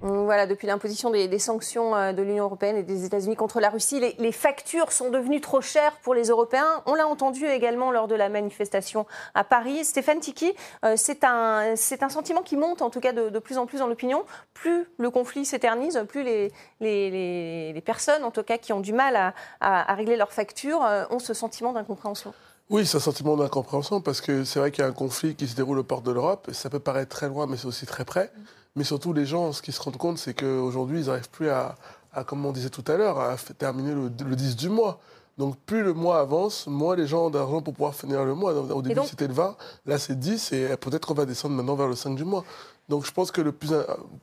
Voilà, 0.00 0.46
depuis 0.46 0.68
l'imposition 0.68 1.10
des, 1.10 1.38
sanctions 1.40 1.96
euh, 1.96 2.12
de 2.12 2.22
l'Union 2.22 2.44
européenne 2.44 2.76
et 2.76 2.84
des 2.84 3.04
États-Unis 3.04 3.34
contre 3.34 3.58
la 3.58 3.68
Russie, 3.68 4.00
les, 4.18 4.32
factures 4.32 4.92
sont 4.92 5.10
devenues 5.10 5.40
trop 5.40 5.60
chères 5.60 5.96
pour 6.02 6.14
les 6.14 6.28
Européens. 6.28 6.82
On 6.86 6.94
l'a 6.94 7.08
entendu 7.08 7.46
également 7.46 7.90
lors 7.90 8.06
de 8.06 8.14
la 8.14 8.28
manifestation 8.28 9.06
à 9.34 9.42
Paris. 9.42 9.84
Stéphane 9.84 10.20
Tiki, 10.20 10.52
euh, 10.84 10.94
c'est 10.96 11.24
un, 11.24 11.74
sentiment 11.76 12.42
qui 12.42 12.56
monte 12.56 12.80
en 12.80 12.90
tout 12.90 13.00
cas 13.00 13.12
de, 13.12 13.38
plus 13.40 13.58
en 13.58 13.66
plus 13.66 13.78
dans 13.78 13.88
l'opinion. 13.88 14.24
Plus 14.54 14.86
le 14.98 15.10
conflit 15.10 15.44
s'éternise, 15.44 16.00
plus 16.08 16.22
les, 16.22 16.52
les, 16.80 17.72
les- 17.72 17.80
personnes 17.80 18.22
en 18.22 18.30
tout 18.30 18.42
cas 18.42 18.58
qui 18.58 18.72
ont 18.72 18.80
du 18.80 18.92
mal 18.92 19.34
à 19.60 19.94
régler 19.94 20.16
leurs 20.16 20.32
factures 20.32 20.84
euh, 20.84 21.04
ont 21.10 21.18
ce 21.18 21.34
sentiment 21.34 21.72
d'incompréhension. 21.72 22.34
Oui, 22.70 22.84
c'est 22.84 22.98
un 22.98 23.00
sentiment 23.00 23.36
d'incompréhension 23.36 24.00
parce 24.00 24.20
que 24.20 24.44
c'est 24.44 24.58
vrai 24.58 24.70
qu'il 24.70 24.82
y 24.82 24.86
a 24.86 24.90
un 24.90 24.92
conflit 24.92 25.34
qui 25.34 25.48
se 25.48 25.56
déroule 25.56 25.78
aux 25.78 25.84
portes 25.84 26.04
de 26.04 26.12
l'Europe. 26.12 26.50
Ça 26.52 26.68
peut 26.68 26.78
paraître 26.80 27.08
très 27.14 27.28
loin, 27.28 27.46
mais 27.46 27.56
c'est 27.56 27.66
aussi 27.66 27.86
très 27.86 28.04
près. 28.04 28.30
Mais 28.76 28.84
surtout, 28.84 29.12
les 29.12 29.24
gens, 29.24 29.52
ce 29.52 29.62
qu'ils 29.62 29.72
se 29.72 29.80
rendent 29.80 29.96
compte, 29.96 30.18
c'est 30.18 30.34
qu'aujourd'hui, 30.34 31.00
ils 31.00 31.06
n'arrivent 31.06 31.30
plus 31.30 31.48
à, 31.48 31.76
à, 32.12 32.24
comme 32.24 32.44
on 32.44 32.52
disait 32.52 32.68
tout 32.68 32.84
à 32.86 32.96
l'heure, 32.96 33.18
à 33.18 33.36
terminer 33.56 33.92
le, 33.94 34.10
le 34.24 34.36
10 34.36 34.56
du 34.56 34.68
mois. 34.68 35.00
Donc, 35.38 35.56
plus 35.66 35.82
le 35.82 35.94
mois 35.94 36.18
avance, 36.20 36.66
moins 36.66 36.94
les 36.96 37.06
gens 37.06 37.26
ont 37.26 37.30
d'argent 37.30 37.62
pour 37.62 37.72
pouvoir 37.72 37.94
finir 37.94 38.24
le 38.24 38.34
mois. 38.34 38.52
Au 38.52 38.82
début, 38.82 39.00
c'était 39.06 39.28
le 39.28 39.34
20, 39.34 39.56
là, 39.86 39.98
c'est 39.98 40.18
10, 40.18 40.52
et 40.52 40.76
peut-être 40.76 41.06
qu'on 41.08 41.14
va 41.14 41.24
descendre 41.26 41.54
maintenant 41.54 41.76
vers 41.76 41.86
le 41.88 41.94
5 41.94 42.16
du 42.16 42.24
mois. 42.24 42.44
Donc, 42.88 43.06
je 43.06 43.12
pense 43.12 43.30
que 43.30 43.40
le 43.40 43.52
plus. 43.52 43.70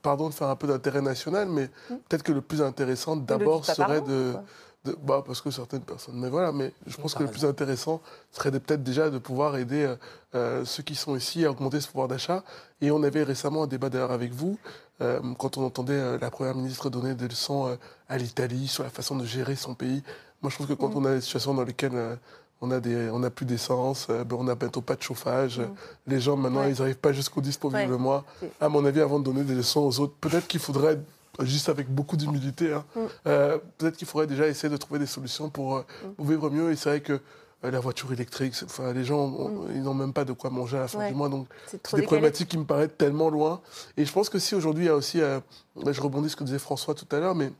Pardon 0.01 0.27
de 0.29 0.33
faire 0.33 0.49
un 0.49 0.55
peu 0.55 0.67
d'intérêt 0.67 1.01
national, 1.01 1.47
mais 1.47 1.69
peut-être 1.87 2.23
que 2.23 2.31
le 2.33 2.41
plus 2.41 2.61
intéressant, 2.61 3.15
d'abord, 3.15 3.65
serait 3.65 4.01
de. 4.01 4.33
quoi. 4.33 4.43
De- 4.85 4.97
bah, 5.03 5.23
parce 5.25 5.41
que 5.41 5.51
certaines 5.51 5.81
personnes. 5.81 6.15
Mais 6.17 6.29
voilà, 6.29 6.51
mais 6.51 6.71
je 6.87 6.95
pense 6.97 7.13
que 7.15 7.23
le 7.23 7.29
plus 7.29 7.45
intéressant 7.45 8.01
serait 8.31 8.51
peut-être 8.51 8.83
déjà 8.83 9.09
de 9.09 9.17
pouvoir 9.17 9.57
aider 9.57 9.83
euh, 9.83 9.95
euh, 10.35 10.65
ceux 10.65 10.83
qui 10.83 10.95
sont 10.95 11.15
ici 11.15 11.43
à 11.45 11.51
augmenter 11.51 11.81
ce 11.81 11.87
pouvoir 11.87 12.07
d'achat. 12.07 12.43
Et 12.81 12.91
on 12.91 13.01
avait 13.03 13.23
récemment 13.23 13.63
un 13.63 13.67
débat 13.67 13.89
d'ailleurs 13.89 14.11
avec 14.11 14.31
vous, 14.33 14.57
euh, 15.01 15.19
quand 15.37 15.57
on 15.57 15.65
entendait 15.65 16.17
la 16.19 16.29
Première 16.31 16.55
ministre 16.55 16.89
donner 16.89 17.15
des 17.15 17.27
leçons 17.27 17.77
à 18.07 18.17
l'Italie 18.17 18.67
sur 18.67 18.83
la 18.83 18.89
façon 18.89 19.15
de 19.15 19.25
gérer 19.25 19.55
son 19.55 19.73
pays. 19.73 20.03
Moi, 20.41 20.49
je 20.49 20.55
trouve 20.55 20.67
que 20.67 20.73
quand 20.73 20.89
Mm. 20.89 20.97
on 20.97 21.05
a 21.05 21.13
des 21.15 21.21
situations 21.21 21.53
dans 21.53 21.63
lesquelles 21.63 22.17
on 22.61 22.71
a 22.71 22.79
des, 22.79 23.09
on 23.09 23.19
n'a 23.19 23.29
plus 23.29 23.45
d'essence, 23.45 24.07
euh, 24.09 24.23
ben, 24.23 24.37
on 24.39 24.43
n'a 24.45 24.55
bientôt 24.55 24.81
pas 24.81 24.95
de 24.95 25.01
chauffage. 25.01 25.59
euh, 25.59 25.65
Les 26.07 26.19
gens 26.19 26.35
maintenant, 26.37 26.61
Mm. 26.61 26.65
Ouais. 26.65 26.71
ils 26.73 26.79
n'arrivent 26.79 26.97
pas 26.97 27.11
jusqu'au 27.13 27.41
10 27.41 27.57
pour 27.57 27.69
vivre 27.71 27.81
Ouais. 27.83 27.87
le 27.89 27.97
mois. 27.97 28.23
À 28.61 28.69
mon 28.69 28.85
avis, 28.85 29.01
avant 29.01 29.19
de 29.19 29.23
donner 29.25 29.43
des 29.43 29.55
leçons 29.55 29.81
aux 29.81 29.99
autres, 29.99 30.13
peut-être 30.21 30.47
qu'il 30.47 30.59
faudrait 30.59 30.99
juste 31.41 31.69
avec 31.69 31.89
beaucoup 31.89 32.17
d'humilité. 32.17 32.73
hein, 32.73 32.85
Mm. 32.95 32.99
euh, 33.27 33.57
peut-être 33.77 33.97
qu'il 33.97 34.07
faudrait 34.07 34.27
déjà 34.27 34.47
essayer 34.47 34.69
de 34.69 34.77
trouver 34.77 34.99
des 34.99 35.05
solutions 35.05 35.49
pour, 35.49 35.77
euh, 35.77 35.85
pour 36.15 36.25
vivre 36.25 36.49
mieux. 36.49 36.71
Et 36.71 36.75
c'est 36.75 36.89
vrai 36.89 37.01
que 37.01 37.19
euh, 37.63 37.71
la 37.71 37.79
voiture 37.79 38.11
électrique. 38.13 38.53
Enfin, 38.63 38.93
les 38.93 39.03
gens, 39.03 39.17
on- 39.19 39.67
ils 39.73 39.81
n'ont 39.81 39.93
même 39.93 40.13
pas 40.13 40.23
de 40.25 40.33
quoi 40.33 40.49
manger 40.49 40.77
à 40.77 40.81
la 40.81 40.87
fin 40.87 40.99
Ouais. 40.99 41.09
du 41.09 41.15
mois. 41.15 41.29
Donc, 41.29 41.47
C'est 41.65 41.77
des 41.77 41.81
décalé. 41.83 42.03
problématiques 42.05 42.49
qui 42.49 42.57
me 42.57 42.65
paraissent 42.65 42.95
tellement 42.97 43.29
loin. 43.29 43.61
Et 43.97 44.05
je 44.05 44.11
pense 44.11 44.29
que 44.29 44.37
si 44.39 44.53
aujourd'hui, 44.55 44.83
il 44.83 44.87
y 44.87 44.89
a 44.91 44.95
aussi, 44.95 45.19
je 45.19 46.01
rebondis 46.01 46.29
ce 46.29 46.35
que 46.35 46.43
disait 46.43 46.59
François 46.59 46.93
tout 46.93 47.07
à 47.15 47.19
l'heure, 47.19 47.33
mais 47.35 47.51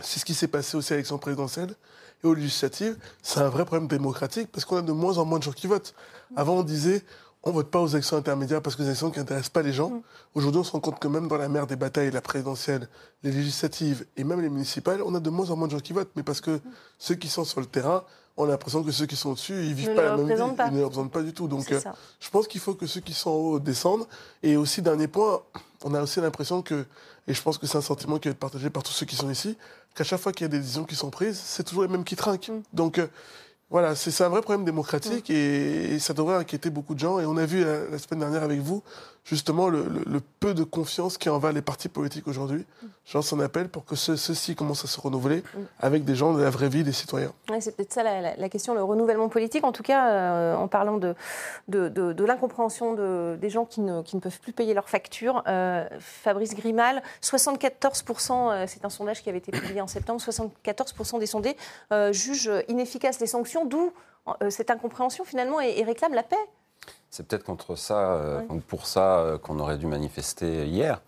c'est 0.00 0.18
ce 0.20 0.24
qui 0.24 0.34
s'est 0.34 0.48
passé 0.48 0.76
aussi 0.76 0.92
à 0.92 0.96
l'élection 0.96 1.16
présidentielle 1.18 1.74
et 2.22 2.26
aux 2.26 2.34
législatives. 2.34 2.96
C'est 3.22 3.40
un 3.40 3.48
vrai 3.48 3.64
problème 3.64 3.88
démocratique 3.88 4.50
parce 4.52 4.64
qu'on 4.64 4.76
a 4.76 4.82
de 4.82 4.92
moins 4.92 5.16
en 5.18 5.24
moins 5.24 5.38
de 5.38 5.44
gens 5.44 5.52
qui 5.52 5.68
votent. 5.68 5.94
Avant, 6.36 6.56
on 6.56 6.62
disait, 6.62 7.02
on 7.44 7.52
vote 7.52 7.70
pas 7.70 7.80
aux 7.80 7.88
élections 7.88 8.16
intermédiaires 8.16 8.62
parce 8.62 8.74
que 8.74 8.82
les 8.82 8.88
élections 8.88 9.10
qui 9.10 9.18
n'intéressent 9.18 9.50
pas 9.50 9.62
les 9.62 9.72
gens. 9.72 10.02
Aujourd'hui, 10.34 10.60
on 10.60 10.64
se 10.64 10.72
rend 10.72 10.80
compte 10.80 10.98
que 10.98 11.08
même 11.08 11.28
dans 11.28 11.36
la 11.36 11.48
mer 11.48 11.66
des 11.66 11.76
batailles, 11.76 12.10
la 12.10 12.22
présidentielle, 12.22 12.88
les 13.22 13.30
législatives 13.30 14.06
et 14.16 14.24
même 14.24 14.40
les 14.40 14.48
municipales, 14.48 15.02
on 15.04 15.14
a 15.14 15.20
de 15.20 15.30
moins 15.30 15.50
en 15.50 15.56
moins 15.56 15.66
de 15.68 15.72
gens 15.72 15.80
qui 15.80 15.92
votent. 15.92 16.10
Mais 16.16 16.22
parce 16.22 16.40
que 16.40 16.60
ceux 16.98 17.14
qui 17.14 17.28
sont 17.28 17.44
sur 17.44 17.60
le 17.60 17.66
terrain, 17.66 18.02
on 18.36 18.44
a 18.44 18.48
l'impression 18.48 18.82
que 18.82 18.90
ceux 18.90 19.06
qui 19.06 19.16
sont 19.16 19.34
dessus, 19.34 19.52
ils 19.64 19.74
vivent 19.74 19.90
Ne 19.90 19.94
pas 19.94 20.02
la 20.02 20.16
même 20.16 20.26
vie. 20.26 20.56
pas. 20.56 20.68
Ils 20.68 20.76
ne 20.76 20.82
représentent 20.82 21.12
pas 21.12 21.22
du 21.22 21.34
tout. 21.34 21.46
Donc, 21.46 21.66
C'est 21.68 21.86
euh, 21.86 21.90
je 22.18 22.30
pense 22.30 22.48
qu'il 22.48 22.60
faut 22.60 22.74
que 22.74 22.86
ceux 22.86 23.00
qui 23.00 23.12
sont 23.12 23.30
en 23.30 23.34
haut 23.34 23.60
descendent. 23.60 24.06
Et 24.42 24.56
aussi, 24.56 24.80
dernier 24.80 25.06
point, 25.06 25.42
on 25.84 25.94
a 25.94 26.02
aussi 26.02 26.20
l'impression 26.20 26.62
que, 26.62 26.86
et 27.28 27.34
je 27.34 27.42
pense 27.42 27.58
que 27.58 27.66
c'est 27.66 27.78
un 27.78 27.82
sentiment 27.82 28.18
qui 28.18 28.28
va 28.28 28.32
être 28.32 28.38
partagé 28.38 28.70
par 28.70 28.82
tous 28.82 28.92
ceux 28.92 29.06
qui 29.06 29.16
sont 29.16 29.30
ici, 29.30 29.56
qu'à 29.94 30.02
chaque 30.02 30.20
fois 30.20 30.32
qu'il 30.32 30.44
y 30.44 30.46
a 30.46 30.48
des 30.48 30.58
décisions 30.58 30.84
qui 30.84 30.96
sont 30.96 31.10
prises, 31.10 31.40
c'est 31.44 31.62
toujours 31.62 31.82
les 31.82 31.90
mêmes 31.90 32.04
qui 32.04 32.16
trinquent. 32.16 32.50
Donc, 32.72 32.98
euh, 32.98 33.06
voilà, 33.70 33.94
c'est 33.94 34.22
un 34.22 34.28
vrai 34.28 34.40
problème 34.40 34.64
démocratique 34.64 35.30
et, 35.30 35.94
et 35.94 35.98
ça 35.98 36.14
devrait 36.14 36.36
inquiéter 36.36 36.70
beaucoup 36.70 36.94
de 36.94 37.00
gens. 37.00 37.18
Et 37.18 37.26
on 37.26 37.36
a 37.36 37.46
vu 37.46 37.64
la, 37.64 37.86
la 37.90 37.98
semaine 37.98 38.20
dernière 38.20 38.42
avec 38.42 38.60
vous, 38.60 38.82
justement, 39.24 39.68
le, 39.68 39.84
le- 39.88 40.04
le 40.06 40.20
peu 40.40 40.54
de 40.54 40.64
confiance 40.64 41.16
qui 41.18 41.28
envers 41.30 41.52
les 41.52 41.62
partis 41.62 41.88
politiques 41.88 42.28
aujourd'hui. 42.28 42.64
J'en 43.06 43.22
s'en 43.22 43.40
appelle 43.40 43.68
pour 43.68 43.84
que 43.84 43.96
ceux- 43.96 44.16
ceux-ci 44.16 44.54
commencent 44.54 44.84
à 44.84 44.88
se 44.88 45.00
renouveler 45.00 45.42
avec 45.80 46.04
des 46.04 46.14
gens 46.14 46.32
de 46.34 46.42
la 46.42 46.50
vraie 46.50 46.68
vie, 46.68 46.84
des 46.84 46.92
citoyens. 46.92 47.32
Ouais, 47.50 47.60
c'est 47.60 47.74
peut-être 47.76 47.92
ça 47.92 48.02
la, 48.02 48.20
la- 48.20 48.36
la 48.36 48.48
question, 48.48 48.74
le 48.74 48.82
renouvellement 48.82 49.28
politique. 49.28 49.64
En 49.64 49.72
tout 49.72 49.82
cas, 49.82 50.10
euh, 50.10 50.54
en 50.56 50.68
parlant 50.68 50.98
de, 50.98 51.14
de, 51.68 51.88
de- 51.88 52.12
de 52.12 52.24
l'incompréhension 52.24 52.94
de- 52.94 53.36
des 53.40 53.50
gens 53.50 53.64
qui 53.64 53.80
ne, 53.80 54.02
qui 54.02 54.16
ne 54.16 54.20
peuvent 54.20 54.40
plus 54.40 54.52
payer 54.52 54.74
leurs 54.74 54.88
factures, 54.88 55.42
euh, 55.48 55.86
Fabrice 56.00 56.54
Grimal, 56.54 57.02
74%, 57.22 58.50
euh, 58.52 58.64
c'est 58.66 58.84
un 58.84 58.90
sondage 58.90 59.22
qui 59.22 59.28
avait 59.28 59.38
été 59.38 59.52
publié 59.52 59.80
en 59.80 59.86
septembre, 59.86 60.20
74% 60.20 61.18
des 61.18 61.26
sondés 61.26 61.56
euh, 61.92 62.12
jugent 62.12 62.50
inefficaces 62.68 63.20
les 63.20 63.26
sanctions, 63.26 63.64
d'où 63.64 63.92
cette 64.48 64.70
incompréhension 64.70 65.24
finalement 65.26 65.60
et, 65.60 65.74
et 65.76 65.84
réclament 65.84 66.14
la 66.14 66.22
paix. 66.22 66.36
C'est 67.14 67.24
peut-être 67.24 67.44
contre 67.44 67.76
ça, 67.76 68.14
euh, 68.14 68.42
pour 68.66 68.86
ça 68.86 69.18
euh, 69.18 69.38
qu'on 69.38 69.60
aurait 69.60 69.78
dû 69.78 69.86
manifester 69.86 70.66
hier. 70.66 71.00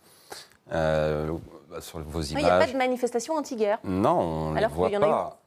Euh, 0.73 1.33
bah, 1.69 1.81
sur 1.81 1.99
vos 1.99 2.23
Il 2.23 2.37
n'y 2.37 2.45
a 2.45 2.49
pas 2.51 2.57
images. 2.59 2.73
de 2.75 2.79
manifestation 2.79 3.35
anti-guerre. 3.35 3.81
Non, 3.83 4.21
on 4.21 4.51
ne 4.53 4.67
voit 4.69 4.89
y 4.89 4.97
en 4.97 5.01
pas. 5.01 5.41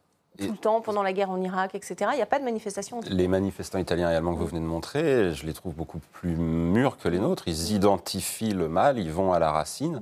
Tout 0.46 0.52
le 0.52 0.58
temps, 0.58 0.82
pendant 0.82 1.04
la 1.04 1.14
guerre 1.14 1.30
en 1.30 1.42
Irak, 1.42 1.76
etc. 1.76 1.96
Il 2.14 2.16
n'y 2.18 2.22
a 2.22 2.26
pas 2.26 2.40
de 2.40 2.44
manifestation. 2.46 3.02
Les 3.10 3.28
manifestants 3.28 3.78
italiens 3.80 4.10
et 4.12 4.16
allemands 4.16 4.34
que 4.34 4.40
vous 4.40 4.48
venez 4.48 4.60
de 4.62 4.66
montrer, 4.66 5.34
je 5.34 5.46
les 5.46 5.54
trouve 5.54 5.74
beaucoup 5.74 6.00
plus 6.14 6.36
mûrs 6.36 6.98
que 6.98 7.08
les 7.10 7.20
nôtres. 7.20 7.44
Ils 7.48 7.72
identifient 7.74 8.54
le 8.54 8.70
mal, 8.70 8.98
ils 9.00 9.12
vont 9.12 9.34
à 9.34 9.40
la 9.40 9.52
racine. 9.52 10.02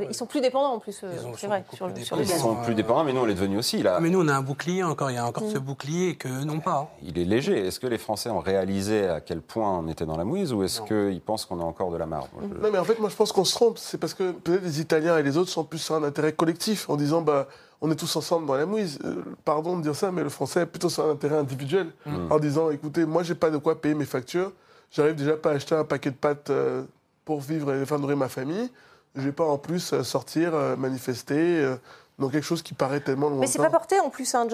Ils 0.00 0.14
sont 0.14 0.26
plus 0.26 0.40
dépendants 0.40 0.74
en 0.74 0.78
plus, 0.78 1.00
euh, 1.04 1.10
c'est 1.36 1.46
vrai, 1.46 1.64
sur, 1.74 1.88
le- 1.88 1.94
sur 1.96 2.16
le 2.16 2.22
Ils 2.22 2.28
gaz. 2.28 2.40
sont 2.40 2.56
plus 2.56 2.74
dépendants, 2.74 3.04
mais 3.04 3.12
nous, 3.12 3.20
on 3.20 3.26
est 3.28 3.34
devenus 3.34 3.58
aussi. 3.58 3.82
Là. 3.82 3.98
Mais 4.00 4.10
nous, 4.10 4.22
on 4.24 4.28
a 4.28 4.34
un 4.34 4.42
bouclier 4.42 4.82
encore. 4.82 5.10
Il 5.10 5.14
y 5.14 5.18
a 5.18 5.26
encore 5.26 5.44
Mm. 5.44 5.50
ce 5.52 5.58
bouclier 5.58 6.16
que 6.16 6.28
n'ont 6.28 6.60
pas. 6.60 6.78
hein. 6.78 6.88
Il 7.02 7.18
est 7.18 7.24
léger. 7.24 7.66
Est-ce 7.66 7.80
que 7.80 7.86
les 7.86 7.98
Français 7.98 8.30
ont 8.30 8.40
réalisé 8.40 9.06
à 9.08 9.20
quel 9.20 9.40
point 9.40 9.78
on 9.78 9.88
était 9.88 10.06
dans 10.06 10.16
la 10.16 10.24
mouise 10.24 10.52
ou 10.52 10.62
est-ce 10.62 10.80
qu'ils 10.82 11.20
pensent 11.20 11.44
qu'on 11.46 11.60
a 11.60 11.64
encore 11.64 11.90
de 11.90 11.96
la 11.96 12.06
marge 12.06 12.28
je- 12.40 12.60
Non, 12.62 12.70
mais 12.72 12.78
en 12.78 12.84
fait, 12.84 12.98
moi, 13.00 13.08
je 13.08 13.16
pense 13.16 13.32
qu'on 13.32 13.44
se 13.44 13.54
trompe. 13.54 13.78
C'est 13.78 13.98
parce 13.98 14.14
que 14.14 14.32
peut-être 14.32 14.62
les 14.62 14.80
Italiens 14.80 15.18
et 15.18 15.22
les 15.22 15.36
autres 15.36 15.50
sont 15.50 15.64
plus 15.64 15.78
sur 15.78 15.94
un 15.94 16.02
intérêt 16.04 16.32
collectif, 16.32 16.88
en 16.90 16.96
disant, 16.96 17.22
bah, 17.22 17.46
on 17.80 17.90
est 17.90 17.96
tous 17.96 18.14
ensemble 18.16 18.46
dans 18.46 18.54
la 18.54 18.66
mouise. 18.66 18.98
Euh, 19.04 19.22
pardon 19.44 19.76
de 19.76 19.82
dire 19.82 19.94
ça, 19.94 20.10
mais 20.12 20.22
le 20.22 20.28
français 20.30 20.60
est 20.62 20.66
plutôt 20.66 20.88
sur 20.88 21.04
un 21.06 21.10
intérêt 21.10 21.36
individuel, 21.36 21.88
Mm. 22.06 22.32
en 22.32 22.38
disant, 22.38 22.70
écoutez, 22.70 23.04
moi, 23.06 23.22
j'ai 23.22 23.34
pas 23.34 23.50
de 23.50 23.58
quoi 23.58 23.80
payer 23.80 23.94
mes 23.94 24.06
factures. 24.06 24.52
J'arrive 24.90 25.14
déjà 25.16 25.36
pas 25.36 25.50
à 25.50 25.54
acheter 25.54 25.74
un 25.74 25.84
paquet 25.84 26.10
de 26.10 26.16
pâtes 26.16 26.50
euh, 26.50 26.84
pour 27.24 27.40
vivre 27.40 27.72
et 27.74 27.84
faire 27.86 27.98
nourrir 27.98 28.16
ma 28.16 28.28
famille. 28.28 28.70
Je 29.14 29.22
vais 29.22 29.32
pas 29.32 29.44
en 29.44 29.58
plus 29.58 29.92
euh, 29.92 30.02
sortir, 30.02 30.54
euh, 30.54 30.76
manifester. 30.76 31.60
euh, 31.62 31.76
dans 32.18 32.30
quelque 32.30 32.44
chose 32.44 32.62
qui 32.62 32.72
paraît 32.72 33.00
tellement 33.00 33.26
lointain. 33.28 33.42
Mais 33.42 33.46
c'est 33.46 33.58
pas 33.58 33.68
porté 33.68 34.00
en 34.00 34.08
plus, 34.08 34.34
hein, 34.34 34.46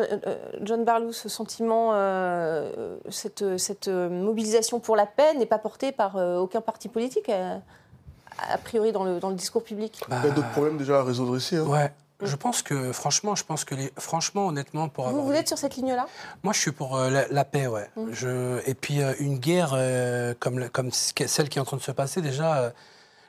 John, 0.62 0.84
Barlow, 0.84 1.12
ce 1.12 1.28
sentiment, 1.28 1.90
euh, 1.94 2.96
cette, 3.08 3.56
cette 3.56 3.86
mobilisation 3.86 4.80
pour 4.80 4.96
la 4.96 5.06
paix 5.06 5.34
n'est 5.34 5.46
pas 5.46 5.58
portée 5.58 5.92
par 5.92 6.16
euh, 6.16 6.38
aucun 6.38 6.60
parti 6.60 6.88
politique, 6.88 7.28
euh, 7.28 7.56
a 8.52 8.58
priori 8.58 8.90
dans 8.90 9.04
le, 9.04 9.20
dans 9.20 9.28
le 9.28 9.36
discours 9.36 9.62
public. 9.62 10.02
Il 10.08 10.14
y 10.24 10.26
a 10.28 10.30
d'autres 10.32 10.50
problèmes 10.50 10.76
déjà 10.76 10.98
à 10.98 11.02
résoudre 11.04 11.36
ici. 11.36 11.54
hein. 11.54 11.62
Ouais. 11.64 11.92
Je 12.22 12.36
pense 12.36 12.62
que, 12.62 12.92
franchement, 12.92 13.34
je 13.34 13.44
pense 13.44 13.64
que 13.64 13.74
les, 13.74 13.92
franchement, 13.98 14.46
honnêtement, 14.46 14.88
pour 14.88 15.08
avoir. 15.08 15.22
Vous, 15.22 15.30
vous 15.30 15.36
êtes 15.36 15.48
sur 15.48 15.58
cette 15.58 15.76
ligne-là? 15.76 16.06
Moi, 16.42 16.52
je 16.52 16.60
suis 16.60 16.72
pour 16.72 16.96
euh, 16.96 17.10
la, 17.10 17.28
la 17.28 17.44
paix, 17.44 17.66
ouais. 17.66 17.88
Mm. 17.96 18.12
Je, 18.12 18.60
et 18.68 18.74
puis, 18.74 19.02
euh, 19.02 19.12
une 19.18 19.38
guerre 19.38 19.72
euh, 19.74 20.34
comme, 20.38 20.68
comme 20.70 20.90
celle 20.92 21.48
qui 21.48 21.58
est 21.58 21.60
en 21.60 21.64
train 21.64 21.76
de 21.76 21.82
se 21.82 21.92
passer, 21.92 22.22
déjà, 22.22 22.72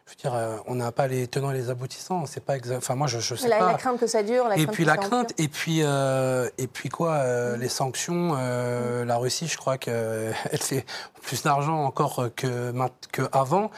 je 0.06 0.12
veux 0.12 0.16
dire, 0.18 0.34
euh, 0.36 0.58
on 0.68 0.76
n'a 0.76 0.92
pas 0.92 1.08
les 1.08 1.28
tenants 1.28 1.52
et 1.52 1.54
les 1.54 1.70
aboutissants. 1.70 2.26
C'est 2.26 2.44
pas 2.44 2.58
exa- 2.58 2.78
Enfin, 2.78 2.94
moi, 2.96 3.08
je, 3.08 3.20
je 3.20 3.36
sais 3.36 3.48
la, 3.48 3.58
pas. 3.58 3.72
la 3.72 3.78
crainte 3.78 4.00
que 4.00 4.08
ça 4.08 4.22
dure, 4.22 4.48
la 4.50 4.58
et 4.58 4.68
puis 4.68 4.84
la 4.84 4.98
crainte, 4.98 5.32
et 5.38 5.48
puis, 5.48 5.80
euh, 5.82 6.50
et 6.58 6.68
puis 6.68 6.90
quoi, 6.90 7.14
euh, 7.14 7.56
Mm. 7.56 7.60
les 7.62 7.70
sanctions, 7.70 8.36
euh, 8.38 9.06
la 9.06 9.16
Russie, 9.18 9.48
je 9.48 9.56
crois 9.58 9.78
qu'elle 9.78 10.34
fait 10.60 10.86
plus 11.22 11.42
d'argent 11.44 11.86
encore 11.86 12.28
que, 12.36 12.72
maint- 12.74 12.90
que 13.14 13.22
avant, 13.32 13.72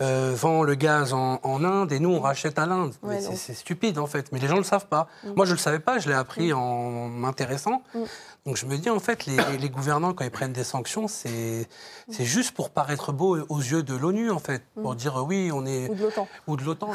Mm. 0.00 0.30
vend 0.34 0.62
le 0.62 0.74
gaz 0.76 1.12
en, 1.12 1.40
en 1.42 1.64
Inde 1.64 1.90
et 1.92 1.98
nous 1.98 2.10
on 2.10 2.20
rachète 2.20 2.60
à 2.60 2.66
l'Inde. 2.66 2.94
Ouais, 3.02 3.20
c'est- 3.20 3.52
stupide 3.54 3.98
en 3.98 4.06
fait, 4.06 4.30
mais 4.30 4.38
les 4.38 4.46
gens 4.46 4.54
ne 4.54 4.58
le 4.60 4.64
savent 4.64 4.86
pas. 4.86 5.08
Mm. 5.24 5.32
Moi 5.34 5.46
je 5.46 5.50
ne 5.50 5.56
le 5.56 5.60
savais 5.60 5.80
pas, 5.80 5.98
je 5.98 6.08
l'ai 6.08 6.14
appris 6.14 6.52
en 6.52 7.08
m'intéressant. 7.08 7.82
Donc 8.44 8.56
je 8.56 8.66
me 8.66 8.76
dis 8.76 8.90
en 8.90 8.98
fait, 8.98 9.26
les, 9.26 9.36
les 9.58 9.70
gouvernants 9.70 10.14
quand 10.14 10.24
ils 10.24 10.30
prennent 10.30 10.52
des 10.52 10.64
sanctions, 10.64 11.06
c'est 11.06 11.68
c'est 12.10 12.24
juste 12.24 12.50
pour 12.56 12.70
paraître 12.70 13.12
beau 13.12 13.38
aux 13.48 13.58
yeux 13.60 13.84
de 13.84 13.94
l'ONU 13.94 14.32
en 14.32 14.40
fait, 14.40 14.64
pour 14.82 14.94
Mm. 14.94 14.96
dire 14.96 15.16
euh, 15.20 15.22
oui 15.22 15.50
on 15.54 15.64
est 15.64 15.88
Ou 15.88 15.94
de 15.94 16.02
l'OTAN. 16.02 16.26
ou 16.48 16.56
de 16.56 16.64
l'OTAN. 16.64 16.88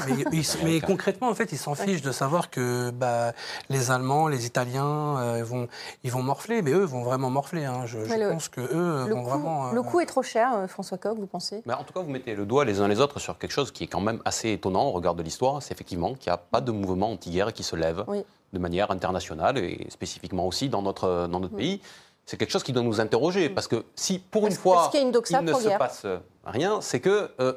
Mais, 0.66 0.82
concrètement, 0.86 1.30
en 1.30 1.34
fait, 1.36 1.54
ils 1.54 1.58
s'en 1.58 1.74
fichent 1.74 2.02
de 2.02 2.12
savoir 2.12 2.50
que 2.50 2.90
bah, 2.92 3.32
les 3.70 3.92
Allemands, 3.92 4.28
les 4.28 4.46
Italiens 4.46 5.18
euh, 5.20 5.44
vont, 5.46 5.70
ils 6.04 6.12
vont 6.12 6.22
morfler. 6.22 6.62
Mais 6.62 6.72
eux 6.72 6.84
vont 6.84 7.04
vraiment 7.04 7.30
morfler. 7.30 7.64
hein. 7.64 7.86
Je, 7.86 8.00
le- 8.00 8.30
pense 8.30 8.50
que 8.50 8.60
eux 8.60 9.08
Le 9.08 9.14
vont 9.16 9.24
coût, 9.24 9.30
vraiment. 9.30 9.68
euh, 9.70 9.72
le 9.72 9.82
coût 9.84 10.02
est 10.02 10.06
trop 10.06 10.24
cher, 10.24 10.52
euh, 10.54 10.68
François 10.68 10.98
Coq, 10.98 11.18
vous 11.18 11.28
pensez? 11.28 11.64
Mais 11.66 11.74
en 11.74 11.84
tout 11.86 11.94
cas, 11.94 12.02
vous 12.02 12.10
mettez 12.12 12.36
le 12.36 12.46
doigt 12.46 12.66
les 12.66 12.82
uns 12.82 12.90
les 12.90 13.00
autres 13.00 13.20
sur 13.20 13.38
quelque 13.38 13.52
chose 13.54 13.72
qui 13.72 13.86
est 13.86 13.88
quand 13.88 14.02
même 14.02 14.22
assez 14.26 14.52
étonnant 14.52 14.88
au 14.88 14.92
regard 14.92 15.16
de 15.16 15.24
l'histoire. 15.24 15.64
C'est 15.64 15.74
effectivement 15.74 16.14
qu'il 16.16 16.30
n'y 16.30 16.34
a 16.34 16.38
pas 16.38 16.60
de 16.60 16.74
mouvement 16.74 17.10
anti-guerre 17.12 17.54
qui 17.54 17.64
se 17.64 17.78
lève 17.78 18.04
Oui. 18.08 18.26
De 18.54 18.60
manière 18.60 18.92
internationale 18.92 19.58
et 19.58 19.88
spécifiquement 19.90 20.48
aussi 20.48 20.70
dans 20.70 20.82
notre, 20.82 21.28
dans 21.30 21.40
notre 21.40 21.56
pays. 21.56 21.82
C'est 22.26 22.38
quelque 22.38 22.52
chose 22.52 22.64
qui 22.64 22.74
doit 22.74 22.84
nous 22.84 23.00
interroger 23.00 23.50
parce 23.50 23.68
que 23.68 23.84
si 23.96 24.20
pour 24.20 24.48
une 24.48 24.54
fois 24.54 24.90
une 24.94 25.12
il 25.30 25.46
ne 25.46 25.54
se 25.54 25.70
passe 25.78 26.06
rien, 26.46 26.82
c'est 26.82 27.00
que 27.00 27.30
euh, 27.40 27.54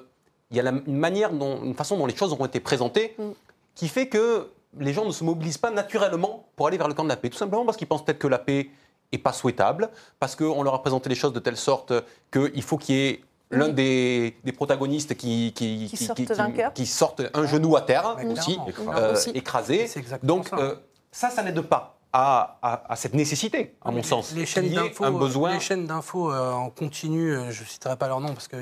il 0.51 0.57
y 0.57 0.61
a 0.61 0.63
la- 0.65 0.71
une 0.87 0.97
manière, 0.97 1.33
dont, 1.33 1.63
une 1.63 1.75
façon 1.75 1.97
dont 1.97 2.07
les 2.07 2.15
choses 2.17 2.33
ont 2.33 2.45
été 2.45 2.61
présentées 2.61 3.15
Mm. 3.19 3.31
qui 3.75 3.89
fait 3.89 4.09
que 4.09 4.49
les 4.79 4.93
gens 4.93 5.05
ne 5.05 5.11
se 5.11 5.25
mobilisent 5.25 5.59
pas 5.59 5.71
naturellement 5.71 6.47
pour 6.55 6.67
aller 6.69 6.77
vers 6.79 6.87
le 6.89 6.95
camp 6.95 7.03
de 7.05 7.09
la 7.09 7.17
paix. 7.17 7.31
Tout 7.31 7.39
simplement 7.39 7.65
parce 7.65 7.77
qu'ils 7.77 7.89
pensent 7.89 8.05
peut-être 8.05 8.19
que 8.21 8.29
la 8.29 8.39
paix 8.39 8.71
est 9.13 9.19
pas 9.19 9.33
souhaitable, 9.33 9.91
parce 10.21 10.37
qu'on 10.37 10.63
leur 10.63 10.75
a 10.75 10.81
présenté 10.83 11.09
les 11.09 11.17
choses 11.17 11.33
de 11.33 11.41
telle 11.41 11.57
sorte 11.57 11.93
qu'il 12.33 12.63
faut 12.63 12.79
qu'il 12.79 12.95
y 12.95 12.99
ait 13.09 13.25
l'un 13.51 13.67
Oui. 13.67 13.73
des, 13.75 14.37
des 14.45 14.53
protagonistes 14.53 15.15
qui, 15.17 15.53
qui, 15.55 15.89
Qui 15.89 15.97
sortent 16.05 16.21
vainqueurs. 16.21 16.73
qui 16.73 16.87
sortent 16.87 17.23
un 17.35 17.47
genou 17.47 17.77
à 17.77 17.81
terre 17.83 18.15
Ouais, 18.17 18.27
aussi, 18.27 18.59
clairement. 18.75 18.97
euh, 18.97 19.13
Aussi. 19.15 19.31
écrasé. 19.31 19.89
Donc 20.23 20.49
ça. 20.49 20.57
euh, 20.59 20.75
ça, 21.11 21.31
ça 21.31 21.43
n'aide 21.43 21.61
pas 21.63 21.97
à, 22.13 22.59
à- 22.63 22.93
à 22.93 22.97
cette 22.97 23.15
nécessité, 23.15 23.75
à 23.85 23.91
mon 23.91 23.99
les- 23.99 24.03
sens. 24.03 24.33
Les 24.35 24.47
chaînes 24.47 24.71
d'infos, 24.73 25.05
un 25.05 25.11
besoin. 25.13 25.53
les 25.55 25.61
chaînes 25.61 25.87
d'infos 25.87 26.33
euh, 26.33 26.53
en 26.53 26.71
continu, 26.71 27.33
euh, 27.33 27.51
je 27.51 27.63
ne 27.63 27.67
citerai 27.69 27.97
pas 27.97 28.09
leur 28.09 28.21
nom 28.21 28.33
parce 28.35 28.49
que 28.49 28.57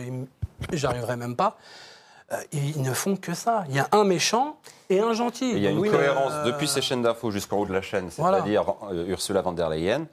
j'arriverai 0.73 1.17
même 1.17 1.37
pas. 1.37 1.57
euh, 2.33 2.37
ils 2.53 2.83
ne 2.83 2.93
font 2.93 3.17
que 3.17 3.33
ça. 3.35 3.65
Il 3.71 3.75
y 3.75 3.79
a 3.79 3.89
un 3.93 4.05
méchant 4.05 4.59
et 4.91 5.01
un 5.01 5.13
gentil. 5.15 5.51
Il 5.53 5.61
y 5.63 5.67
a 5.67 5.71
une 5.71 5.81
cohérence 5.91 6.33
euh, 6.33 6.45
depuis 6.45 6.69
ces 6.69 6.83
chaînes 6.83 7.03
d'infos 7.03 7.31
jusqu'en 7.31 7.57
haut 7.59 7.67
de 7.67 7.73
la 7.73 7.81
chaîne, 7.83 8.11
Voilà. 8.19 8.39
c'est-à-dire 8.39 8.75
euh, 8.91 9.07
Ursula 9.09 9.41
von 9.43 9.53
der 9.53 9.71
Leyen, 9.71 10.07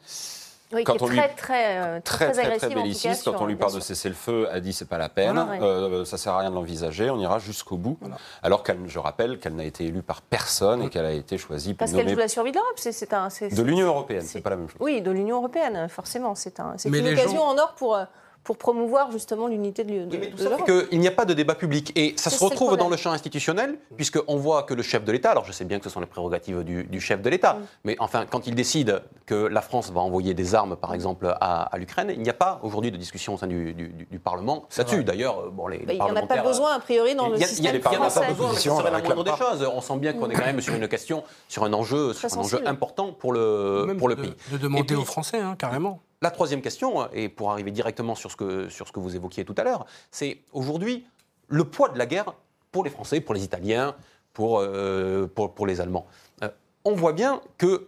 Oui, 0.74 0.84
Quand 0.84 0.96
qui 0.98 1.04
on 1.04 1.08
est 1.08 1.10
lui- 1.12 1.18
très, 1.18 1.30
très, 1.30 1.78
euh, 1.78 2.00
très 2.04 2.32
très 2.32 2.58
très, 2.58 2.70
cas, 2.70 2.76
belliciste. 2.76 3.24
Quand 3.26 3.40
on 3.40 3.46
lui 3.46 3.56
parle 3.56 3.76
de 3.76 3.80
cesser 3.80 4.10
le 4.10 4.16
feu, 4.16 4.48
elle 4.52 4.62
dit 4.62 4.74
c'est 4.74 4.90
pas 4.90 4.98
la 4.98 5.10
peine, 5.10 5.34
Voilà, 5.36 5.52
ouais. 5.52 5.60
euh, 5.62 6.06
ça 6.06 6.18
sert 6.18 6.34
à 6.34 6.40
rien 6.40 6.50
de 6.50 6.56
l'envisager, 6.56 7.10
on 7.12 7.20
ira 7.20 7.38
jusqu'au 7.38 7.78
bout. 7.78 8.00
Alors 8.42 8.64
qu'elle, 8.64 8.80
je 8.88 8.98
rappelle 9.00 9.40
qu'elle 9.40 9.56
n'a 9.56 9.64
été 9.64 9.86
élue 9.86 10.02
par 10.02 10.22
personne 10.24 10.82
et 10.82 10.90
qu'elle 10.90 11.06
a 11.06 11.12
été 11.12 11.38
choisie 11.38 11.74
pour 11.74 11.80
Parce 11.80 11.92
qu'elle 11.94 12.10
joue 12.10 12.16
la 12.18 12.28
survie 12.28 12.52
de 12.52 12.58
l'Europe. 12.58 12.74
C'est, 12.78 13.14
un, 13.14 13.28
de 13.28 13.62
l'Union 13.62 13.88
européenne, 13.88 14.22
c'est- 14.24 14.42
pas 14.42 14.50
la 14.50 14.56
même 14.56 14.68
chose. 14.68 14.78
Oui, 14.80 15.02
de 15.02 15.12
l'Union 15.12 15.38
européenne, 15.38 15.88
forcément. 15.88 16.34
C'est, 16.36 16.58
une 16.60 17.08
occasion 17.08 17.32
gens- 17.40 17.48
en 17.50 17.58
or 17.60 17.76
pour, 17.78 17.96
euh, 17.96 18.06
pour 18.46 18.58
promouvoir 18.58 19.12
justement 19.12 19.48
l'unité 19.48 19.84
de, 19.84 20.06
de, 20.06 20.10
Oui, 20.12 20.18
mais 20.22 20.30
tout 20.30 20.38
de 20.38 20.44
ça 20.44 20.50
l'Europe. 20.50 20.66
fait 20.68 20.88
qu'il 20.88 21.00
n'y 21.02 21.08
a 21.08 21.12
pas 21.12 21.26
de 21.26 21.34
débat 21.34 21.56
public. 21.56 21.92
Et 21.98 22.14
ça 22.16 22.30
se 22.30 22.40
le 22.42 22.46
retrouve 22.50 22.78
dans 22.78 22.88
le 22.90 22.96
champ 22.96 23.12
institutionnel, 23.12 23.78
puisqu'on 23.98 24.38
voit 24.38 24.64
que 24.64 24.74
le 24.74 24.84
chef 24.84 25.04
de 25.04 25.12
l'État, 25.12 25.32
alors 25.32 25.44
je 25.46 25.52
sais 25.52 25.66
bien 25.66 25.80
que 25.80 25.84
ce 25.84 25.90
sont 25.90 26.00
les 26.00 26.06
prérogatives 26.06 26.64
du, 26.64 26.84
du 26.86 27.02
chef 27.02 27.22
de 27.22 27.30
l'État, 27.30 27.54
Mm. 27.56 27.66
mais 27.86 27.96
enfin, 28.00 28.26
quand 28.30 28.48
il 28.48 28.56
décide 28.56 29.02
que 29.26 29.34
la 29.48 29.62
France 29.62 29.92
va 29.92 30.00
envoyer 30.02 30.34
des 30.36 30.54
armes, 30.56 30.76
par 30.76 30.94
exemple, 30.94 31.36
à, 31.42 31.64
à 31.64 31.78
l'Ukraine, 31.80 32.12
il 32.16 32.22
n'y 32.22 32.30
a 32.30 32.34
pas 32.34 32.60
aujourd'hui 32.64 32.92
de 32.92 32.98
discussion 32.98 33.34
au 33.34 33.38
sein 33.38 33.48
du, 33.48 33.74
du- 33.74 33.90
du- 33.90 34.06
du 34.06 34.20
Parlement 34.20 34.66
là-dessus. 34.78 35.04
D'ailleurs, 35.04 35.40
euh, 35.40 35.50
bon, 35.52 35.68
les, 35.68 35.80
Bah, 35.80 35.84
les 35.88 35.94
il 35.94 35.96
n'y 35.98 36.02
en 36.02 36.06
a 36.06 36.08
pas 36.08 36.14
parlementaires, 36.28 36.44
besoin, 36.44 36.74
a 36.76 36.80
priori, 36.80 37.16
dans 37.16 37.26
il 37.28 37.32
le 37.34 37.40
y 37.40 37.44
a- 37.44 37.48
il 37.48 37.64
y 37.64 37.68
a- 37.68 37.72
système 37.72 37.76
il 37.76 37.84
y 37.84 37.98
en 37.98 38.02
a 38.02 38.04
pas 38.04 38.10
français. 38.12 38.28
besoin, 38.30 38.50
mais 38.50 38.56
ça 38.60 38.70
serait 38.78 38.92
la 38.92 39.02
moindre 39.02 39.24
des 39.24 39.32
choses. 39.32 39.68
On 39.74 39.82
sent 39.82 39.98
bien 39.98 40.14
qu'on 40.14 40.30
est 40.30 40.36
quand 40.36 40.46
même 40.46 40.62
sur 40.62 40.76
une 40.76 40.88
question, 40.88 41.24
sur 41.48 41.64
un 41.64 41.74
enjeu, 41.74 42.14
sur 42.14 42.32
un 42.32 42.38
enjeu 42.38 42.50
sensible. 42.52 42.68
important 42.68 43.12
pour 43.12 43.34
le, 43.34 43.96
pour 43.98 44.08
pays. 44.16 44.34
de 44.52 44.58
demander 44.58 44.94
aux 44.96 45.04
Français, 45.06 45.40
hein, 45.40 45.56
carrément. 45.58 46.00
La 46.26 46.32
troisième 46.32 46.62
question, 46.62 47.08
et 47.14 47.30
pour 47.30 47.52
arriver 47.52 47.70
directement 47.70 48.16
sur 48.16 48.32
ce 48.32 48.36
que, 48.36 48.68
sur 48.70 48.88
ce 48.88 48.92
que 48.92 49.00
vous 49.00 49.16
évoquiez 49.16 49.46
tout 49.46 49.54
à 49.58 49.64
l'heure, 49.64 49.86
c'est 50.10 50.42
aujourd'hui 50.54 51.06
le 51.48 51.66
poids 51.66 51.90
de 51.90 52.00
la 52.00 52.08
guerre 52.08 52.34
pour 52.72 52.84
les 52.84 52.90
Français, 52.90 53.22
pour 53.22 53.36
les 53.36 53.44
Italiens, 53.44 53.96
pour, 54.34 54.60
euh, 54.60 55.28
pour, 55.28 55.54
pour 55.54 55.68
les 55.68 55.82
Allemands. 55.82 56.08
Euh, 56.42 56.50
on 56.84 56.94
voit 56.94 57.14
bien 57.14 57.42
que 57.60 57.88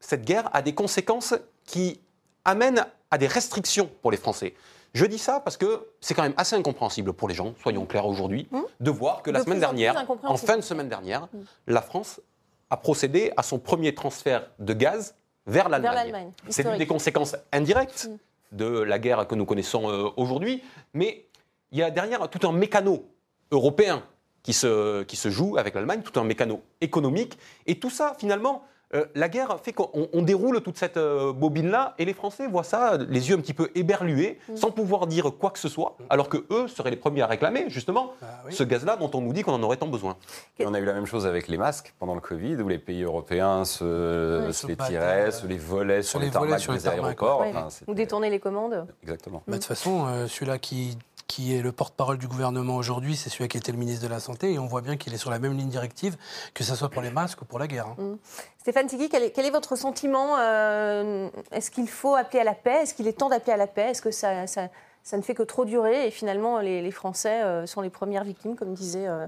cette 0.00 0.24
guerre 0.26 0.50
a 0.52 0.60
des 0.60 0.74
conséquences 0.74 1.34
qui 1.64 1.98
amènent 2.44 2.84
à 3.10 3.16
des 3.16 3.26
restrictions 3.26 3.88
pour 4.02 4.10
les 4.10 4.18
Français. 4.18 4.54
Je 4.92 5.06
dis 5.06 5.18
ça 5.18 5.40
parce 5.40 5.56
que 5.56 5.88
c'est 6.02 6.12
quand 6.12 6.22
même 6.22 6.34
assez 6.36 6.54
incompréhensible 6.54 7.14
pour 7.14 7.26
les 7.26 7.34
gens, 7.34 7.54
soyons 7.62 7.86
clairs 7.86 8.06
aujourd'hui, 8.06 8.48
de 8.80 8.90
voir 8.90 9.22
que 9.22 9.30
la 9.30 9.38
De 9.38 9.44
semaine 9.44 9.60
dernière, 9.60 10.06
en 10.24 10.36
fin 10.36 10.56
de 10.56 10.62
semaine 10.62 10.90
dernière, 10.90 11.26
la 11.66 11.80
France 11.80 12.20
a 12.68 12.76
procédé 12.76 13.32
à 13.38 13.42
son 13.42 13.58
premier 13.58 13.94
transfert 13.94 14.50
de 14.58 14.74
gaz 14.74 15.14
vers 15.46 15.68
l'Allemagne. 15.68 16.32
C'est 16.48 16.64
une 16.64 16.78
des 16.78 16.86
conséquences 16.86 17.36
indirectes 17.52 18.08
de 18.52 18.80
la 18.80 18.98
guerre 18.98 19.26
que 19.26 19.34
nous 19.34 19.46
connaissons 19.46 19.90
euh, 19.90 20.08
aujourd'hui, 20.16 20.62
mais 20.92 21.26
il 21.72 21.78
y 21.78 21.82
a 21.82 21.90
derrière 21.90 22.28
tout 22.28 22.46
un 22.46 22.52
mécano 22.52 23.08
européen 23.50 24.04
qui 24.42 24.52
se, 24.52 25.02
qui 25.02 25.16
se 25.16 25.30
joue 25.30 25.56
avec 25.56 25.74
l'Allemagne, 25.74 26.02
tout 26.02 26.20
un 26.20 26.24
mécano 26.24 26.62
économique, 26.80 27.38
et 27.66 27.80
tout 27.80 27.90
ça, 27.90 28.14
finalement, 28.18 28.64
euh, 28.94 29.04
la 29.14 29.28
guerre 29.28 29.58
fait 29.62 29.72
qu'on 29.72 30.08
on 30.12 30.22
déroule 30.22 30.60
toute 30.60 30.76
cette 30.78 30.96
euh, 30.96 31.32
bobine-là, 31.32 31.94
et 31.98 32.04
les 32.04 32.14
Français 32.14 32.46
voient 32.46 32.62
ça, 32.62 32.96
les 32.96 33.28
yeux 33.28 33.36
un 33.36 33.40
petit 33.40 33.54
peu 33.54 33.70
éberlués, 33.74 34.38
sans 34.54 34.70
pouvoir 34.70 35.06
dire 35.06 35.30
quoi 35.38 35.50
que 35.50 35.58
ce 35.58 35.68
soit, 35.68 35.96
alors 36.10 36.28
que 36.28 36.44
eux 36.50 36.68
seraient 36.68 36.90
les 36.90 36.96
premiers 36.96 37.22
à 37.22 37.26
réclamer, 37.26 37.64
justement, 37.68 38.12
ce 38.50 38.62
gaz-là 38.62 38.96
dont 38.96 39.10
on 39.14 39.20
nous 39.20 39.32
dit 39.32 39.42
qu'on 39.42 39.52
en 39.54 39.62
aurait 39.62 39.76
tant 39.76 39.88
besoin. 39.88 40.16
Et 40.58 40.66
on 40.66 40.74
a 40.74 40.78
eu 40.78 40.84
la 40.84 40.92
même 40.92 41.06
chose 41.06 41.26
avec 41.26 41.48
les 41.48 41.58
masques 41.58 41.94
pendant 41.98 42.14
le 42.14 42.20
Covid, 42.20 42.56
où 42.56 42.68
les 42.68 42.78
pays 42.78 43.02
européens 43.02 43.64
se, 43.64 44.46
les 44.68 44.76
tiraient, 44.76 45.28
euh, 45.28 45.30
se 45.30 45.46
les 45.46 45.58
volaient 45.58 46.02
sur, 46.02 46.18
les 46.18 46.26
les 46.26 46.30
volaient 46.30 46.42
tarmacs 46.50 46.60
sur 46.60 46.72
les 46.72 46.78
des 46.78 46.84
tarmacs, 46.84 47.04
aéroports. 47.22 47.40
Ouais. 47.40 47.50
Enfin, 47.50 47.66
c'est- 47.70 47.88
Ou 47.88 47.94
détourner 47.94 48.30
les 48.30 48.38
commandes. 48.40 48.86
Exactement. 49.02 49.42
Bah, 49.46 49.52
de 49.54 49.58
toute 49.58 49.66
façon, 49.66 50.06
euh, 50.06 50.26
celui-là 50.28 50.58
qui, 50.58 50.96
qui 51.26 51.54
est 51.54 51.62
le 51.62 51.72
porte-parole 51.72 52.18
du 52.18 52.28
gouvernement 52.28 52.76
aujourd'hui, 52.76 53.16
c'est 53.16 53.30
celui 53.30 53.48
qui 53.48 53.56
était 53.56 53.72
le 53.72 53.78
ministre 53.78 54.02
de 54.02 54.08
la 54.08 54.20
Santé, 54.20 54.52
et 54.52 54.58
on 54.58 54.66
voit 54.66 54.80
bien 54.82 54.96
qu'il 54.96 55.12
est 55.14 55.18
sur 55.18 55.30
la 55.30 55.38
même 55.38 55.56
ligne 55.56 55.68
directive, 55.68 56.16
que 56.52 56.64
ce 56.64 56.74
soit 56.74 56.88
pour 56.90 57.02
les 57.02 57.10
masques 57.10 57.42
ou 57.42 57.44
pour 57.44 57.58
la 57.58 57.66
guerre. 57.66 57.86
hein. 57.88 57.96
Mm. 57.98 58.14
Stéphane 58.60 58.86
Tigui, 58.86 59.08
quel 59.08 59.22
est, 59.24 59.30
quel 59.30 59.44
est 59.46 59.50
votre 59.50 59.76
sentiment 59.76 60.36
euh, 60.38 61.28
Est-ce 61.52 61.70
qu'il 61.70 61.88
faut 61.88 62.14
appeler 62.14 62.40
à 62.40 62.44
la 62.44 62.54
paix? 62.54 62.82
Est-ce 62.82 62.94
qu'il 62.94 63.06
est 63.08 63.12
temps 63.18 63.28
d'appeler 63.28 63.52
à 63.52 63.56
la 63.56 63.66
paix? 63.66 63.90
Est-ce 63.90 64.02
que 64.02 64.10
ça, 64.10 64.46
ça- 64.46 64.68
ça 65.02 65.16
ne 65.18 65.22
fait 65.22 65.34
que 65.34 65.42
trop 65.42 65.64
durer? 65.66 66.06
Et 66.06 66.10
finalement 66.10 66.58
les, 66.60 66.80
les 66.80 66.90
Français 66.90 67.42
euh, 67.42 67.66
sont 67.66 67.80
les 67.82 67.90
premières 67.90 68.24
victimes, 68.24 68.56
comme 68.56 68.72
disaient 68.72 69.06
euh, 69.06 69.26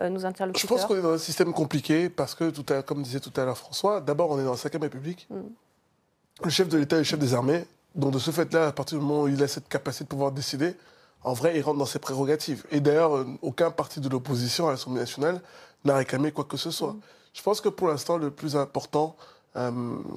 euh, 0.00 0.08
nos 0.10 0.20
Je 0.20 0.26
interlocuteurs 0.26 0.68
pense 0.76 0.84
qu'on 0.86 0.96
est 0.96 1.02
dans 1.02 1.12
un 1.14 1.18
système 1.18 1.52
compliqué 1.54 2.10
parce 2.10 2.34
que, 2.34 2.50
tout 2.50 2.66
à, 2.72 2.82
comme 2.82 3.02
disait 3.02 3.20
tout 3.20 3.32
à 3.40 3.44
l'heure 3.46 3.56
François, 3.56 4.00
d'abord 4.02 4.30
on 4.30 4.38
est 4.40 4.44
dans 4.44 4.50
la 4.52 4.56
5 4.58 4.72
République. 4.80 5.26
Mm. 5.30 5.40
Le 6.44 6.50
chef 6.50 6.68
de 6.68 6.76
l'État 6.78 6.96
est 6.96 7.00
le 7.00 7.04
chef 7.04 7.18
des 7.18 7.32
armées. 7.32 7.64
Donc 7.94 8.10
de 8.12 8.18
ce 8.18 8.32
fait-là, 8.32 8.66
à 8.66 8.72
partir 8.72 8.98
du 8.98 9.04
moment 9.04 9.22
où 9.22 9.28
il 9.28 9.40
a 9.42 9.46
cette 9.48 9.68
capacité 9.68 10.04
de 10.04 10.08
pouvoir 10.10 10.32
décider, 10.32 10.74
en 11.24 11.32
vrai, 11.32 11.56
il 11.56 11.62
rentre 11.62 11.78
dans 11.78 11.86
ses 11.86 11.98
prérogatives. 11.98 12.64
Et 12.70 12.80
d'ailleurs, 12.80 13.16
euh, 13.16 13.26
aucun 13.42 13.70
parti 13.70 14.00
de 14.00 14.08
l'opposition 14.08 14.68
à 14.68 14.72
l'Assemblée 14.72 15.00
nationale 15.00 15.40
n'a 15.84 15.96
réclamé 15.96 16.32
quoi 16.32 16.44
que 16.44 16.56
ce 16.56 16.70
soit. 16.70 16.94
Je 17.32 17.42
pense 17.42 17.60
que 17.60 17.68
pour 17.68 17.88
l'instant, 17.88 18.16
le 18.16 18.30
plus 18.30 18.56
important, 18.56 19.16
euh, 19.56 19.70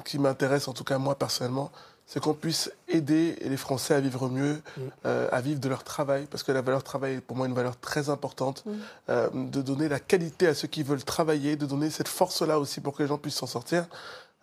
qui 0.03 0.17
m'intéresse 0.17 0.67
en 0.67 0.73
tout 0.73 0.83
cas 0.83 0.97
moi 0.97 1.13
personnellement, 1.13 1.71
c'est 2.07 2.19
qu'on 2.19 2.33
puisse 2.33 2.71
aider 2.87 3.35
les 3.41 3.57
Français 3.57 3.93
à 3.93 3.99
vivre 3.99 4.29
mieux, 4.29 4.61
euh, 5.05 5.27
à 5.31 5.41
vivre 5.41 5.59
de 5.59 5.69
leur 5.69 5.83
travail, 5.83 6.25
parce 6.31 6.41
que 6.41 6.51
la 6.53 6.61
valeur 6.61 6.81
travail 6.81 7.15
est 7.15 7.21
pour 7.21 7.35
moi 7.35 7.47
une 7.47 7.53
valeur 7.53 7.77
très 7.77 8.09
importante, 8.09 8.63
euh, 9.09 9.29
de 9.33 9.61
donner 9.61 9.89
la 9.89 9.99
qualité 9.99 10.47
à 10.47 10.55
ceux 10.55 10.69
qui 10.69 10.83
veulent 10.83 11.03
travailler, 11.03 11.57
de 11.57 11.65
donner 11.65 11.89
cette 11.89 12.07
force-là 12.07 12.59
aussi 12.59 12.79
pour 12.79 12.95
que 12.95 13.03
les 13.03 13.09
gens 13.09 13.17
puissent 13.17 13.35
s'en 13.35 13.45
sortir. 13.45 13.85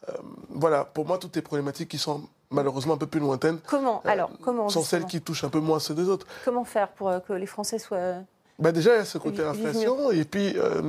Euh, 0.09 0.12
voilà, 0.50 0.84
pour 0.84 1.07
moi, 1.07 1.18
toutes 1.18 1.36
les 1.36 1.42
problématiques 1.42 1.88
qui 1.88 1.98
sont 1.98 2.22
malheureusement 2.50 2.94
un 2.94 2.98
peu 2.98 3.07
plus 3.07 3.20
lointaines 3.20 3.59
Comment 3.66 4.00
Alors, 4.05 4.30
comment 4.42 4.68
sont 4.68 4.82
celles 4.82 5.07
qui 5.07 5.20
touchent 5.20 5.44
un 5.44 5.48
peu 5.48 5.61
moins 5.61 5.78
ceux 5.80 5.94
des 5.94 6.09
autres. 6.09 6.26
Comment 6.44 6.64
faire 6.64 6.88
pour 6.88 7.09
euh, 7.09 7.18
que 7.20 7.32
les 7.32 7.46
Français 7.46 7.78
soient 7.78 8.16
Bah 8.61 8.70
déjà, 8.70 8.94
il 8.94 8.98
y 8.98 9.00
a 9.00 9.05
ce 9.05 9.18
côté 9.18 9.42
inflation, 9.42 10.12
et 10.12 10.24
puis 10.24 10.52
euh, 10.57 10.80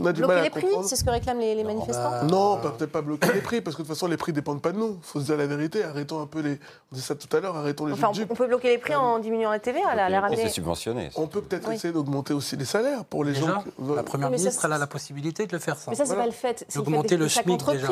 on 0.00 0.06
a 0.06 0.12
du 0.12 0.20
mal 0.20 0.28
bloquer 0.30 0.32
à 0.40 0.42
les 0.44 0.50
prix. 0.50 0.66
C'est 0.84 0.94
ce 0.94 1.02
que 1.02 1.10
réclament 1.10 1.40
les, 1.40 1.54
les 1.56 1.64
manifestants 1.64 2.22
Non, 2.24 2.58
pas- 2.58 2.70
peut-être 2.70 2.92
pas 2.92 3.00
bloquer 3.02 3.32
les 3.32 3.40
prix, 3.40 3.60
parce 3.60 3.74
que 3.74 3.82
de 3.82 3.86
toute 3.88 3.96
façon, 3.96 4.06
les 4.06 4.16
prix 4.16 4.32
dépendent 4.32 4.62
pas 4.62 4.70
de 4.70 4.78
nous. 4.78 4.98
Il 5.02 5.04
faut 5.04 5.18
se 5.18 5.24
dire 5.24 5.36
la 5.36 5.46
vérité. 5.48 5.82
Arrêtons 5.82 6.20
un 6.20 6.26
peu 6.26 6.40
les. 6.40 6.60
On 6.92 6.94
disait 6.94 7.06
ça 7.06 7.14
tout 7.16 7.34
à 7.36 7.40
l'heure, 7.40 7.56
arrêtons 7.56 7.86
les 7.86 7.94
Enfin, 7.94 8.12
on, 8.30 8.34
peut 8.36 8.46
bloquer 8.46 8.68
les 8.68 8.78
prix 8.78 8.94
en 8.94 9.18
diminuant 9.18 9.50
la 9.50 9.58
TVA, 9.58 9.94
la, 9.96 10.08
la 10.08 10.20
ramener. 10.20 10.48
subventionné. 10.50 11.10
On 11.16 11.26
peut 11.26 11.40
peut-être 11.42 11.68
Oui. 11.68 11.74
essayer 11.74 11.92
d'augmenter 11.92 12.34
aussi 12.34 12.56
les 12.56 12.64
salaires 12.66 13.04
pour 13.04 13.24
les 13.24 13.32
Déjà, 13.32 13.46
gens. 13.46 13.62
qui 13.62 13.70
la 13.96 14.02
Première 14.04 14.28
ça, 14.28 14.36
ministre, 14.36 14.64
elle 14.66 14.72
a 14.74 14.78
la 14.78 14.86
possibilité 14.86 15.46
de 15.46 15.52
le 15.52 15.58
faire, 15.58 15.76
ça. 15.78 15.90
Mais 15.90 15.96
ça, 15.96 16.04
c'est 16.06 16.14
pas 16.14 16.26
le 16.26 16.30
fait. 16.32 16.58
c'est 16.68 16.78
le 16.78 16.84
fait 16.84 16.90
D'augmenter 16.90 17.16
le 17.16 17.28
SMIC, 17.28 17.64
déjà. 17.66 17.88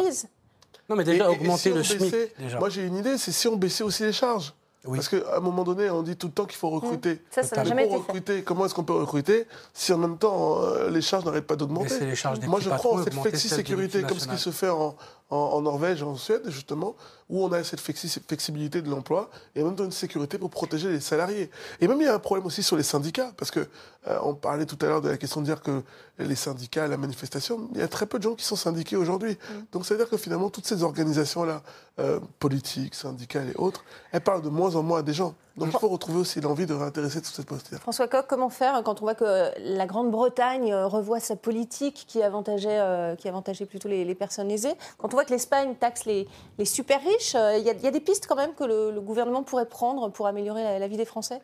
Non, 0.89 0.97
mais 0.97 1.05
déjà, 1.05 1.24
Et- 1.24 1.28
et- 1.28 1.32
et 1.32 1.37
augmenter 1.41 1.61
si 1.62 1.72
on 1.72 1.74
le 1.76 1.82
SMIC, 1.84 2.01
baissait- 2.01 2.32
déjà. 2.39 2.59
Moi, 2.59 2.68
j'ai 2.68 2.82
une 2.87 2.97
idée, 2.97 3.18
c'est 3.18 3.32
si 3.32 3.49
on 3.49 3.57
baissait 3.57 3.84
aussi 3.84 4.03
les 4.05 4.12
charges. 4.12 4.55
Parce 4.89 5.09
qu'à 5.09 5.37
un 5.37 5.41
moment 5.41 5.64
donné, 5.64 5.91
on 5.91 6.03
dit 6.05 6.14
tout 6.16 6.28
le 6.28 6.32
temps 6.32 6.45
qu'il 6.45 6.57
faut 6.57 6.70
recruter. 6.70 7.14
Mmh. 7.14 7.18
Ça, 7.30 7.43
ça 7.43 7.57
n'a 7.57 7.62
Mais 7.64 7.68
jamais 7.70 7.82
pour 7.89 7.95
été 7.97 8.03
fait. 8.05 8.09
recruter, 8.12 8.43
comment 8.45 8.66
est-ce 8.66 8.74
qu'on 8.74 8.84
peut 8.84 8.93
recruter 8.93 9.49
si 9.74 9.93
en 9.93 9.99
même 9.99 10.16
temps 10.16 10.62
euh, 10.62 10.91
les 10.91 11.01
charges 11.03 11.24
n'arrêtent 11.24 11.49
pas 11.49 11.57
d'augmenter 11.57 11.89
Baisser 11.89 12.07
les 12.07 12.14
charges 12.14 12.39
des 12.39 12.47
Moi, 12.47 12.61
je 12.61 12.70
crois 12.70 12.95
en 13.01 13.03
cette 13.03 13.14
flexi-sécurité, 13.14 14.03
comme 14.03 14.20
ce 14.20 14.28
qui 14.28 14.39
se 14.39 14.51
fait 14.51 14.68
en, 14.68 14.95
en- 15.31 15.37
en 15.37 15.61
Norvège, 15.62 16.03
en 16.03 16.14
Suède, 16.16 16.43
justement, 16.47 16.95
où 17.29 17.45
on 17.45 17.51
a 17.53 17.64
cette 17.64 17.81
flexi- 17.81 18.20
flexibilité 18.29 18.81
de 18.83 18.89
l'emploi 18.89 19.29
et 19.55 19.62
en 19.62 19.66
même 19.66 19.77
temps 19.77 19.85
une 19.85 19.91
sécurité 19.91 20.39
pour 20.39 20.51
protéger 20.51 20.89
les 20.89 21.01
salariés. 21.01 21.51
Et 21.81 21.89
même, 21.89 22.01
il 22.01 22.05
y 22.05 22.09
a 22.09 22.14
un 22.14 22.20
problème 22.20 22.47
aussi 22.47 22.62
sur 22.62 22.77
les 22.77 22.85
syndicats, 22.85 23.33
parce 23.37 23.51
que 23.51 23.61
euh, 24.07 24.18
on 24.22 24.35
parlait 24.35 24.66
tout 24.66 24.79
à 24.83 24.87
l'heure 24.87 25.01
de 25.01 25.09
la 25.09 25.16
question 25.16 25.41
de 25.41 25.47
dire 25.47 25.61
que 25.62 25.83
les 26.18 26.37
syndicats, 26.37 26.87
la 26.87 26.97
manifestation, 26.97 27.68
il 27.74 27.81
y 27.81 27.83
a 27.83 27.89
très 27.89 28.07
peu 28.07 28.18
de 28.18 28.22
gens 28.22 28.35
qui 28.37 28.45
sont 28.45 28.55
syndiqués 28.57 28.97
aujourd'hui. 28.97 29.37
Donc, 29.72 29.85
ça 29.85 29.95
veut 29.95 29.99
dire 29.99 30.09
que 30.09 30.16
finalement, 30.16 30.49
toutes 30.51 30.66
ces 30.66 30.83
organisations-là, 30.85 31.62
euh, 31.99 32.20
politiques, 32.39 32.95
syndicales 32.95 33.49
et 33.51 33.57
autres, 33.57 33.85
elles 34.12 34.20
parlent 34.20 34.43
de 34.43 34.49
moins 34.49 34.77
en 34.77 34.83
moins 34.85 35.01
à 35.01 35.03
des 35.03 35.14
gens. 35.14 35.35
Donc, 35.57 35.71
il 35.73 35.79
faut 35.79 35.89
retrouver 35.89 36.19
aussi 36.19 36.41
l'envie 36.41 36.67
de 36.67 36.75
réintéresser 36.75 37.23
toute 37.23 37.35
cette 37.35 37.47
posture. 37.47 37.79
François 37.79 38.09
Coq, 38.09 38.27
comment 38.29 38.51
faire 38.51 38.83
quand 38.85 39.01
on 39.01 39.05
voit 39.07 39.15
que 39.15 39.51
la 39.59 39.87
Grande-Bretagne 39.87 40.71
euh, 40.73 40.87
revoit 40.87 41.19
sa 41.21 41.35
politique 41.35 42.05
qui 42.07 42.23
avantageait, 42.23 42.79
euh, 42.79 43.15
qui 43.17 43.27
avantageait 43.29 43.65
plutôt 43.65 43.89
les, 43.89 44.05
les 44.05 44.15
personnes 44.15 44.51
aisées? 44.51 44.75
Quand 44.99 45.09
on 45.09 45.17
voit 45.17 45.25
que 45.25 45.31
l'Espagne 45.31 45.75
taxe 45.77 46.05
les, 46.05 46.29
les 46.59 46.65
super 46.67 47.01
riches, 47.03 47.35
euh, 47.35 47.57
il 47.57 47.65
y, 47.65 47.71
a- 47.71 47.73
il 47.73 47.81
y 47.81 47.87
a 47.87 47.91
des 47.91 48.01
pistes 48.01 48.27
quand 48.27 48.37
même 48.37 48.55
que 48.55 48.65
le, 48.65 48.91
le 48.91 49.01
gouvernement 49.01 49.43
pourrait 49.43 49.65
prendre 49.69 50.11
pour 50.11 50.27
améliorer 50.27 50.63
la, 50.63 50.79
la 50.79 50.89
vie 50.89 50.99
des 50.99 51.07
Français? 51.07 51.41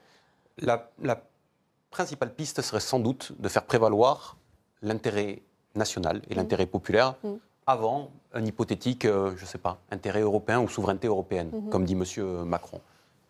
La, 0.59 0.91
la 1.01 1.19
principale 1.91 2.35
piste 2.35 2.61
serait 2.61 2.81
sans 2.81 2.99
doute 2.99 3.33
de 3.39 3.49
faire 3.49 3.65
prévaloir 3.65 4.37
l'intérêt 4.83 5.41
national 5.75 6.21
et 6.29 6.35
l'intérêt 6.35 6.67
populaire 6.67 7.15
Mm. 7.25 7.35
avant 7.67 8.11
un 8.35 8.45
hypothétique, 8.45 9.05
euh, 9.07 9.33
je 9.37 9.43
ne 9.43 9.47
sais 9.47 9.59
pas, 9.59 9.79
intérêt 9.91 10.21
européen 10.21 10.61
ou 10.61 10.69
souveraineté 10.69 11.07
européenne, 11.07 11.51
Mhm. 11.53 11.71
comme 11.71 11.85
dit 11.87 11.95
M. 11.95 12.45
Macron. 12.45 12.81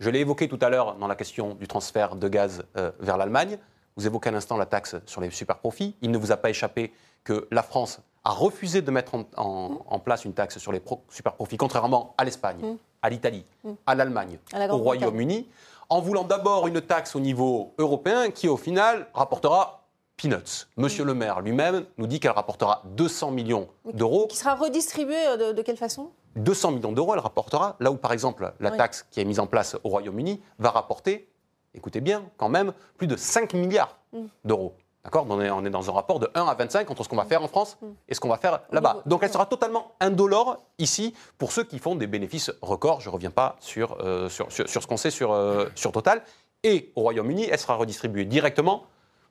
Je 0.02 0.10
l'ai 0.10 0.18
évoqué 0.18 0.48
tout 0.48 0.58
à 0.60 0.68
l'heure 0.68 0.96
dans 0.96 1.06
la 1.06 1.14
question 1.14 1.54
du 1.54 1.68
transfert 1.68 2.16
de 2.16 2.26
gaz 2.28 2.64
euh, 2.76 2.90
vers 2.98 3.16
l'Allemagne. 3.16 3.56
Vous 3.96 4.04
évoquez 4.04 4.30
à 4.30 4.32
l'instant 4.32 4.56
la 4.56 4.66
taxe 4.66 4.96
sur 5.06 5.20
les 5.20 5.30
super-profits. 5.30 5.94
Il 6.02 6.10
ne 6.10 6.18
vous 6.18 6.32
a 6.32 6.36
pas 6.36 6.50
échappé 6.50 6.92
que 7.22 7.46
la 7.52 7.62
France 7.62 8.00
a 8.24 8.30
refusé 8.32 8.82
de 8.82 8.90
mettre 8.90 9.14
en, 9.14 9.24
en- 9.36 9.78
en 9.86 9.98
place 10.00 10.24
une 10.24 10.32
taxe 10.32 10.58
sur 10.58 10.72
les 10.72 10.80
pro- 10.80 11.02
super-profits, 11.08 11.56
contrairement 11.56 12.14
à 12.18 12.24
l'Espagne, 12.24 12.58
Mm. 12.60 12.76
à 13.00 13.10
l'Italie, 13.10 13.44
Mm. 13.62 13.70
à 13.86 13.94
l'Allemagne, 13.94 14.38
la 14.52 14.74
au. 14.74 14.78
Royaume-Uni, 14.78 15.46
en 15.88 16.00
voulant 16.00 16.24
d'abord 16.24 16.66
une 16.66 16.80
taxe 16.80 17.14
au 17.14 17.20
niveau 17.20 17.72
européen 17.78 18.32
qui, 18.32 18.48
au 18.48 18.56
final, 18.56 19.06
rapportera 19.14 19.84
peanuts. 20.16 20.66
Monsieur 20.76 21.04
le 21.04 21.14
maire 21.14 21.40
lui-même 21.42 21.84
nous 21.96 22.08
dit 22.08 22.18
qu'elle 22.18 22.32
rapportera 22.32 22.82
200 22.96 23.30
millions 23.30 23.68
d'euros. 23.92 24.26
Qui 24.28 24.36
sera 24.36 24.56
redistribué 24.56 25.16
euh, 25.28 25.36
de, 25.36 25.52
de 25.52 25.62
quelle 25.62 25.76
façon? 25.76 26.10
200 26.36 26.72
millions 26.72 26.92
d'euros, 26.92 27.14
elle 27.14 27.20
rapportera, 27.20 27.76
là 27.80 27.90
où 27.90 27.96
par 27.96 28.12
exemple 28.12 28.52
la 28.60 28.70
Oui. 28.70 28.76
taxe 28.76 29.06
qui 29.10 29.20
est 29.20 29.24
mise 29.24 29.40
en 29.40 29.46
place 29.46 29.76
au 29.84 29.88
Royaume-Uni 29.88 30.40
va 30.58 30.70
rapporter, 30.70 31.28
écoutez 31.74 32.00
bien, 32.00 32.22
quand 32.36 32.48
même, 32.48 32.72
plus 32.96 33.06
de 33.06 33.16
5 33.16 33.54
milliards 33.54 33.96
Mm. 34.12 34.26
d'euros. 34.44 34.74
D'accord? 35.04 35.26
On 35.28 35.40
est, 35.40 35.50
on 35.50 35.64
est 35.64 35.70
dans 35.70 35.88
un 35.90 35.92
rapport 35.92 36.20
de 36.20 36.30
1 36.34 36.44
à 36.46 36.54
25 36.54 36.88
entre 36.90 37.02
ce 37.02 37.08
qu'on 37.08 37.16
va 37.16 37.24
faire 37.24 37.42
en 37.42 37.48
France 37.48 37.76
et 38.08 38.14
ce 38.14 38.20
qu'on 38.20 38.28
va 38.28 38.36
faire 38.36 38.60
là-bas. 38.70 39.02
Donc 39.04 39.22
elle 39.24 39.32
sera 39.32 39.46
totalement 39.46 39.92
indolore 40.00 40.58
ici 40.78 41.12
pour 41.38 41.50
ceux 41.50 41.64
qui 41.64 41.78
font 41.80 41.96
des 41.96 42.06
bénéfices 42.06 42.52
records. 42.62 43.00
Je 43.00 43.08
ne 43.08 43.14
reviens 43.14 43.30
pas 43.32 43.56
sur, 43.58 43.96
euh, 44.00 44.28
sur, 44.28 44.52
sur- 44.52 44.68
sur 44.68 44.80
ce 44.82 44.86
qu'on 44.86 44.96
sait 44.96 45.10
sur, 45.10 45.32
euh, 45.32 45.66
sur 45.74 45.90
Total. 45.90 46.22
Et 46.62 46.92
au 46.94 47.00
Royaume-Uni, 47.00 47.48
elle 47.50 47.58
sera 47.58 47.74
redistribuée 47.74 48.24
directement 48.26 48.84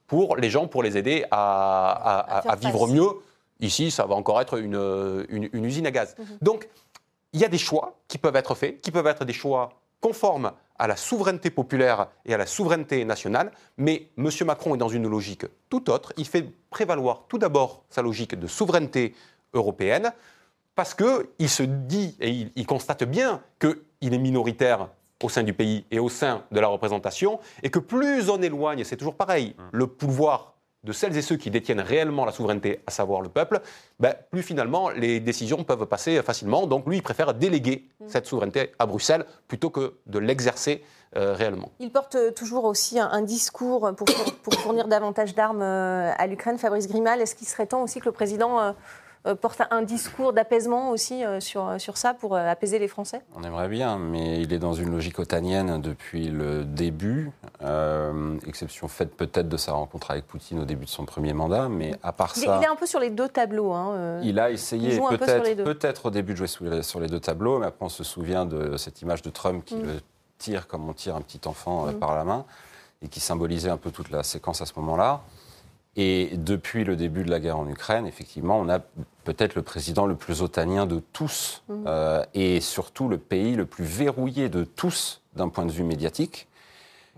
pour 0.07 0.35
les 0.35 0.49
gens, 0.49 0.67
pour 0.67 0.83
les 0.83 0.97
aider 0.97 1.23
à, 1.31 1.91
à- 1.91 2.37
à- 2.37 2.41
faire 2.41 2.51
à 2.51 2.55
vivre 2.57 2.87
mieux. 2.87 3.07
Ici, 3.61 3.91
ça 3.91 4.05
va 4.05 4.15
encore 4.15 4.41
être 4.41 4.57
une, 4.57 5.25
une- 5.29 5.49
une 5.53 5.63
usine 5.63 5.87
à 5.87 5.91
gaz. 5.91 6.15
Donc, 6.41 6.67
il 7.33 7.39
y 7.39 7.45
a 7.45 7.47
des 7.47 7.57
choix 7.57 7.99
qui 8.07 8.17
peuvent 8.17 8.35
être 8.35 8.55
faits, 8.55 8.81
qui 8.81 8.91
peuvent 8.91 9.07
être 9.07 9.25
des 9.25 9.33
choix 9.33 9.69
conformes 9.99 10.51
à 10.77 10.87
la 10.87 10.95
souveraineté 10.95 11.51
populaire 11.51 12.07
et 12.25 12.33
à 12.33 12.37
la 12.37 12.47
souveraineté 12.47 13.05
nationale, 13.05 13.51
mais 13.77 14.09
M. 14.17 14.29
Macron 14.45 14.73
est 14.73 14.79
dans 14.79 14.89
une 14.89 15.07
logique 15.07 15.45
tout 15.69 15.89
autre. 15.91 16.11
Il 16.17 16.25
fait 16.25 16.45
prévaloir 16.69 17.25
tout 17.27 17.37
d'abord 17.37 17.83
sa 17.89 18.01
logique 18.01 18.35
de 18.35 18.47
souveraineté 18.47 19.13
européenne, 19.53 20.11
parce 20.73 20.95
qu'il 20.95 21.49
se 21.49 21.63
dit 21.63 22.15
et 22.19 22.29
il, 22.29 22.51
il 22.55 22.65
constate 22.65 23.03
bien 23.03 23.43
qu'il 23.59 24.13
est 24.13 24.17
minoritaire 24.17 24.89
au 25.21 25.29
sein 25.29 25.43
du 25.43 25.53
pays 25.53 25.85
et 25.91 25.99
au 25.99 26.09
sein 26.09 26.43
de 26.51 26.59
la 26.59 26.67
représentation, 26.67 27.39
et 27.61 27.69
que 27.69 27.77
plus 27.77 28.29
on 28.29 28.41
éloigne, 28.41 28.83
c'est 28.83 28.97
toujours 28.97 29.15
pareil, 29.15 29.55
le 29.71 29.85
pouvoir 29.85 30.55
de 30.83 30.91
celles 30.91 31.15
et 31.15 31.21
ceux 31.21 31.37
qui 31.37 31.51
détiennent 31.51 31.79
réellement 31.81 32.25
la 32.25 32.31
souveraineté, 32.31 32.81
à 32.87 32.91
savoir 32.91 33.21
le 33.21 33.29
peuple, 33.29 33.61
ben, 33.99 34.15
plus 34.31 34.41
finalement 34.41 34.89
les 34.89 35.19
décisions 35.19 35.63
peuvent 35.63 35.85
passer 35.85 36.21
facilement. 36.23 36.65
Donc 36.67 36.87
lui, 36.87 36.97
il 36.97 37.03
préfère 37.03 37.33
déléguer 37.33 37.87
Mm. 38.01 38.05
cette 38.07 38.25
souveraineté 38.25 38.71
à 38.79 38.85
Bruxelles 38.85 39.25
plutôt 39.47 39.69
que 39.69 39.93
de 40.07 40.19
l'exercer 40.19 40.83
euh, 41.17 41.33
réellement. 41.33 41.69
Il 41.79 41.91
porte 41.91 42.17
toujours 42.35 42.65
aussi 42.65 42.99
un, 42.99 43.09
un 43.11 43.21
discours 43.21 43.93
pour, 43.95 44.07
pour 44.43 44.53
fournir 44.55 44.87
davantage 44.87 45.35
d'armes 45.35 45.61
euh, 45.61 46.11
à 46.17 46.27
l'Ukraine. 46.27 46.57
Fabrice 46.57 46.87
Grimal, 46.87 47.21
est-ce 47.21 47.35
qu'il 47.35 47.47
serait 47.47 47.67
temps 47.67 47.83
aussi 47.83 47.99
que 47.99 48.05
le 48.05 48.11
président 48.11 48.59
euh, 48.59 48.69
euh, 48.69 48.73
porte 49.41 49.61
un 49.69 49.83
discours 49.83 50.33
d'apaisement 50.33 50.89
aussi 50.89 51.23
euh, 51.23 51.39
sur, 51.39 51.79
sur 51.79 51.97
ça 51.97 52.13
pour 52.13 52.35
euh, 52.35 52.47
apaiser 52.49 52.79
les 52.79 52.87
Français? 52.87 53.21
On 53.35 53.43
aimerait 53.43 53.67
bien, 53.69 53.99
mais 53.99 54.41
il 54.41 54.51
est 54.51 54.57
dans 54.59 54.73
une 54.73 54.89
logique 54.91 55.19
otanienne 55.19 55.79
depuis 55.79 56.27
le 56.27 56.65
début, 56.65 57.31
euh, 57.61 58.37
exception 58.47 58.87
faite 58.87 59.15
peut-être 59.15 59.47
de 59.47 59.57
sa 59.57 59.73
rencontre 59.73 60.11
avec 60.11 60.25
Poutine 60.25 60.59
au 60.59 60.65
début 60.65 60.85
de 60.85 60.89
son 60.89 61.05
premier 61.05 61.33
mandat, 61.33 61.69
mais 61.69 61.95
à 62.01 62.11
part 62.13 62.33
il, 62.35 62.41
ça... 62.43 62.57
il 62.59 62.63
est 62.63 62.67
un 62.67 62.75
peu 62.75 62.85
sur 62.87 62.99
les 62.99 63.09
deux 63.11 63.29
tableaux. 63.29 63.71
hein, 63.73 63.91
euh. 63.95 64.21
Il 64.23 64.39
a 64.39 64.49
essayé 64.49 64.99
peut-être 64.99 66.05
au 66.07 66.09
début 66.09 66.33
de 66.33 66.37
jouer 66.37 66.81
sur 66.81 66.99
les 66.99 67.07
deux 67.07 67.19
tableaux, 67.19 67.59
mais 67.59 67.67
après 67.67 67.85
on 67.85 67.89
se 67.89 68.03
souvient 68.03 68.45
de 68.45 68.75
cette 68.77 69.01
image 69.01 69.21
de 69.21 69.29
Trump 69.29 69.63
qui 69.65 69.75
Mm. 69.75 69.83
le 69.83 70.01
tire 70.39 70.67
comme 70.67 70.89
on 70.89 70.93
tire 70.93 71.15
un 71.15 71.21
petit 71.21 71.41
enfant 71.47 71.85
euh, 71.87 71.91
Mm. 71.91 71.99
par 71.99 72.15
la 72.15 72.23
main 72.23 72.45
et 73.03 73.07
qui 73.07 73.19
symbolisait 73.19 73.69
un 73.69 73.77
peu 73.77 73.91
toute 73.91 74.09
la 74.09 74.23
séquence 74.23 74.61
à 74.61 74.65
ce 74.65 74.73
moment-là. 74.77 75.21
Et 75.97 76.29
depuis 76.37 76.85
le 76.85 76.95
début 76.95 77.23
de 77.23 77.29
la 77.29 77.39
guerre 77.41 77.57
en 77.59 77.67
Ukraine, 77.67 78.07
effectivement, 78.07 78.57
on 78.59 78.69
a 78.69 78.79
peut-être 79.25 79.55
le 79.55 79.61
président 79.61 80.05
le 80.05 80.15
plus 80.15 80.41
otanien 80.41 80.85
de 80.85 81.01
tous 81.11 81.63
Mm. 81.67 81.83
euh, 81.85 82.23
et 82.33 82.61
surtout 82.61 83.09
le 83.09 83.17
pays 83.17 83.55
le 83.55 83.65
plus 83.65 83.83
verrouillé 83.83 84.47
de 84.47 84.63
tous 84.63 85.21
d'un 85.35 85.49
point 85.49 85.65
de 85.65 85.71
vue 85.71 85.83
médiatique 85.83 86.47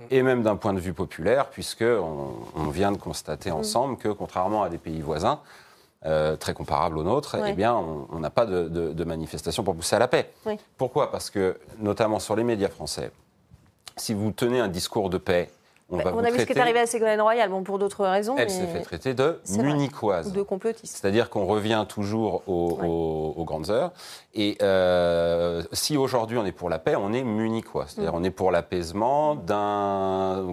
et 0.09 0.23
même 0.23 0.41
d'un 0.41 0.55
point 0.55 0.73
de 0.73 0.79
vue 0.79 0.93
populaire, 0.93 1.49
puisque 1.49 1.83
on, 1.83 2.31
on 2.55 2.69
vient 2.69 2.91
de 2.91 2.97
constater 2.97 3.51
Mm. 3.51 3.55
ensemble 3.55 3.97
que, 3.97 4.09
contrairement 4.09 4.63
à 4.63 4.69
des 4.69 4.79
pays 4.79 5.01
voisins, 5.01 5.39
euh, 6.05 6.35
très 6.35 6.55
comparables 6.55 6.97
aux 6.97 7.03
nôtres, 7.03 7.35
Ouais. 7.39 7.51
eh 7.51 7.53
bien, 7.53 7.75
on 7.75 8.07
on 8.11 8.19
n'a 8.19 8.31
pas 8.31 8.45
de, 8.47 8.67
de, 8.67 8.91
de 8.91 9.03
manifestation 9.03 9.63
pour 9.63 9.75
pousser 9.75 9.95
à 9.95 9.99
la 9.99 10.07
paix. 10.07 10.31
Oui. 10.47 10.57
Pourquoi? 10.77 11.11
Parce 11.11 11.29
que, 11.29 11.57
notamment 11.77 12.19
sur 12.19 12.35
les 12.35 12.43
médias 12.43 12.69
français, 12.69 13.11
si 13.97 14.13
vous 14.15 14.31
tenez 14.31 14.59
un 14.59 14.67
discours 14.67 15.09
de 15.11 15.19
paix, 15.19 15.49
on 15.89 15.97
Bah, 15.97 16.03
va 16.05 16.13
on 16.15 16.19
a 16.19 16.31
vu 16.31 16.31
ce 16.31 16.33
qui 16.35 16.41
est 16.41 16.45
traiter- 16.45 16.61
arrivé 16.61 16.79
à 16.79 16.85
Ségolène 16.87 17.21
Royal, 17.21 17.49
bon, 17.49 17.63
pour 17.63 17.77
d'autres 17.77 18.05
raisons. 18.05 18.35
Elle 18.37 18.45
mais 18.47 18.49
s'est 18.49 18.67
fait 18.67 18.81
traiter 18.81 19.13
de 19.13 19.39
c'est 19.43 19.61
vrai. 19.61 20.31
de 20.31 20.41
complotiste. 20.41 20.97
C'est-à-dire 20.97 21.29
qu'on 21.29 21.45
revient 21.45 21.85
toujours 21.87 22.41
aux, 22.47 22.79
aux- 22.83 23.33
aux 23.39 23.43
grandes 23.45 23.69
heures. 23.69 23.91
Et 24.33 24.57
euh, 24.61 25.61
si 25.73 25.97
aujourd'hui 25.97 26.37
on 26.37 26.45
est 26.45 26.51
pour 26.51 26.69
la 26.69 26.79
paix, 26.79 26.95
on 26.95 27.13
est 27.13 27.23
munichois. 27.23 27.85
C'est-à-dire 27.87 28.13
Mm. 28.13 28.17
on 28.17 28.23
est 28.23 28.31
pour 28.31 28.49
l'apaisement 28.51 29.35
d'un 29.35 30.43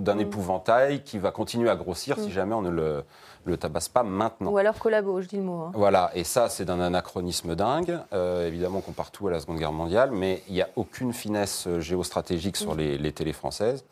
d'un 0.00 0.18
épouvantail 0.18 1.02
qui 1.02 1.18
va 1.18 1.30
continuer 1.30 1.70
à 1.70 1.76
grossir 1.76 2.18
si 2.18 2.26
Mm. 2.28 2.30
jamais 2.30 2.54
on 2.54 2.62
ne 2.62 2.70
le, 2.70 3.04
le 3.46 3.56
tabasse 3.56 3.88
pas 3.88 4.02
maintenant. 4.02 4.50
Ou 4.50 4.58
alors 4.58 4.78
collabo, 4.78 5.20
je 5.22 5.26
dis 5.28 5.36
le 5.36 5.42
mot. 5.42 5.62
hein. 5.62 5.72
Voilà, 5.74 6.10
et 6.14 6.24
ça, 6.24 6.48
c'est 6.48 6.64
d'un 6.66 6.80
anachronisme 6.80 7.54
dingue. 7.54 7.98
Euh, 8.12 8.46
évidemment 8.46 8.80
qu'on 8.80 8.92
part 8.92 9.10
tout 9.10 9.28
à 9.28 9.30
la 9.30 9.40
Seconde 9.40 9.58
Guerre 9.58 9.72
mondiale, 9.72 10.10
mais 10.12 10.42
il 10.48 10.54
n'y 10.54 10.62
a 10.62 10.68
aucune 10.76 11.12
finesse 11.12 11.66
euh, 11.66 11.80
géostratégique 11.80 12.56
sur 12.56 12.74
Mm. 12.74 12.78
les, 12.78 12.98
les 12.98 13.12
télés 13.12 13.32
françaises. 13.32 13.84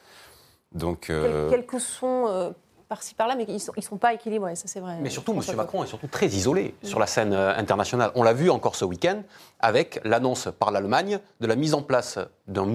Donc, 0.74 1.04
Quel- 1.06 1.16
euh, 1.16 1.50
Quelques 1.50 1.80
sons 1.80 2.26
euh, 2.28 2.50
par-ci 2.88 3.14
par-là, 3.14 3.36
mais 3.36 3.44
ils 3.48 3.54
ne 3.54 3.58
sont, 3.58 3.72
ils 3.76 3.82
sont 3.82 3.96
pas 3.96 4.12
équilibrés, 4.12 4.54
ça 4.54 4.64
c'est 4.66 4.80
vrai. 4.80 4.98
Mais 5.00 5.08
surtout, 5.08 5.32
M. 5.32 5.40
Macron 5.56 5.82
est 5.82 5.86
surtout 5.86 6.08
très 6.08 6.26
isolé 6.26 6.74
sur 6.82 6.98
la 6.98 7.06
scène 7.06 7.32
euh, 7.32 7.56
internationale. 7.56 8.10
On 8.16 8.22
l'a 8.22 8.34
vu 8.34 8.50
encore 8.50 8.74
ce 8.76 8.84
week-end 8.84 9.22
avec 9.60 10.00
l'annonce 10.04 10.48
par 10.58 10.70
l'Allemagne 10.70 11.18
de 11.40 11.46
la 11.46 11.56
mise 11.56 11.72
en 11.72 11.80
place 11.82 12.18
d'un 12.48 12.66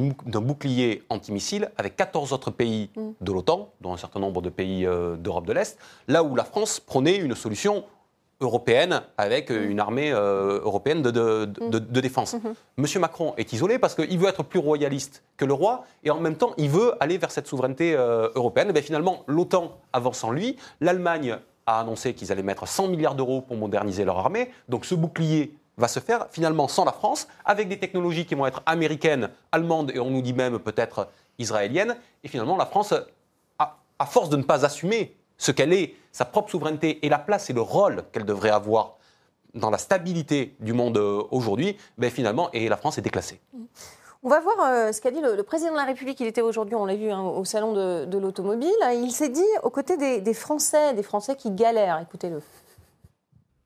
bouclier 0.41 1.03
antimissile 1.09 1.71
avec 1.77 1.95
14 1.95 2.33
autres 2.33 2.49
pays 2.51 2.89
Mm. 2.95 3.09
de 3.21 3.31
l'OTAN, 3.31 3.69
dont 3.81 3.93
un 3.93 3.97
certain 3.97 4.19
nombre 4.19 4.41
de 4.41 4.49
pays 4.49 4.85
euh, 4.87 5.15
d'Europe 5.17 5.45
de 5.45 5.53
l'Est, 5.53 5.77
là 6.07 6.23
où 6.23 6.35
la 6.35 6.43
France 6.45 6.79
prenait 6.79 7.17
une 7.17 7.35
solution 7.35 7.83
européenne 8.39 9.01
avec 9.17 9.49
euh, 9.51 9.69
une 9.69 9.79
armée 9.79 10.11
euh, 10.11 10.59
européenne 10.61 11.01
de, 11.01 11.11
de- 11.11 11.45
de- 11.45 11.69
de- 11.69 11.79
de 11.79 12.01
défense. 12.01 12.35
Monsieur 12.77 12.99
Macron 12.99 13.33
est 13.37 13.51
isolé 13.53 13.79
parce 13.79 13.95
qu'il 13.95 14.17
veut 14.19 14.27
être 14.29 14.43
plus 14.43 14.59
royaliste 14.59 15.23
que 15.37 15.45
le 15.45 15.53
roi 15.53 15.85
et 16.03 16.11
en 16.11 16.19
même 16.19 16.35
temps 16.35 16.53
il 16.57 16.69
veut 16.69 16.93
aller 16.99 17.17
vers 17.17 17.31
cette 17.31 17.47
souveraineté 17.47 17.95
euh, 17.95 18.29
européenne. 18.35 18.69
Et 18.69 18.73
bien, 18.73 18.81
finalement, 18.81 19.23
l'OTAN 19.27 19.77
avance 19.93 20.23
en 20.23 20.31
lui. 20.31 20.55
L'Allemagne 20.81 21.37
a 21.65 21.79
annoncé 21.79 22.13
qu'ils 22.13 22.31
allaient 22.31 22.43
mettre 22.43 22.67
100 22.67 22.87
milliards 22.89 23.15
d'euros 23.15 23.41
pour 23.41 23.57
moderniser 23.57 24.05
leur 24.05 24.19
armée. 24.19 24.51
Donc 24.69 24.85
ce 24.85 24.95
bouclier 24.95 25.53
va 25.77 25.87
se 25.87 25.99
faire 25.99 26.27
finalement 26.31 26.67
sans 26.67 26.85
la 26.85 26.91
France, 26.91 27.27
avec 27.45 27.67
des 27.69 27.77
technologies 27.77 28.25
qui 28.25 28.35
vont 28.35 28.45
être 28.47 28.61
américaines, 28.65 29.29
allemandes 29.51 29.91
et 29.93 29.99
on 29.99 30.09
nous 30.09 30.21
dit 30.21 30.33
même 30.33 30.57
peut-être 30.59 31.07
israéliennes. 31.39 31.95
Et 32.23 32.27
finalement, 32.27 32.57
la 32.57 32.65
France, 32.65 32.93
à, 33.59 33.77
à 33.99 34.05
force 34.05 34.29
de 34.29 34.37
ne 34.37 34.43
pas 34.43 34.65
assumer 34.65 35.15
ce 35.37 35.51
qu'elle 35.51 35.73
est, 35.73 35.95
sa 36.11 36.25
propre 36.25 36.49
souveraineté 36.49 37.05
et 37.05 37.09
la 37.09 37.19
place 37.19 37.49
et 37.49 37.53
le 37.53 37.61
rôle 37.61 38.03
qu'elle 38.11 38.25
devrait 38.25 38.49
avoir 38.49 38.97
dans 39.53 39.69
la 39.69 39.77
stabilité 39.77 40.55
du 40.59 40.73
monde 40.73 40.97
euh, 40.97 41.23
aujourd'hui, 41.31 41.77
ben 41.97 42.11
finalement, 42.11 42.49
et 42.53 42.69
la 42.69 42.77
France 42.77 42.97
est 42.97 43.01
déclassée. 43.01 43.39
On 44.23 44.29
va 44.29 44.39
voir 44.39 44.55
euh, 44.61 44.91
ce 44.91 44.99
qu'a 44.99 45.11
dit 45.11 45.21
le, 45.21 45.35
le 45.35 45.43
président 45.43 45.71
de 45.71 45.77
la 45.77 45.85
République. 45.85 46.19
Il 46.19 46.27
était 46.27 46.41
aujourd'hui, 46.41 46.75
on 46.75 46.85
l'a 46.85 46.95
vu, 46.95 47.09
hein, 47.09 47.21
au 47.21 47.45
salon 47.45 47.73
de, 47.73 48.05
de 48.05 48.17
l'automobile. 48.17 48.69
Il 48.93 49.11
s'est 49.11 49.29
dit 49.29 49.41
aux 49.63 49.69
côtés 49.69 49.95
des, 49.95 50.21
des 50.21 50.33
Français, 50.33 50.93
des 50.95 51.03
Français 51.03 51.35
qui 51.35 51.51
galèrent. 51.51 51.99
Écoutez-le. 52.01 52.41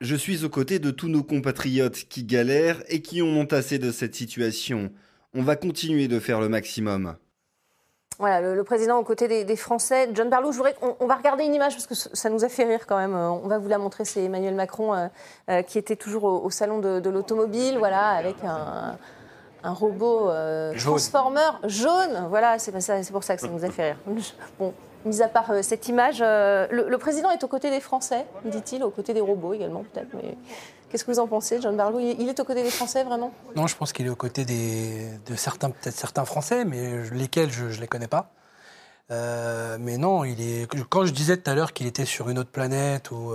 Je 0.01 0.15
suis 0.15 0.43
aux 0.43 0.49
côtés 0.49 0.79
de 0.79 0.91
tous 0.91 1.07
nos 1.07 1.23
compatriotes 1.23 2.07
qui 2.09 2.23
galèrent 2.23 2.83
et 2.89 3.01
qui 3.01 3.21
en 3.21 3.27
ont 3.27 3.45
assez 3.45 3.79
de 3.79 3.91
cette 3.91 4.15
situation. 4.15 4.91
On 5.33 5.41
va 5.43 5.55
continuer 5.55 6.07
de 6.07 6.19
faire 6.19 6.41
le 6.41 6.49
maximum. 6.49 7.15
Voilà, 8.21 8.39
le, 8.39 8.53
le 8.53 8.63
président 8.63 8.99
aux 8.99 9.03
côtés 9.03 9.27
des, 9.27 9.43
des 9.45 9.55
Français. 9.55 10.07
John 10.13 10.29
Barlow, 10.29 10.51
je 10.51 10.57
voudrais 10.57 10.75
qu'on 10.75 10.95
on 10.99 11.07
va 11.07 11.15
regarder 11.15 11.43
une 11.43 11.55
image 11.55 11.73
parce 11.73 11.87
que 11.87 11.95
ça 11.95 12.29
nous 12.29 12.45
a 12.45 12.49
fait 12.49 12.65
rire 12.65 12.85
quand 12.87 12.97
même. 12.97 13.15
Euh, 13.15 13.29
On 13.31 13.47
va 13.47 13.57
vous 13.57 13.67
la 13.67 13.79
montrer. 13.79 14.05
C'est 14.05 14.23
Emmanuel 14.23 14.53
Macron 14.53 14.93
euh, 14.93 15.07
euh, 15.49 15.61
qui 15.63 15.79
était 15.79 15.95
toujours 15.95 16.25
au, 16.25 16.39
au 16.45 16.49
salon 16.51 16.77
de, 16.77 16.99
de 16.99 17.09
l'automobile, 17.09 17.79
voilà, 17.79 18.09
avec 18.09 18.35
un, 18.43 18.95
un 19.63 19.73
robot 19.73 20.29
euh, 20.29 20.71
Jaune. 20.75 20.91
transformer 20.93 21.41
jaune. 21.63 22.27
Voilà, 22.29 22.59
c'est 22.59 22.71
pour 23.11 23.23
ça 23.23 23.35
que 23.35 23.41
ça 23.41 23.47
nous 23.47 23.65
a 23.65 23.69
fait 23.71 23.91
rire. 23.93 23.97
Bon, 24.59 24.71
mis 25.03 25.23
à 25.23 25.27
part 25.27 25.51
cette 25.63 25.87
image, 25.87 26.19
le, 26.21 26.87
le 26.87 26.97
président 26.99 27.31
est 27.31 27.43
aux 27.43 27.47
côtés 27.47 27.71
des 27.71 27.79
Français, 27.79 28.27
dit-il, 28.45 28.83
aux 28.83 28.91
côtés 28.91 29.15
des 29.15 29.19
robots 29.21 29.53
également 29.55 29.83
peut-être. 29.91 30.09
Mais 30.13 30.37
qu'est-ce 30.91 31.05
que 31.05 31.11
vous 31.11 31.19
en 31.19 31.27
pensez, 31.27 31.59
John 31.61 31.75
Barlow? 31.77 31.99
Il, 31.99 32.27
est 32.29 32.39
aux 32.39 32.43
côtés 32.43 32.63
des 32.63 32.69
Français 32.69 33.03
vraiment? 33.03 33.31
Non, 33.55 33.65
je 33.67 33.75
pense 33.75 33.93
qu'il 33.93 34.05
est 34.05 34.09
aux 34.09 34.15
côtés 34.15 34.45
des, 34.45 35.07
de 35.25 35.35
certains, 35.35 35.69
peut-être 35.69 35.95
certains 35.95 36.25
Français, 36.25 36.65
mais 36.65 37.09
lesquels 37.11 37.51
je 37.51 37.65
ne 37.65 37.81
les 37.81 37.87
connais 37.87 38.07
pas. 38.07 38.31
Euh, 39.09 39.77
mais 39.79 39.97
non, 39.97 40.23
il 40.23 40.39
est. 40.41 40.67
Quand 40.89 41.05
je 41.05 41.11
disais 41.11 41.37
tout 41.37 41.49
à 41.49 41.55
l'heure 41.55 41.73
qu'il 41.73 41.87
était 41.87 42.05
sur 42.05 42.29
une 42.29 42.39
autre 42.39 42.51
planète, 42.51 43.11
ou, 43.11 43.33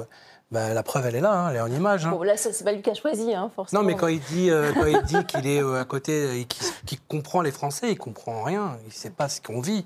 bah, 0.51 0.73
la 0.73 0.83
preuve 0.83 1.07
elle 1.07 1.17
est 1.17 1.21
là, 1.21 1.33
hein, 1.33 1.51
elle 1.51 1.57
est 1.57 1.61
en 1.61 1.71
image. 1.71 2.07
hein. 2.07 2.11
Bon, 2.11 2.23
là, 2.23 2.37
c'est 2.37 2.63
pas 2.65 2.73
lui 2.73 2.81
qui 2.83 2.91
a 2.91 2.95
choisi, 2.95 3.35
hein, 3.35 3.51
forcément. 3.55 3.83
Non, 3.83 3.87
mais 3.89 3.95
quand 3.97 4.07
il 4.07 4.21
dit, 4.21 4.49
euh, 4.51 4.73
quand 4.73 4.87
il 4.87 5.03
dit 5.03 5.25
qu'il 5.27 5.47
est 5.47 5.63
euh, 5.63 5.81
à 5.81 5.85
côté 5.85 6.41
et 6.41 6.45
qu'il 6.45 7.01
comprend 7.09 7.43
les 7.43 7.51
Français, 7.53 7.91
il 7.91 7.99
comprend 7.99 8.43
rien. 8.43 8.79
Il 8.85 8.89
ne 8.89 8.93
sait 8.93 9.11
pas 9.11 9.29
ce 9.29 9.41
qu'on 9.41 9.61
vit. 9.61 9.85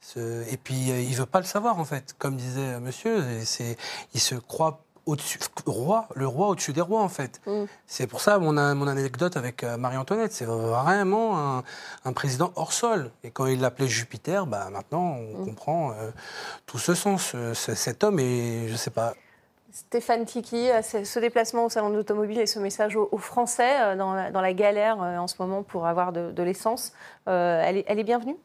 Ce- 0.00 0.44
Et 0.52 0.56
puis, 0.58 0.92
euh, 0.92 1.00
il 1.00 1.14
veut 1.16 1.26
pas 1.26 1.40
le 1.40 1.46
savoir, 1.46 1.78
en 1.80 1.84
fait. 1.84 2.14
Comme 2.18 2.36
disait 2.36 2.60
euh, 2.74 2.80
monsieur, 2.80 3.18
et 3.30 3.44
c'est, 3.44 3.76
il 4.14 4.20
se 4.20 4.34
croit 4.36 4.84
au-dessus, 5.06 5.38
roi, 5.66 6.08
le 6.14 6.26
roi 6.26 6.48
au-dessus 6.48 6.72
des 6.72 6.80
rois, 6.80 7.00
en 7.02 7.08
fait. 7.08 7.40
Mm. 7.46 7.64
C'est 7.86 8.06
pour 8.06 8.20
ça 8.20 8.38
mon, 8.38 8.52
mon 8.74 8.86
anecdote 8.88 9.36
avec 9.36 9.62
euh, 9.64 9.76
Marie-Antoinette. 9.76 10.32
C'est 10.32 10.44
vraiment 10.44 11.38
un, 11.58 11.62
un 12.04 12.12
président 12.12 12.52
hors 12.56 12.72
sol. 12.72 13.10
Et 13.24 13.30
quand 13.30 13.46
il 13.46 13.60
l'appelait 13.60 13.86
Jupiter, 13.88 14.46
bah, 14.46 14.68
maintenant, 14.70 15.16
on 15.18 15.42
Mm. 15.42 15.44
comprend 15.46 15.92
euh, 15.92 16.10
tout 16.66 16.78
ce 16.78 16.94
sens. 16.94 17.32
Euh, 17.34 17.54
ce- 17.54 17.74
cet 17.74 18.04
homme 18.04 18.18
est, 18.18 18.68
je 18.68 18.76
sais 18.76 18.90
pas, 18.90 19.14
Stéphane 19.72 20.24
Tiki, 20.24 20.68
ce 20.82 21.04
ce 21.04 21.18
déplacement 21.18 21.66
au 21.66 21.68
salon 21.68 21.90
de 21.90 21.96
l'automobile 21.96 22.38
et 22.40 22.46
ce 22.46 22.58
message 22.58 22.96
aux, 22.96 23.18
Français 23.18 23.94
dans 23.96 24.14
la, 24.14 24.30
dans 24.30 24.40
la 24.40 24.54
galère 24.54 24.96
en 24.98 25.26
ce 25.26 25.34
moment 25.38 25.62
pour 25.62 25.86
avoir 25.86 26.12
de, 26.12 26.30
de 26.32 26.42
l'essence, 26.42 26.94
euh, 27.28 27.60
elle, 27.62 27.76
est, 27.78 27.84
elle 27.86 27.98
est 27.98 28.04
bienvenue? 28.04 28.36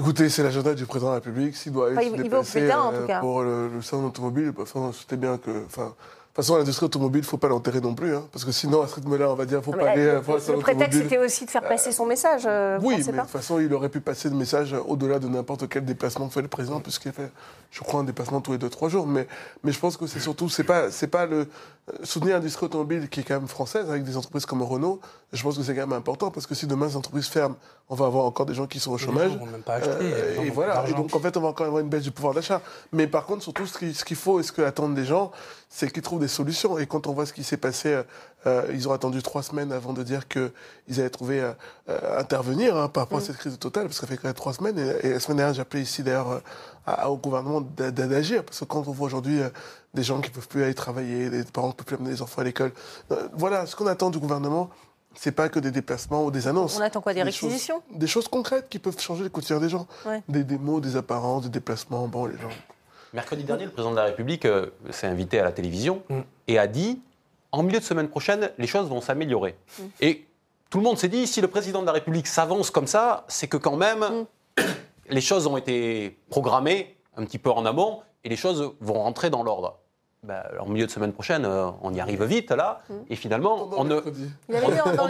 Écoutez, 0.00 0.28
c'est 0.30 0.42
l'agenda 0.42 0.74
du 0.74 0.86
président 0.86 1.10
de 1.10 1.16
la 1.16 1.20
République. 1.20 1.54
S'il 1.56 1.72
doit 1.72 1.88
aller 1.88 1.96
Enfin, 1.96 2.06
se 2.08 2.14
il- 2.14 2.24
il 2.24 2.30
va 2.30 2.38
au 2.38 2.42
déplacer, 2.42 2.60
pétard, 2.62 2.86
en 2.86 2.92
euh, 2.94 3.00
tout 3.02 3.06
cas. 3.06 3.20
pour 3.20 3.42
le, 3.42 3.68
le 3.68 3.82
salon 3.82 4.06
automobile, 4.06 4.52
enfin, 4.58 4.90
c'était 4.98 5.16
bien 5.18 5.36
que. 5.36 5.50
Enfin, 5.66 5.92
toute 6.40 6.46
façon, 6.46 6.56
l'industrie 6.58 6.86
automobile, 6.86 7.20
il 7.20 7.26
ne 7.26 7.28
faut 7.30 7.36
pas 7.38 7.48
l'enterrer 7.48 7.80
non 7.80 7.94
plus. 7.94 8.14
hein, 8.14 8.24
parce 8.32 8.44
que 8.44 8.52
sinon, 8.52 8.82
à 8.82 8.88
ce 8.88 8.96
rythme-là, 8.96 9.30
on 9.30 9.34
va 9.34 9.44
dire 9.46 9.60
qu'il 9.60 9.68
ne 9.70 9.74
faut 9.74 9.78
Non, 9.78 9.84
pas 9.84 9.90
aller 9.92 10.06
euh, 10.06 10.18
euh, 10.18 10.22
le 10.26 10.34
Le 10.34 10.40
salon 10.40 10.60
prétexte, 10.60 10.88
automobile. 10.94 11.02
c'était 11.02 11.18
aussi 11.18 11.44
de 11.46 11.50
faire 11.50 11.62
passer 11.68 11.92
son 11.92 12.06
message. 12.06 12.42
euh, 12.46 12.78
vous 12.80 12.88
Oui, 12.88 12.96
mais 12.98 13.12
de 13.12 13.18
toute 13.20 13.28
façon, 13.30 13.58
il 13.60 13.72
aurait 13.74 13.88
pu 13.88 14.00
passer 14.00 14.28
le 14.28 14.36
message 14.36 14.74
au-delà 14.86 15.18
de 15.18 15.28
n'importe 15.28 15.68
quel 15.68 15.84
déplacement 15.84 16.28
fait 16.30 16.42
le 16.42 16.48
président, 16.48 16.80
puisqu'il 16.80 17.12
fait, 17.12 17.30
je 17.70 17.80
crois, 17.80 18.00
un 18.00 18.04
déplacement 18.04 18.40
tous 18.40 18.52
les 18.52 18.58
2-3 18.58 18.88
jours. 18.88 19.06
Mais, 19.06 19.26
mais 19.64 19.72
je 19.72 19.78
pense 19.78 19.96
que 19.96 20.06
c'est 20.06 20.20
surtout, 20.20 20.48
c'est 20.48 20.64
pas, 20.64 20.90
c'est 20.90 21.06
pas 21.08 21.26
le 21.26 21.36
euh, 21.38 21.92
soutenir 22.04 22.34
l'industrie 22.34 22.66
automobile 22.66 23.08
qui 23.08 23.20
est 23.20 23.24
quand 23.24 23.34
même 23.38 23.48
française, 23.48 23.88
avec 23.90 24.04
des 24.04 24.16
entreprises 24.16 24.46
comme 24.46 24.62
Renault. 24.62 25.00
Je 25.32 25.42
pense 25.42 25.56
que 25.56 25.62
c'est 25.62 25.74
quand 25.74 25.86
même 25.86 25.92
important, 25.96 26.30
parce 26.30 26.46
que 26.46 26.54
si 26.54 26.66
demain 26.66 26.88
ces 26.88 26.96
entreprises 26.96 27.26
ferment, 27.28 27.56
on 27.88 27.94
va 27.94 28.06
avoir 28.06 28.24
encore 28.24 28.46
des 28.46 28.54
gens 28.54 28.66
qui 28.66 28.78
sont 28.80 28.92
au 28.92 28.96
Les 28.96 29.02
chômage. 29.04 29.30
gens 29.32 29.38
vont 29.38 29.46
même 29.46 29.62
pas 29.62 29.74
acheter, 29.74 29.90
Euh, 30.00 30.42
et 30.42 30.50
voilà. 30.50 30.84
Et 30.88 30.92
donc, 30.92 31.14
en 31.14 31.18
fait, 31.20 31.36
on 31.36 31.40
va 31.40 31.48
encore 31.48 31.66
avoir 31.66 31.80
une 31.80 31.88
baisse 31.88 32.02
du 32.02 32.10
pouvoir 32.10 32.34
d'achat. 32.34 32.60
Mais 32.92 33.06
par 33.06 33.26
contre, 33.26 33.42
surtout, 33.42 33.66
ce 33.66 33.78
qu'il 34.04 34.16
faut 34.16 34.40
et 34.40 34.42
ce 34.42 34.52
que 34.52 34.62
attendent 34.62 34.96
les 34.96 35.04
gens, 35.04 35.30
c'est 35.68 35.90
qu'ils 35.92 36.02
trouvent 36.02 36.20
des 36.20 36.28
solutions. 36.30 36.78
Et 36.78 36.86
quand 36.86 37.06
on 37.06 37.12
voit 37.12 37.26
ce 37.26 37.34
qui 37.34 37.44
s'est 37.44 37.58
passé, 37.58 38.00
euh, 38.46 38.62
ils 38.72 38.88
ont 38.88 38.92
attendu 38.92 39.22
trois 39.22 39.42
semaines 39.42 39.70
avant 39.72 39.92
de 39.92 40.02
dire 40.02 40.26
qu'ils 40.28 40.50
allaient 40.98 41.10
trouver 41.10 41.40
euh, 41.40 41.52
euh, 41.90 42.18
intervenir 42.18 42.74
hein, 42.78 42.88
par 42.88 43.02
rapport 43.04 43.18
à 43.18 43.20
cette 43.20 43.36
crise 43.36 43.58
totale, 43.58 43.84
parce 43.84 44.00
que 44.00 44.06
ça 44.06 44.10
fait 44.10 44.16
quand 44.16 44.28
même 44.28 44.34
trois 44.34 44.54
semaines. 44.54 44.78
Et, 44.78 45.06
et 45.08 45.10
la 45.12 45.20
semaine 45.20 45.36
dernière, 45.36 45.54
j'ai 45.54 45.60
appelé 45.62 45.82
ici 45.82 46.02
d'ailleurs 46.02 46.40
euh, 46.88 47.04
au 47.06 47.16
gouvernement 47.18 47.60
d'a- 47.60 47.90
d'a- 47.90 48.06
d'agir, 48.06 48.42
parce 48.44 48.60
que 48.60 48.64
quand 48.64 48.88
on 48.88 48.92
voit 48.92 49.06
aujourd'hui 49.06 49.40
des 49.92 50.02
gens 50.02 50.20
qui 50.22 50.30
peuvent 50.30 50.48
plus 50.48 50.62
aller 50.64 50.74
travailler, 50.74 51.28
des 51.28 51.44
parents 51.44 51.70
qui 51.70 51.76
peuvent 51.76 51.86
plus 51.86 51.96
amener 51.96 52.10
les 52.10 52.22
enfants 52.22 52.40
à 52.40 52.44
l'école, 52.44 52.72
voilà, 53.34 53.66
ce 53.66 53.76
qu'on 53.76 53.86
attend 53.86 54.08
du 54.10 54.18
gouvernement, 54.18 54.70
c'est 55.16 55.32
pas 55.32 55.48
que 55.48 55.58
des 55.58 55.72
déplacements 55.72 56.24
ou 56.24 56.30
des 56.30 56.46
annonces. 56.46 56.78
On 56.78 56.82
attend 56.82 57.00
quoi 57.00 57.12
Des 57.12 57.20
choses- 57.32 57.50
réquisitions 57.50 57.82
Des 57.92 58.06
choses 58.06 58.28
concrètes 58.28 58.68
qui 58.68 58.78
peuvent 58.78 58.98
changer 59.00 59.24
le 59.24 59.28
quotidien 59.28 59.58
des 59.58 59.68
gens. 59.68 59.88
Ouais. 60.06 60.22
Des, 60.28 60.44
des 60.44 60.56
mots, 60.56 60.78
des 60.80 60.94
apparences, 60.94 61.42
des 61.42 61.48
déplacements. 61.48 62.06
Bon, 62.06 62.26
les 62.26 62.36
gens. 62.38 62.48
Mercredi 63.12 63.42
dernier, 63.44 63.64
le 63.64 63.70
président 63.70 63.90
de 63.90 63.96
la 63.96 64.04
République 64.04 64.44
euh, 64.44 64.66
s'est 64.90 65.06
invité 65.06 65.40
à 65.40 65.44
la 65.44 65.52
télévision 65.52 66.02
Mm. 66.08 66.20
et 66.48 66.58
a 66.58 66.66
dit 66.66 67.00
en 67.52 67.62
milieu 67.64 67.80
de 67.80 67.84
semaine 67.84 68.08
prochaine, 68.08 68.50
les 68.58 68.66
choses 68.68 68.88
vont 68.88 69.00
s'améliorer. 69.00 69.56
Mm. 69.78 69.82
Et 70.00 70.24
tout 70.70 70.78
le 70.78 70.84
monde 70.84 70.98
s'est 70.98 71.08
dit 71.08 71.26
si 71.26 71.40
le 71.40 71.48
président 71.48 71.80
de 71.80 71.86
la 71.86 71.92
République 71.92 72.28
s'avance 72.28 72.70
comme 72.70 72.86
ça, 72.86 73.24
c'est 73.28 73.48
que 73.48 73.56
quand 73.56 73.76
même 73.76 74.04
Mm. 74.58 74.62
les 75.10 75.20
choses 75.20 75.46
ont 75.46 75.56
été 75.56 76.18
programmées 76.30 76.96
un 77.16 77.24
petit 77.24 77.38
peu 77.38 77.50
en 77.50 77.66
amont 77.66 78.00
et 78.24 78.28
les 78.28 78.36
choses 78.36 78.72
vont 78.80 78.94
rentrer 79.02 79.30
dans 79.30 79.42
l'ordre. 79.42 79.78
Ben, 80.22 80.42
en 80.60 80.66
milieu 80.66 80.84
de 80.84 80.90
semaine 80.90 81.14
prochaine, 81.14 81.46
euh, 81.46 81.70
on 81.82 81.94
y 81.94 82.00
arrive 82.00 82.22
vite 82.24 82.50
là, 82.50 82.82
et 83.08 83.16
finalement, 83.16 83.70
on 83.74 83.84
ne, 83.84 83.94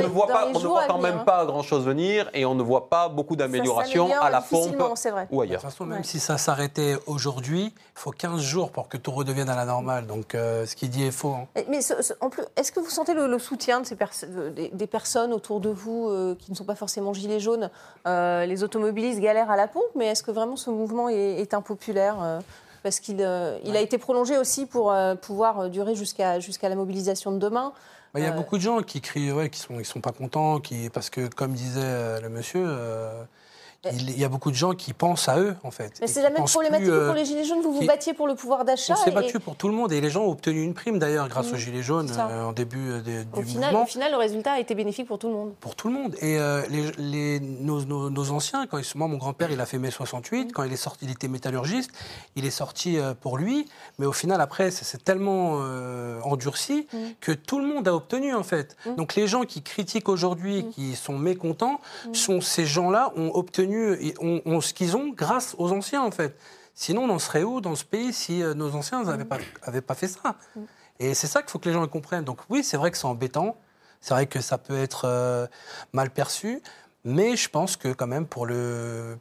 voit 0.07 0.29
pas, 0.29 0.47
on 0.47 0.53
ne 0.53 0.59
voit 0.67 0.85
quand 0.87 0.99
venir, 0.99 1.11
même 1.11 1.21
hein. 1.23 1.25
pas 1.25 1.45
grand-chose 1.47 1.85
venir 1.85 2.31
et 2.33 2.45
on 2.47 2.55
ne 2.55 2.63
voit 2.63 2.89
pas 2.89 3.09
beaucoup 3.09 3.35
d'amélioration 3.35 4.05
s'améliore 4.05 4.25
à 4.25 4.31
la 4.31 4.41
pompe 4.41 4.77
vrai. 4.77 5.27
ou 5.33 5.39
De 5.39 5.43
ailleurs. 5.49 5.61
toute 5.63 5.71
façon, 5.71 5.85
même 5.85 6.05
si 6.05 6.21
ça 6.21 6.39
s'arrêtait 6.39 6.95
aujourd'hui, 7.09 7.75
il 7.75 7.99
faut 8.01 8.13
15 8.13 8.41
jours 8.41 8.71
pour 8.71 8.89
que 8.89 8.97
tout 8.97 9.11
redevienne 9.11 9.49
à 9.49 9.57
la 9.57 9.65
normale. 9.65 10.07
Donc, 10.07 10.37
euh, 10.37 10.65
ce 10.65 10.77
qu'il 10.77 10.91
dit 10.91 11.05
est 11.05 11.11
faux. 11.11 11.35
hein. 11.57 11.63
Mais 11.69 11.81
ce- 11.81 12.01
ce- 12.03 12.13
en 12.21 12.31
plus, 12.31 12.45
est-ce 12.55 12.71
que 12.71 12.79
vous 12.79 12.91
sentez 12.91 13.13
le, 13.15 13.27
le 13.27 13.39
soutien 13.41 13.81
de 13.81 13.87
ces 13.87 13.97
de- 13.97 14.49
des, 14.51 14.69
des 14.69 14.87
personnes 14.87 15.33
autour 15.33 15.59
de 15.59 15.71
vous 15.71 16.09
euh, 16.09 16.37
qui 16.39 16.53
ne 16.53 16.57
sont 16.57 16.65
pas 16.65 16.77
forcément 16.77 17.13
gilets 17.13 17.41
jaunes 17.41 17.69
Euh, 18.07 18.47
Les 18.47 18.63
automobilistes 18.63 19.19
galèrent 19.21 19.51
à 19.51 19.57
la 19.57 19.67
pompe, 19.67 19.83
mais 19.97 20.07
est-ce 20.07 20.23
que 20.23 20.31
vraiment 20.31 20.55
ce 20.57 20.71
mouvement 20.71 21.09
est, 21.09 21.41
est 21.41 21.53
impopulaire 21.53 22.17
euh, 22.23 22.39
Parce 22.83 23.01
qu'il 23.01 23.17
euh, 23.21 23.59
il 23.65 23.77
a 23.77 23.81
été 23.81 23.99
prolongé 23.99 24.39
aussi 24.39 24.67
pour 24.67 24.91
euh, 24.91 25.15
pouvoir 25.15 25.61
euh, 25.61 25.69
durer 25.69 25.95
jusqu'à 25.95 26.41
jusqu'à 26.41 26.69
la 26.69 26.77
mobilisation 26.77 27.33
de 27.33 27.39
demain. 27.39 27.73
Bah, 28.15 28.21
Il 28.21 28.25
y 28.25 28.29
a 28.29 28.33
beaucoup 28.33 28.57
de 28.57 28.63
gens 28.63 28.83
qui 28.83 29.01
crient, 29.01 29.33
ouais, 29.33 29.51
qui 29.51 29.61
sont, 29.61 29.79
ils 29.79 29.85
sont 29.85 30.01
pas 30.01 30.13
contents, 30.13 30.59
qui, 30.59 30.91
parce 30.91 31.11
que 31.11 31.29
comme 31.29 31.53
disait 31.53 32.21
le 32.21 32.29
monsieur, 32.29 32.67
il, 33.91 34.19
y 34.19 34.25
a 34.25 34.29
beaucoup 34.29 34.51
de 34.51 34.57
gens 34.57 34.73
qui 34.75 34.93
pensent 34.93 35.29
à 35.31 35.39
eux 35.39 35.57
en 35.65 35.71
fait. 35.71 35.95
Mais 36.03 36.07
c'est 36.07 36.21
la 36.23 36.29
même 36.29 36.45
problématique 36.45 36.85
plus, 36.87 36.91
que 36.93 36.99
euh, 36.99 37.07
pour 37.07 37.15
les 37.15 37.25
Gilets 37.25 37.45
jaunes. 37.45 37.63
Vous 37.63 37.73
vous 37.73 37.87
battiez 37.87 38.13
pour 38.13 38.27
le 38.27 38.35
pouvoir 38.35 38.67
d'achat. 38.67 38.93
On 38.93 39.03
s'est 39.03 39.11
et- 39.11 39.15
battu 39.15 39.41
pour 39.41 39.57
tout 39.57 39.69
le 39.69 39.75
monde 39.75 39.91
et 39.93 40.03
les 40.03 40.11
gens 40.11 40.25
ont 40.25 40.31
obtenu 40.31 40.63
une 40.63 40.75
prime 40.75 40.99
d'ailleurs 40.99 41.29
grâce 41.29 41.47
Mhm. 41.49 41.55
aux 41.55 41.57
Gilets 41.57 41.83
jaunes 41.83 42.09
C'est 42.09 42.21
euh, 42.21 42.45
en 42.45 42.53
début 42.53 42.91
euh, 42.91 43.25
Au 43.33 43.41
du 43.41 43.47
final, 43.47 43.71
mouvement. 43.71 43.85
au 43.85 43.87
final, 43.87 44.11
le 44.13 44.19
résultat 44.19 44.53
a 44.53 44.61
été 44.61 44.75
bénéfique 44.75 45.07
pour 45.09 45.19
tout 45.19 45.29
le 45.29 45.35
monde. 45.35 45.55
Pour 45.61 45.77
tout 45.77 45.89
le 45.89 45.95
monde. 45.95 46.15
Et 46.21 46.39
euh, 46.39 46.63
les, 46.69 46.91
les- 46.99 47.41
nos, 47.41 47.83
nos- 47.87 48.11
nos 48.11 48.31
anciens, 48.33 48.67
quand 48.67 48.77
ils, 48.77 48.85
moi, 48.97 49.09
mon 49.09 49.17
grand-père, 49.17 49.51
il 49.51 49.61
a 49.61 49.67
fait 49.67 49.79
mai 49.79 49.89
Mhm. 49.89 49.93
68. 49.95 50.53
Quand 50.53 50.65
il 50.65 50.73
est 50.73 50.77
sorti, 50.77 51.07
il 51.07 51.11
était 51.11 51.29
métallurgiste. 51.29 51.91
Il 52.37 52.45
est 52.45 52.51
sorti 52.51 52.99
pour 53.23 53.39
lui. 53.39 53.67
Mais 53.99 54.05
au 54.05 54.13
final, 54.13 54.43
après, 54.43 54.71
ça 54.71 54.85
s'est 54.85 54.99
tellement 54.99 55.55
endurci 56.25 56.87
Mhm. 56.93 56.99
que 57.21 57.33
tout 57.33 57.59
le 57.59 57.67
monde 57.67 57.89
a 57.89 57.95
obtenu, 57.95 58.35
en 58.35 58.43
fait. 58.43 58.77
Donc 58.99 59.15
les 59.15 59.27
gens 59.27 59.45
qui 59.45 59.63
critiquent 59.63 60.09
aujourd'hui, 60.11 60.67
qui 60.75 60.95
sont 60.97 61.17
mécontents, 61.19 61.81
sont 62.13 62.41
ces 62.43 62.67
gens-là 62.67 63.13
ont 63.17 63.31
obtenu 63.35 63.70
et 63.75 64.15
ont, 64.21 64.41
ont 64.45 64.61
ce 64.61 64.73
qu'ils 64.75 64.97
ont 64.97 65.09
grâce 65.11 65.55
aux 65.59 65.73
anciens, 65.73 66.03
en 66.03 66.11
fait. 66.11 66.37
Sinon, 66.75 67.03
on 67.05 67.11
en 67.11 67.19
serait 67.19 67.43
où 67.43 67.61
dans 67.61 67.75
ce 67.75 67.85
pays 67.85 68.13
si 68.13 68.43
euh, 68.43 68.55
nos 68.55 68.75
anciens 68.75 69.03
n'avaient 69.05 69.25
pas, 69.25 69.39
avaient 69.63 69.81
pas 69.81 69.95
fait 69.95 70.09
ça? 70.09 70.37
Et 70.99 71.15
c'est 71.15 71.27
ça 71.27 71.43
qu'il 71.43 71.51
faut 71.51 71.59
que 71.59 71.69
les 71.69 71.75
gens 71.75 71.87
comprennent. 71.89 72.25
Donc 72.25 72.39
oui, 72.49 72.63
c'est 72.65 72.77
vrai 72.77 72.91
que 72.91 72.97
c'est 72.99 73.07
embêtant. 73.07 73.57
C'est 74.01 74.15
vrai 74.15 74.27
que 74.27 74.41
ça 74.41 74.57
peut 74.59 74.79
être 74.79 75.03
euh, 75.07 75.47
mal 75.93 76.11
perçu. 76.11 76.63
Mais 77.05 77.37
je 77.37 77.49
pense 77.49 77.77
que 77.77 77.93
quand 77.93 78.07
même, 78.07 78.27
pour 78.27 78.47
le 78.47 79.19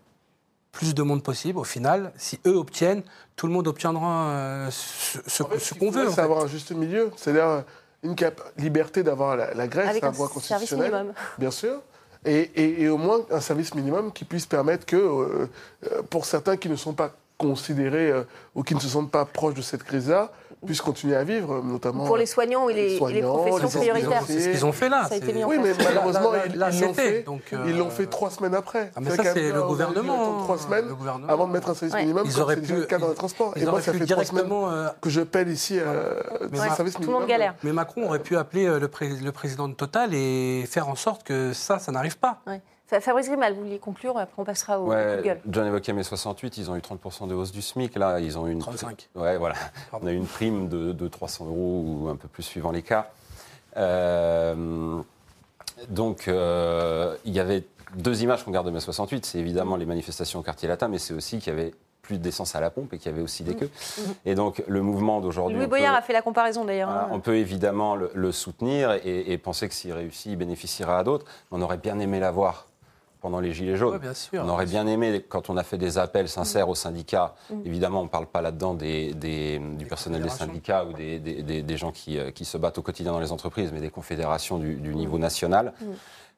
plus 0.72 0.93
de 0.93 1.02
monde 1.02 1.24
possible, 1.24 1.58
au 1.60 1.64
final, 1.64 2.12
si 2.16 2.39
eux 2.45 2.56
obtiennent, 2.56 3.02
tout 3.36 3.47
le 3.47 3.54
monde 3.54 3.68
obtiendra 3.68 4.28
euh, 4.30 4.72
ce, 4.72 5.20
ce- 5.28 5.43
ce 5.60 5.74
qu'on 5.74 5.89
veut. 5.89 6.06
en 6.08 6.10
C'est 6.10 6.16
fait. 6.16 6.22
avoir 6.22 6.43
un 6.43 6.47
juste 6.47 6.72
milieu, 6.72 7.12
c'est-à-dire 7.18 7.64
une 8.04 8.16
cap- 8.16 8.41
liberté 8.58 9.02
d'avoir 9.04 9.36
la, 9.36 9.54
la 9.54 9.68
grève, 9.68 9.88
Avec 9.89 10.02
c'est 10.02 10.06
un 10.06 10.10
un 10.10 10.14
droit 10.14 10.28
service 10.28 10.47
constitutionnel, 10.70 10.91
minimum. 10.91 11.14
bien 11.38 11.52
sûr, 11.52 11.82
et, 12.26 12.88
au 12.89 12.97
moins 12.97 13.22
un 13.32 13.39
service 13.39 13.74
minimum 13.76 14.11
qui 14.11 14.26
puisse 14.26 14.45
permettre 14.45 14.86
que, 14.86 14.95
euh, 14.95 15.49
euh, 15.86 16.01
pour 16.09 16.26
certains 16.26 16.57
qui 16.57 16.70
ne 16.70 16.76
sont 16.76 16.93
pas 16.93 17.15
considérés 17.38 18.11
euh, 18.11 18.24
ou 18.55 18.63
qui 18.63 18.76
ne 18.76 18.80
se 18.80 18.89
sentent 18.89 19.11
pas 19.11 19.26
proches 19.26 19.53
de 19.53 19.61
cette 19.61 19.84
crise-là, 19.84 20.32
puissent 20.66 20.82
continuer 20.82 21.16
à 21.16 21.24
vivre, 21.24 21.62
notamment 21.64 22.05
Pour 22.05 22.18
les 22.18 22.26
soignants 22.26 22.68
et 22.70 22.74
les, 22.74 22.82
et 22.82 22.89
les 22.89 22.97
soignants, 22.97 23.36
professions 23.38 23.82
les 23.82 23.89
prioritaires. 23.91 24.24
C'est 24.28 24.39
ce 24.41 24.49
qu'ils 24.49 24.66
ont 24.66 24.72
fait 24.72 24.89
là. 24.89 25.05
Ça 25.07 25.14
a 25.16 25.18
été 25.18 25.32
mis 25.34 25.43
en 25.43 25.47
Oui, 25.47 25.57
mais 25.62 25.72
malheureusement, 25.84 26.32
Là, 26.32 26.38
là, 26.39 26.43
ils- 26.47 26.57
là, 26.57 26.70
ils 26.72 26.80
c'est 26.80 26.86
l'ont 26.86 26.93
fait, 26.93 27.01
fait. 27.12 27.24
donc, 27.24 27.41
Ils 27.66 27.78
l'ont 27.78 27.88
euh, 27.88 27.89
fait 27.89 28.05
trois 28.07 28.30
semaines 28.30 28.55
après. 28.55 28.91
Ah, 28.95 28.99
mais 29.01 29.10
C'est 29.12 29.16
ça, 29.18 29.24
c'est 29.34 29.41
même 29.43 29.55
le 29.55 29.62
gouvernement, 29.64 30.43
Trois 30.43 30.57
semaines 30.57 30.88
le 30.88 30.95
gouvernement. 30.95 31.28
avant 31.32 31.47
de 31.47 31.53
mettre 31.53 31.70
un 31.70 31.74
service 31.74 31.93
Ouais. 31.95 32.01
minimum. 32.01 32.24
Ils 32.26 32.39
auraient 32.41 32.57
pu- 32.57 32.74
le 32.76 32.86
cas 32.86 32.97
dans 32.97 33.07
les 33.10 33.16
transports. 33.16 33.53
ils 33.55 33.64
Et 33.64 33.66
moi, 33.66 33.82
ça 33.82 33.93
fait 33.93 33.99
trois 34.05 34.24
semaines 34.26 34.45
directement, 34.45 34.70
euh, 34.70 34.88
que 35.01 35.10
je 35.10 35.22
pèle 35.22 35.47
ici 35.49 35.80
euh, 35.80 36.14
service 36.76 36.93
tout 36.95 37.01
le 37.01 37.07
monde 37.07 37.22
minimum. 37.22 37.28
galère. 37.28 37.55
Mais 37.64 37.72
Macron 37.74 38.05
aurait 38.05 38.20
pu 38.20 38.36
appeler 38.38 38.66
euh, 38.68 38.80
le 38.80 39.32
président 39.32 39.68
de 39.68 39.74
Total 39.74 40.14
et 40.14 40.66
faire 40.70 40.89
en 40.89 40.95
sorte 40.95 41.24
que 41.24 41.53
ça, 41.53 41.80
ça 41.80 41.91
n'arrive 41.91 42.18
pas. 42.18 42.39
Fabrice 43.00 43.28
Grimal, 43.28 43.54
vous 43.54 43.62
vouliez 43.62 43.80
conclure, 43.80 44.18
après 44.18 44.34
on 44.42 44.44
passera 44.46 44.80
au 44.80 44.86
coup 44.86 44.90
de 44.92 44.96
Ouais, 44.96 45.22
gueule. 45.24 45.40
John 45.48 45.68
évoquait 45.68 45.94
mai 45.94 46.04
68, 46.04 46.58
ils 46.58 46.72
ont 46.72 46.76
eu 46.76 46.80
30% 46.80 47.28
de 47.28 47.36
hausse 47.36 47.52
du 47.52 47.62
SMIC. 47.62 47.96
Là, 47.98 48.20
ils 48.20 48.38
ont 48.40 48.48
eu 48.48 48.52
une. 48.52 48.60
35. 48.60 49.10
Ouais, 49.16 49.38
voilà. 49.38 49.56
Pardon. 49.92 50.06
On 50.08 50.10
a 50.10 50.14
eu 50.14 50.16
une 50.18 50.26
prime 50.26 50.68
de, 50.70 50.92
de 50.92 51.08
300 51.08 51.46
euros 51.46 51.84
ou 51.86 52.10
un 52.10 52.16
peu 52.16 52.28
plus 52.28 52.44
suivant 52.44 52.72
les 52.72 52.82
cas. 52.82 53.12
Euh, 53.78 55.00
donc, 55.90 56.28
euh, 56.28 57.16
il 57.26 57.34
y 57.34 57.40
avait 57.40 57.64
deux 57.96 58.22
images 58.24 58.44
qu'on 58.44 58.52
garde 58.52 58.66
de 58.66 58.72
mai 58.72 58.80
68. 58.80 59.26
C'est 59.26 59.40
évidemment 59.40 59.76
les 59.76 59.86
manifestations 59.86 60.40
au 60.40 60.44
quartier 60.44 60.68
latin, 60.68 60.88
mais 60.88 60.98
c'est 60.98 61.14
aussi 61.14 61.40
qu'il 61.40 61.54
y 61.54 61.56
avait 61.56 61.74
plus 62.02 62.18
d'essence 62.18 62.56
à 62.56 62.60
la 62.60 62.72
pompe 62.72 62.92
et 62.94 62.98
qu'il 62.98 63.12
y 63.12 63.14
avait 63.14 63.22
aussi 63.24 63.44
des 63.44 63.56
queues. 63.56 63.70
Et 64.26 64.34
donc, 64.34 64.64
le 64.68 64.82
mouvement 64.82 65.22
d'aujourd'hui. 65.22 65.56
Louis 65.58 65.66
peut- 65.66 65.70
Boyard 65.70 65.94
a 65.96 66.02
fait 66.02 66.14
la 66.14 66.24
comparaison 66.24 66.66
d'ailleurs. 66.66 66.90
voilà, 66.90 67.04
hein. 67.06 67.10
on 67.12 67.20
peut 67.20 67.36
évidemment 67.38 67.96
le, 67.96 68.10
le 68.16 68.32
soutenir 68.32 68.94
et, 69.06 69.32
et 69.32 69.38
penser 69.38 69.68
que 69.70 69.76
s'il 69.76 69.94
réussit, 69.94 70.32
il 70.32 70.36
bénéficiera 70.38 70.98
à 70.98 71.04
d'autres. 71.04 71.26
On 71.52 71.62
aurait 71.62 71.78
bien 71.78 72.00
aimé 72.00 72.20
l'avoir 72.20 72.66
pendant 73.22 73.39
les 73.39 73.53
Gilets 73.53 73.76
jaunes. 73.76 73.93
Ouais, 73.93 73.99
bien 73.99 74.13
sûr. 74.13 74.41
on 74.45 74.49
aurait 74.49 74.65
bien 74.65 74.88
aimé, 74.88 75.24
quand 75.28 75.49
on 75.49 75.57
a 75.57 75.63
fait 75.63 75.78
des 75.78 75.97
appels 75.97 76.30
sincères 76.30 76.70
aux 76.70 76.76
syndicats, 76.76 77.36
Mm. 77.49 77.55
évidemment, 77.65 77.99
on 78.01 78.03
ne 78.05 78.09
parle 78.09 78.28
pas 78.28 78.41
là-dedans 78.41 78.74
des, 78.74 79.13
des- 79.13 79.59
du 79.59 79.86
personnel 79.86 80.22
des 80.22 80.30
syndicats 80.30 80.86
ou 80.86 80.93
des, 80.93 81.20
des- 81.20 81.43
des- 81.43 81.61
des 81.61 81.78
gens 81.78 81.91
qui, 81.91 82.17
euh, 82.17 82.32
qui 82.32 82.45
se 82.45 82.57
battent 82.57 82.78
au 82.78 82.82
quotidien 82.82 83.11
dans 83.11 83.20
les 83.20 83.32
entreprises, 83.32 83.72
mais 83.74 83.82
des 83.82 83.89
confédérations 83.89 84.57
du, 84.57 84.76
du 84.76 84.95
niveau 84.95 85.17
national. 85.17 85.74
Mm. 85.82 85.86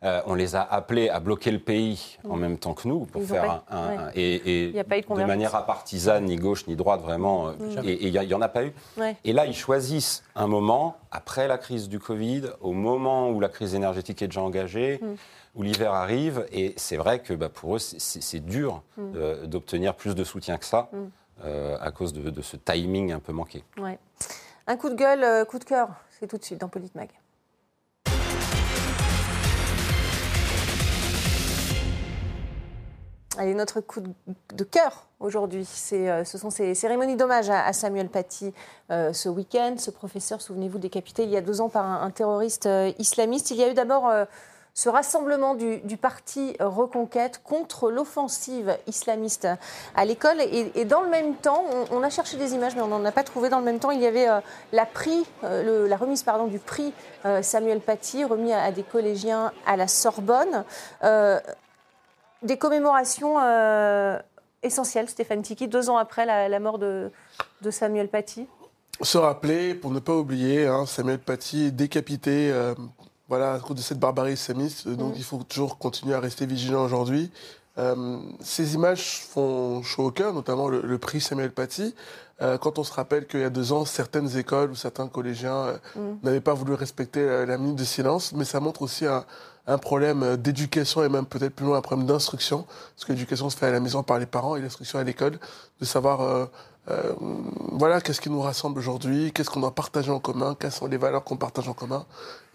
Euh, 0.04 0.20
on 0.26 0.34
les 0.34 0.56
a 0.56 0.64
appelés 0.64 1.10
à 1.10 1.20
bloquer 1.20 1.52
le 1.52 1.60
pays 1.60 2.18
en 2.28 2.36
même 2.36 2.58
temps 2.58 2.74
que 2.74 2.88
nous 2.88 3.06
pour 3.06 3.22
Ils 3.22 3.28
faire 3.28 3.52
un, 3.52 3.64
un- 3.70 3.88
ouais. 3.90 3.98
un- 3.98 4.12
et, 4.16 4.34
et 4.36 4.64
Il 4.70 4.76
y 4.76 4.80
a 4.80 4.84
pas 4.84 4.98
eu 4.98 5.02
de 5.02 5.08
de 5.16 5.24
manière 5.26 5.54
apartisane, 5.54 6.26
ni 6.26 6.38
gauche 6.38 6.66
ni 6.66 6.76
droite 6.76 7.02
vraiment. 7.02 7.50
euh, 7.50 7.52
Mm. 7.60 7.88
Et 7.88 8.08
il 8.08 8.20
n'y 8.20 8.34
en 8.34 8.42
a 8.42 8.48
pas 8.50 8.66
eu. 8.66 8.74
Ouais. 8.98 9.16
Et 9.24 9.32
là, 9.32 9.46
ils 9.46 9.56
choisissent 9.56 10.24
un 10.36 10.48
moment, 10.48 10.96
après 11.12 11.48
la 11.48 11.60
crise 11.60 11.88
du 11.88 12.00
Covid, 12.00 12.46
au 12.62 12.72
moment 12.74 13.30
où 13.30 13.40
la 13.40 13.48
crise 13.50 13.76
énergétique 13.76 14.20
est 14.24 14.28
déjà 14.28 14.42
engagée, 14.42 15.00
Mm. 15.04 15.16
où 15.56 15.62
l'hiver 15.62 15.94
arrive. 15.94 16.48
Et 16.52 16.74
c'est 16.78 16.98
vrai 16.98 17.20
que 17.20 17.34
bah, 17.36 17.50
pour 17.50 17.76
eux, 17.76 17.80
c'est- 17.80 18.40
dur 18.40 18.82
Mm. 18.98 19.02
euh, 19.16 19.46
d'obtenir 19.46 19.94
plus 19.94 20.16
de 20.16 20.24
soutien 20.24 20.58
que 20.58 20.66
ça, 20.66 20.90
Mm. 20.92 20.98
euh, 21.46 21.78
à 21.80 21.92
cause 21.92 22.12
de, 22.12 22.32
de 22.32 22.42
ce 22.42 22.58
timing 22.58 23.12
un 23.12 23.20
peu 23.20 23.34
manqué. 23.34 23.64
Ouais. 23.78 24.00
Un 24.66 24.78
coup 24.78 24.90
de 24.90 24.96
gueule, 24.96 25.46
coup 25.46 25.60
de 25.60 25.64
cœur, 25.64 25.90
c'est 26.20 26.26
tout 26.26 26.38
de 26.40 26.44
suite 26.44 26.60
dans 26.60 26.70
Politmag. 26.70 27.10
Allez, 33.42 33.56
notre 33.56 33.82
coup 33.82 34.02
de- 34.02 34.64
cœur 34.64 35.08
aujourd'hui, 35.20 35.68
euh, 35.94 36.24
ce 36.24 36.38
sont 36.38 36.52
ces 36.52 36.76
cérémonies 36.76 37.16
d'hommage 37.16 37.50
à, 37.50 37.74
Samuel 37.74 38.08
Paty 38.08 38.54
euh, 38.92 39.14
ce 39.14 39.30
week-end. 39.30 39.74
Ce 39.80 39.90
professeur, 39.90 40.44
souvenez-vous, 40.44 40.78
décapité 40.78 41.24
il 41.24 41.32
y 41.32 41.38
a 41.38 41.42
deux 41.42 41.60
ans 41.60 41.70
par 41.70 41.84
un, 41.84 42.12
terroriste 42.12 42.68
euh, 42.68 42.92
islamiste. 43.00 43.50
Il 43.50 43.58
y 43.58 43.64
a 43.64 43.72
eu 43.72 43.74
d'abord 43.74 44.14
ce 44.76 44.90
rassemblement 44.90 45.56
du, 45.56 45.98
parti 45.98 46.56
Reconquête 46.60 47.42
contre 47.44 47.90
l'offensive 47.90 48.78
islamiste 48.86 49.48
à 49.96 50.06
l'école. 50.06 50.40
Et, 50.40 50.86
dans 50.86 51.02
le 51.02 51.10
même 51.10 51.34
temps, 51.34 51.66
on, 51.90 52.04
a 52.04 52.12
cherché 52.12 52.38
des 52.38 52.54
images, 52.54 52.76
mais 52.76 52.84
on 52.84 52.90
n'en 52.90 53.04
a 53.06 53.12
pas 53.12 53.24
trouvé. 53.24 53.50
Dans 53.50 53.58
le 53.58 53.66
même 53.66 53.80
temps, 53.80 53.90
il 53.90 54.02
y 54.02 54.06
avait 54.06 54.28
la, 54.72 54.86
remise 55.98 56.22
pardon, 56.22 56.46
du 56.46 56.60
prix 56.60 56.94
Samuel 57.42 57.80
Paty, 57.80 58.24
remis 58.24 58.54
à 58.54 58.72
des 58.72 58.84
collégiens 58.84 59.52
à 59.66 59.78
la 59.78 59.88
Sorbonne. 59.88 60.64
Euh, 62.44 62.48
des 62.48 62.58
commémorations 62.58 63.36
euh, 63.42 64.20
essentielles, 64.64 65.10
Stéphane 65.10 65.42
Tiki, 65.42 65.68
deux 65.68 65.90
ans 65.90 65.98
après 65.98 66.26
la, 66.26 66.50
la 66.50 66.60
mort 66.60 66.80
de, 66.80 67.12
de 67.62 67.72
Samuel 67.72 68.08
Paty. 68.08 68.48
Se 69.02 69.18
rappeler, 69.18 69.74
pour 69.74 69.92
ne 69.92 70.00
pas 70.00 70.16
oublier, 70.16 70.68
hein, 70.68 70.86
Samuel 70.86 71.20
Paty 71.20 71.66
est 71.68 71.72
décapité 71.72 72.52
euh, 72.52 72.76
voilà, 73.28 73.54
à 73.54 73.60
cause 73.60 73.76
de 73.78 73.82
cette 73.82 74.00
barbarie 74.00 74.34
islamiste. 74.34 74.88
Donc 74.88 75.14
Mm. 75.14 75.18
il 75.18 75.24
faut 75.24 75.38
toujours 75.44 75.78
continuer 75.78 76.14
à 76.14 76.20
rester 76.20 76.46
vigilant 76.46 76.84
aujourd'hui. 76.84 77.32
Euh, 77.78 78.18
ces 78.42 78.76
images 78.76 79.22
font 79.30 79.82
chaud 79.82 80.04
au 80.08 80.12
cœur, 80.12 80.34
notamment 80.34 80.68
le, 80.68 80.82
le 80.82 80.98
prix 80.98 81.22
Samuel 81.22 81.52
Paty. 81.52 81.96
Euh, 82.42 82.58
quand 82.58 82.78
on 82.80 82.84
se 82.84 82.92
rappelle 82.94 83.28
qu'il 83.28 83.40
y 83.40 83.44
a 83.44 83.50
deux 83.50 83.72
ans, 83.72 83.86
certaines 83.86 84.36
écoles 84.38 84.72
ou 84.72 84.76
certains 84.76 85.08
collégiens 85.08 85.56
euh, 85.56 85.78
Mm. 85.96 86.18
n'avaient 86.24 86.42
pas 86.42 86.54
voulu 86.54 86.74
respecter 86.74 87.22
euh, 87.22 87.46
la 87.46 87.58
minute 87.58 87.78
de 87.78 87.84
silence, 87.86 88.34
mais 88.34 88.44
ça 88.46 88.60
montre 88.60 88.82
aussi 88.82 89.06
un, 89.06 89.26
un 89.68 89.78
problème 89.78 90.24
euh, 90.24 90.38
d'éducation 90.38 91.04
et 91.04 91.10
même 91.10 91.26
peut-être 91.26 91.54
plus 91.54 91.66
loin 91.66 91.78
un 91.78 91.82
problème 91.82 92.08
d'instruction, 92.08 92.66
parce 92.96 93.06
que 93.06 93.14
l'éducation 93.14 93.50
se 93.50 93.58
fait 93.58 93.68
à 93.68 93.72
la 93.72 93.80
maison 93.80 94.04
par 94.04 94.20
les 94.20 94.26
parents 94.26 94.56
et 94.56 94.62
l'instruction 94.62 95.00
à 95.00 95.04
l'école, 95.04 95.40
de 95.80 95.86
savoir 95.86 96.50
euh, 96.90 97.14
voilà 97.74 98.02
qu'est-ce 98.02 98.20
qui 98.20 98.30
nous 98.32 98.42
rassemble 98.42 98.80
aujourd'hui, 98.80 99.32
qu'est-ce 99.32 99.50
qu'on 99.52 99.60
doit 99.60 99.76
partager 99.76 100.12
en 100.12 100.20
commun, 100.20 100.56
quelles 100.60 100.72
sont 100.72 100.88
les 100.88 100.98
valeurs 100.98 101.24
qu'on 101.24 101.38
partage 101.38 101.70
en 101.70 101.74
commun. 101.74 102.06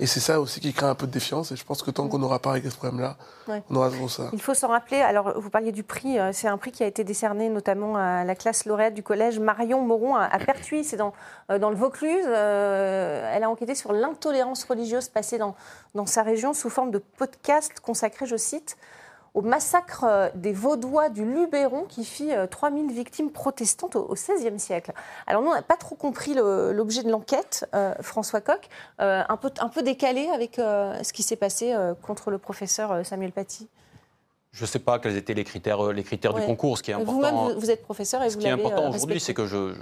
Et 0.00 0.06
c'est 0.06 0.20
ça 0.20 0.40
aussi 0.40 0.58
qui 0.60 0.72
crée 0.72 0.86
un 0.86 0.96
peu 0.96 1.06
de 1.06 1.12
défiance. 1.12 1.52
Et 1.52 1.56
je 1.56 1.64
pense 1.64 1.82
que 1.82 1.90
tant 1.92 2.08
qu'on 2.08 2.18
n'aura 2.18 2.38
pas 2.40 2.50
réglé 2.50 2.68
ce 2.70 2.76
problème-là, 2.76 3.16
Ouais. 3.48 3.62
on 3.70 3.76
aura 3.76 3.88
toujours 3.88 4.10
ça. 4.10 4.24
Il 4.32 4.42
faut 4.42 4.52
s'en 4.54 4.68
rappeler. 4.68 5.00
Alors, 5.00 5.40
vous 5.40 5.48
parliez 5.48 5.70
du 5.72 5.84
prix. 5.84 6.18
euh, 6.18 6.30
C'est 6.32 6.48
un 6.48 6.58
prix 6.58 6.72
qui 6.72 6.82
a 6.82 6.86
été 6.86 7.04
décerné 7.04 7.48
notamment 7.48 7.96
à 7.96 8.24
la 8.24 8.34
classe 8.34 8.64
lauréate 8.66 8.94
du 8.94 9.02
collège 9.04 9.38
Marion 9.38 9.80
Moron 9.82 10.16
à 10.16 10.38
Pertuis. 10.38 10.82
C'est 10.84 10.96
dans, 10.96 11.12
euh, 11.50 11.58
dans 11.60 11.70
le 11.70 11.76
Vaucluse. 11.76 12.26
Euh, 12.26 13.30
elle 13.32 13.44
a 13.44 13.48
enquêté 13.48 13.74
sur 13.76 13.92
l'intolérance 13.92 14.64
religieuse 14.64 15.08
passée 15.08 15.38
dans, 15.38 15.54
dans 15.94 16.06
sa 16.06 16.22
région 16.24 16.52
sous 16.52 16.68
forme 16.68 16.90
de 16.90 16.98
podcast 16.98 17.72
consacré, 17.80 18.26
je 18.26 18.36
cite, 18.36 18.76
au 19.36 19.42
massacre 19.42 20.04
euh, 20.04 20.28
des 20.34 20.52
Vaudois 20.54 21.10
du 21.10 21.24
Luberon 21.24 21.84
qui 21.84 22.04
fit 22.06 22.32
euh, 22.32 22.46
3000 22.46 22.90
victimes 22.90 23.30
protestantes 23.30 23.94
au 23.94 24.14
XVIe 24.14 24.58
siècle. 24.58 24.92
Alors 25.26 25.42
nous, 25.42 25.50
on 25.50 25.54
n'a 25.54 25.60
pas 25.62 25.76
trop 25.76 25.94
compris 25.94 26.32
le- 26.32 26.72
l'objet 26.72 27.02
de 27.02 27.10
l'enquête, 27.10 27.68
euh, 27.74 27.92
François 28.00 28.40
Coq, 28.40 28.66
euh, 29.02 29.22
un, 29.28 29.36
peu, 29.36 29.50
un 29.60 29.68
peu 29.68 29.82
décalé 29.82 30.28
avec 30.34 30.58
euh, 30.58 30.94
ce 31.02 31.12
qui 31.12 31.22
s'est 31.22 31.36
passé 31.36 31.74
euh, 31.74 31.92
contre 31.94 32.30
le 32.30 32.38
professeur 32.38 32.90
euh, 32.92 33.02
Samuel 33.04 33.30
Paty. 33.30 33.68
Je 34.52 34.62
ne 34.62 34.66
sais 34.66 34.78
pas 34.78 34.98
quels 34.98 35.16
étaient 35.18 35.34
les 35.34 35.44
critères, 35.44 35.84
euh, 35.88 35.92
les 35.92 36.02
critères 36.02 36.34
Ouais. 36.34 36.40
du 36.40 36.46
concours. 36.46 36.78
Ce 36.78 36.82
qui 36.82 36.90
est 36.90 36.94
important, 36.94 37.12
Vous-même, 37.12 37.34
vous, 37.54 37.60
vous 37.60 37.70
êtes 37.70 37.82
professeur 37.82 38.22
et 38.22 38.30
ce 38.30 38.36
vous 38.36 38.40
qui 38.40 38.46
est 38.46 38.50
important 38.52 38.84
euh, 38.86 38.88
aujourd'hui, 38.88 39.20
c'est 39.20 39.34
que 39.34 39.44
je, 39.46 39.74
je- 39.74 39.80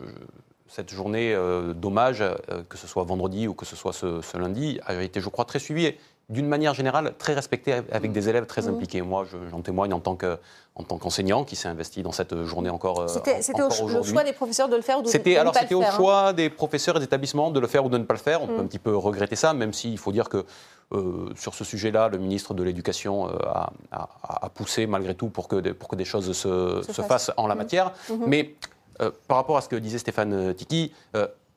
cette 0.66 0.90
journée 0.90 1.32
euh, 1.32 1.72
d'hommage, 1.74 2.22
euh, 2.22 2.34
que 2.68 2.76
ce 2.76 2.88
soit 2.88 3.04
vendredi 3.04 3.46
ou 3.46 3.54
que 3.54 3.64
ce 3.64 3.76
soit 3.76 3.92
ce, 3.92 4.20
ce 4.20 4.36
lundi, 4.36 4.80
a 4.84 5.00
été, 5.00 5.20
je 5.20 5.28
crois, 5.28 5.44
très 5.44 5.60
suivie 5.60 5.94
d'une 6.30 6.46
manière 6.48 6.72
générale 6.74 7.12
très 7.18 7.34
respectée 7.34 7.74
avec 7.92 8.12
des 8.12 8.28
élèves 8.30 8.46
très 8.46 8.62
Mhm. 8.62 8.74
impliqués. 8.74 9.02
Moi, 9.02 9.24
je- 9.30 9.36
j'en 9.50 9.60
témoigne 9.60 9.92
en 9.92 10.00
tant 10.00 10.16
que- 10.16 10.38
en 10.76 10.82
tant 10.82 10.96
qu'enseignant 10.98 11.44
qui 11.44 11.54
s'est 11.54 11.68
investi 11.68 12.02
dans 12.02 12.12
cette 12.12 12.44
journée 12.44 12.70
encore. 12.70 13.00
euh, 13.02 13.06
C'était 13.08 13.42
c'était 13.42 13.62
au 13.62 13.68
le 13.68 14.02
choix 14.02 14.24
des 14.24 14.32
professeurs 14.32 14.68
de 14.68 14.76
le 14.76 14.82
faire 14.82 14.98
ou 14.98 15.02
de, 15.02 15.06
de 15.06 15.10
C'était 15.10 15.34
ne 15.34 15.38
alors 15.40 15.52
pas 15.52 15.60
c'était 15.60 15.74
le 15.74 15.78
au 15.78 15.82
faire, 15.82 15.92
hein. 15.92 15.96
choix 15.96 16.32
des 16.32 16.48
professeurs 16.50 16.96
et 16.96 16.98
des 16.98 17.04
établissements 17.04 17.50
de 17.50 17.60
le 17.60 17.66
faire 17.66 17.84
ou 17.84 17.88
de 17.90 17.98
ne 17.98 18.04
pas 18.04 18.14
le 18.14 18.20
faire. 18.20 18.42
On 18.42 18.46
peut 18.46 18.56
Mm. 18.56 18.60
un 18.60 18.66
petit 18.66 18.78
peu 18.78 18.96
regretter 18.96 19.36
ça, 19.36 19.52
même 19.52 19.72
s'il 19.72 19.98
faut 19.98 20.12
dire 20.12 20.28
que 20.28 20.44
euh, 20.92 21.30
sur 21.34 21.54
ce 21.54 21.64
sujet-là, 21.64 22.08
le 22.08 22.18
ministre 22.18 22.52
de 22.54 22.62
l'Éducation 22.62 23.26
euh, 23.28 23.32
a, 23.46 23.72
a- 23.90 24.46
a 24.46 24.48
poussé 24.50 24.86
malgré 24.86 25.14
tout 25.14 25.28
pour 25.30 25.48
que, 25.48 25.56
des- 25.56 25.72
pour 25.72 25.88
que 25.88 25.96
des 25.96 26.04
choses 26.04 26.26
se, 26.32 26.82
Se 26.82 26.92
se 26.92 27.00
fassent. 27.02 27.06
fassent 27.26 27.30
en 27.38 27.46
la 27.46 27.54
Mm. 27.54 27.58
matière. 27.58 27.92
Mais 28.26 28.54
euh, 29.00 29.10
par 29.26 29.38
rapport 29.38 29.56
à 29.56 29.60
ce 29.62 29.68
que 29.68 29.76
disait 29.76 29.98
Stéphane 29.98 30.54
Tiki, 30.54 30.92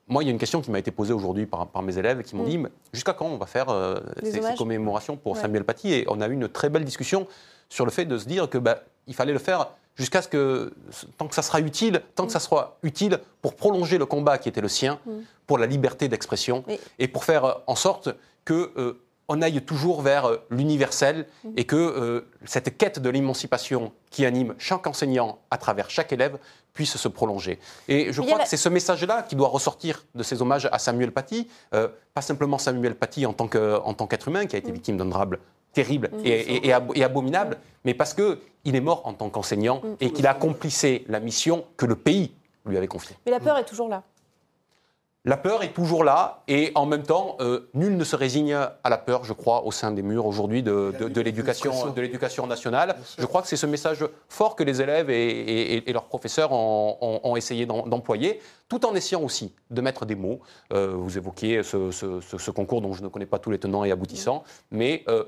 moi, 0.07 0.23
il 0.23 0.27
y 0.27 0.29
a 0.29 0.31
une 0.31 0.39
question 0.39 0.61
qui 0.61 0.71
m'a 0.71 0.79
été 0.79 0.91
posée 0.91 1.13
aujourd'hui 1.13 1.45
par, 1.45 1.67
par 1.67 1.81
mes 1.81 1.97
élèves 1.97 2.23
qui 2.23 2.35
m'ont 2.35 2.43
Mm. 2.43 2.49
dit 2.49 2.59
jusqu'à 2.93 3.13
quand 3.13 3.25
on 3.25 3.37
va 3.37 3.45
faire 3.45 3.69
euh, 3.69 3.95
ces, 4.23 4.41
commémorations 4.57 5.17
pour 5.17 5.33
Ouais. 5.33 5.39
Samuel 5.41 5.63
Paty? 5.63 5.91
Et 5.93 6.05
on 6.07 6.21
a 6.21 6.27
eu 6.27 6.33
une 6.33 6.47
très 6.47 6.69
belle 6.69 6.85
discussion 6.85 7.27
sur 7.69 7.83
le 7.85 7.91
fait 7.91 8.05
de 8.05 8.17
se 8.17 8.25
dire 8.25 8.49
que 8.49 8.57
bah, 8.57 8.79
il 9.07 9.13
fallait 9.13 9.33
le 9.33 9.39
faire 9.39 9.67
jusqu'à 9.95 10.21
ce 10.21 10.27
que 10.27 10.73
tant 11.17 11.27
que 11.27 11.35
ça 11.35 11.41
sera 11.41 11.59
utile, 11.59 12.01
tant 12.15 12.25
que 12.25 12.31
ça 12.31 12.39
sera 12.39 12.77
utile 12.83 13.19
pour 13.41 13.55
prolonger 13.55 13.97
le 13.97 14.05
combat 14.05 14.37
qui 14.37 14.47
était 14.47 14.61
le 14.61 14.69
sien 14.69 14.99
Mm. 15.05 15.11
pour 15.45 15.57
la 15.57 15.65
liberté 15.65 16.07
d'expression 16.07 16.63
et 16.99 17.07
pour 17.07 17.23
faire 17.25 17.43
euh, 17.45 17.53
en 17.67 17.75
sorte 17.75 18.09
que 18.45 18.71
euh, 18.77 19.01
on 19.29 19.41
aille 19.41 19.61
toujours 19.61 20.01
vers 20.01 20.25
euh, 20.25 20.37
l'universel 20.49 21.25
Mm. 21.43 21.49
et 21.57 21.65
que 21.65 21.75
euh, 21.75 22.29
cette 22.45 22.77
quête 22.77 22.99
de 22.99 23.09
l'émancipation 23.09 23.91
qui 24.09 24.25
anime 24.25 24.55
chaque 24.57 24.87
enseignant 24.87 25.39
à 25.51 25.57
travers 25.57 25.89
chaque 25.89 26.13
élève 26.13 26.37
puisse 26.73 26.95
se 26.97 27.07
prolonger. 27.07 27.59
Et 27.87 28.13
je 28.13 28.21
crois 28.21 28.37
la- 28.37 28.43
que 28.43 28.49
c'est 28.49 28.57
ce 28.57 28.69
message-là 28.69 29.23
qui 29.23 29.35
doit 29.35 29.47
ressortir 29.49 30.05
de 30.15 30.23
ces 30.23 30.41
hommages 30.41 30.69
à 30.71 30.79
Samuel 30.79 31.11
Paty, 31.11 31.47
euh, 31.73 31.87
pas 32.13 32.21
simplement 32.21 32.57
Samuel 32.57 32.95
Paty 32.95 33.25
en 33.25 33.33
tant 33.33 33.47
qu'être 33.47 34.27
humain 34.27 34.45
qui 34.45 34.55
a 34.55 34.59
été 34.59 34.71
victime 34.71 34.97
d'un 34.97 35.05
drame 35.05 35.37
terrible 35.73 36.09
Mm. 36.13 36.25
et, 36.25 36.29
et- 36.29 36.67
et 36.67 36.71
abo- 36.73 36.93
et 36.95 37.03
abominable, 37.03 37.57
mais 37.83 37.93
parce 37.93 38.13
qu'il 38.13 38.75
est 38.75 38.79
mort 38.81 39.01
en 39.05 39.13
tant 39.13 39.29
qu'enseignant 39.29 39.81
Mm. 39.83 39.87
et 39.99 40.11
qu'il 40.11 40.27
accomplissait 40.27 41.03
la 41.07 41.19
mission 41.19 41.65
que 41.75 41.85
le 41.85 41.95
pays 41.95 42.31
lui 42.65 42.77
avait 42.77 42.87
confiée. 42.87 43.15
Mais 43.25 43.31
la 43.31 43.39
peur 43.39 43.57
est 43.57 43.65
toujours 43.65 43.87
là. 43.89 44.03
La 45.27 45.35
peur 45.35 45.61
est 45.61 45.73
toujours 45.73 46.05
là 46.05 46.41
et 46.47 46.71
en 46.75 46.85
même 46.85 47.03
temps, 47.03 47.35
euh, 47.41 47.69
nul 47.73 47.97
ne 47.97 48.03
se 48.05 48.15
résigne 48.15 48.53
à 48.53 48.89
la 48.89 48.97
peur, 48.97 49.25
je 49.25 49.33
crois, 49.33 49.65
au 49.65 49.71
sein 49.73 49.91
des 49.91 50.01
murs 50.01 50.25
aujourd'hui 50.25 50.63
de, 50.63 50.93
de- 50.97 51.09
de 51.09 51.21
l'éducation 51.21 51.71
de 51.91 52.01
l'éducation 52.01 52.47
nationale. 52.47 52.95
Je 53.19 53.25
crois 53.25 53.41
que 53.41 53.49
c'est 53.49 53.57
ce 53.57 53.65
message 53.65 54.05
fort 54.29 54.55
que 54.55 54.63
les 54.63 54.81
élèves 54.81 55.09
et, 55.09 55.27
et- 55.75 55.89
et 55.89 55.93
leurs 55.93 56.05
professeurs 56.05 56.53
ont, 56.53 56.97
ont- 57.01 57.19
ont 57.25 57.35
essayé 57.35 57.65
d'em- 57.65 57.89
d'employer, 57.89 58.39
tout 58.69 58.85
en 58.85 58.93
essayant 58.95 59.21
aussi 59.23 59.53
de 59.69 59.81
mettre 59.81 60.05
des 60.05 60.15
mots. 60.15 60.39
Euh, 60.73 60.93
vous 60.95 61.17
évoquiez 61.17 61.63
ce, 61.63 61.91
ce- 61.91 62.19
ce- 62.21 62.37
ce 62.37 62.51
concours 62.51 62.81
dont 62.81 62.93
je 62.93 63.01
ne 63.03 63.07
connais 63.07 63.25
pas 63.25 63.39
tous 63.39 63.49
les 63.51 63.59
tenants 63.59 63.83
et 63.85 63.91
aboutissants, 63.91 64.43
mais 64.71 65.03
euh, 65.07 65.23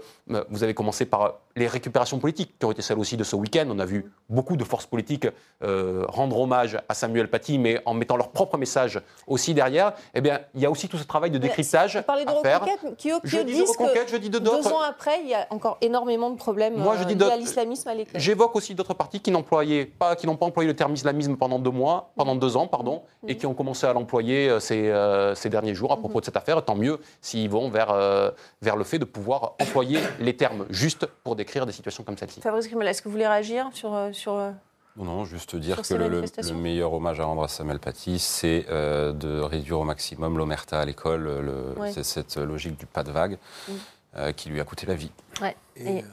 vous 0.50 0.64
avez 0.64 0.74
commencé 0.74 1.06
par 1.06 1.36
les 1.56 1.68
récupérations 1.68 2.20
politiques, 2.20 2.58
qui 2.58 2.66
ont 2.66 2.72
été 2.72 2.82
celles 2.82 3.00
aussi 3.00 3.18
de 3.18 3.24
ce 3.24 3.36
week-end. 3.36 3.66
On 3.70 3.80
a 3.80 3.86
vu 3.86 4.10
beaucoup 4.30 4.56
de 4.56 4.64
forces 4.64 4.86
politiques 4.86 5.28
euh, 5.64 6.06
rendre 6.08 6.40
hommage 6.40 6.78
à 6.88 6.94
Samuel 6.94 7.30
Paty, 7.30 7.58
mais 7.60 7.82
en 7.86 7.94
mettant 7.94 8.16
leur 8.18 8.30
propre 8.30 8.58
message 8.58 9.02
aussi 9.28 9.54
derrière. 9.54 9.94
Eh 10.14 10.22
bien, 10.22 10.40
il 10.56 10.62
y 10.62 10.66
a 10.66 10.72
aussi 10.72 10.88
tout 10.88 10.98
ce 10.98 11.04
travail 11.04 11.32
de 11.32 11.38
décryptage 11.38 11.98
Vous 11.98 12.04
parlez 12.04 12.24
de 12.26 12.30
reconquête, 12.32 12.96
qui, 12.98 13.10
qui 13.10 13.12
Je 13.24 13.40
dis 13.40 13.58
de 13.58 13.64
reconquête, 13.68 14.10
je 14.10 14.18
dis 14.18 14.30
de 14.30 14.40
deux 14.40 14.46
d'autres. 14.52 14.72
ans 14.74 14.82
après, 14.82 15.22
il 15.24 15.30
y 15.30 15.34
a 15.34 15.48
encore 15.50 15.78
énormément 15.82 16.30
de 16.30 16.38
problèmes 16.38 16.76
Moi, 16.78 16.96
je 16.98 17.04
dis 17.04 17.16
liés 17.16 17.26
à 17.32 17.38
l'islamisme 17.38 17.88
à 17.90 17.94
l'école. 17.96 18.20
J'évoque 18.20 18.56
aussi 18.56 18.74
d'autres 18.76 18.94
partis 18.94 19.20
qui 19.20 19.32
n'employaient 19.32 19.86
pas, 19.86 20.16
qui 20.16 20.28
n'ont 20.28 20.38
pas 20.38 20.46
employé 20.46 20.68
le 20.68 20.76
terme 20.76 20.94
islamisme 20.94 21.36
pendant 21.36 21.60
deux 21.60 21.72
mois, 21.72 22.12
pendant 22.16 22.36
deux 22.36 22.56
ans, 22.56 22.68
pardon, 22.68 23.04
et 23.30 23.38
qui 23.38 23.46
ont 23.46 23.54
commencé 23.54 23.86
à 23.86 23.94
l'employer 23.94 24.50
euh, 24.50 24.60
ces, 24.60 24.90
euh, 24.90 25.36
ces 25.36 25.50
derniers 25.50 25.76
jours 25.76 25.92
à 25.94 25.98
propos 25.98 26.20
de 26.20 26.26
cette 26.26 26.36
affaire. 26.36 26.66
Tant 26.66 26.76
mieux 26.76 27.00
s'ils 27.22 27.50
vont 27.50 27.70
vers, 27.70 27.92
euh, 27.92 28.32
vers 28.62 28.76
le 28.76 28.84
fait 28.84 28.98
de 29.00 29.06
pouvoir 29.06 29.54
employer 29.62 30.00
les 30.20 30.36
termes 30.36 30.66
justes 30.70 31.06
pour 31.24 31.36
décrire 31.36 31.66
des 31.66 31.72
situations 31.72 32.04
comme 32.04 32.18
celle-ci. 32.18 32.42
Fabrice 32.42 32.68
Grimel, 32.68 32.88
est-ce 32.88 33.02
que 33.02 33.08
vous 33.08 33.14
voulez 33.14 33.28
réagir 33.28 33.70
sur, 33.74 33.96
sur 34.14 34.52
Non, 34.98 35.26
juste 35.26 35.56
dire 35.56 35.80
que 35.82 35.94
le, 35.94 36.24
meilleur 36.56 36.92
hommage 36.94 37.20
à 37.20 37.26
rendre 37.26 37.44
à 37.44 37.48
Samuel 37.48 37.78
Paty, 37.80 38.18
c'est 38.18 38.66
euh, 38.70 39.12
de 39.14 39.40
réduire 39.40 39.80
au 39.80 39.84
maximum 39.84 40.38
l'omerta 40.38 40.80
à 40.80 40.86
l'école, 40.86 41.24
le- 41.24 41.80
Ouais. 41.80 41.92
c'est 41.92 42.04
cette 42.04 42.36
logique 42.38 42.78
du 42.78 42.88
pas 42.88 43.04
de 43.04 43.12
vague 43.12 43.38
Mm. 43.68 43.72
euh, 44.18 44.32
qui 44.32 44.50
lui 44.50 44.60
a 44.60 44.64
coûté 44.64 44.88
la 44.88 44.96
vie. 44.96 45.12
Ouais. 45.40 45.56
Et, 45.76 45.98
Et 46.00 46.06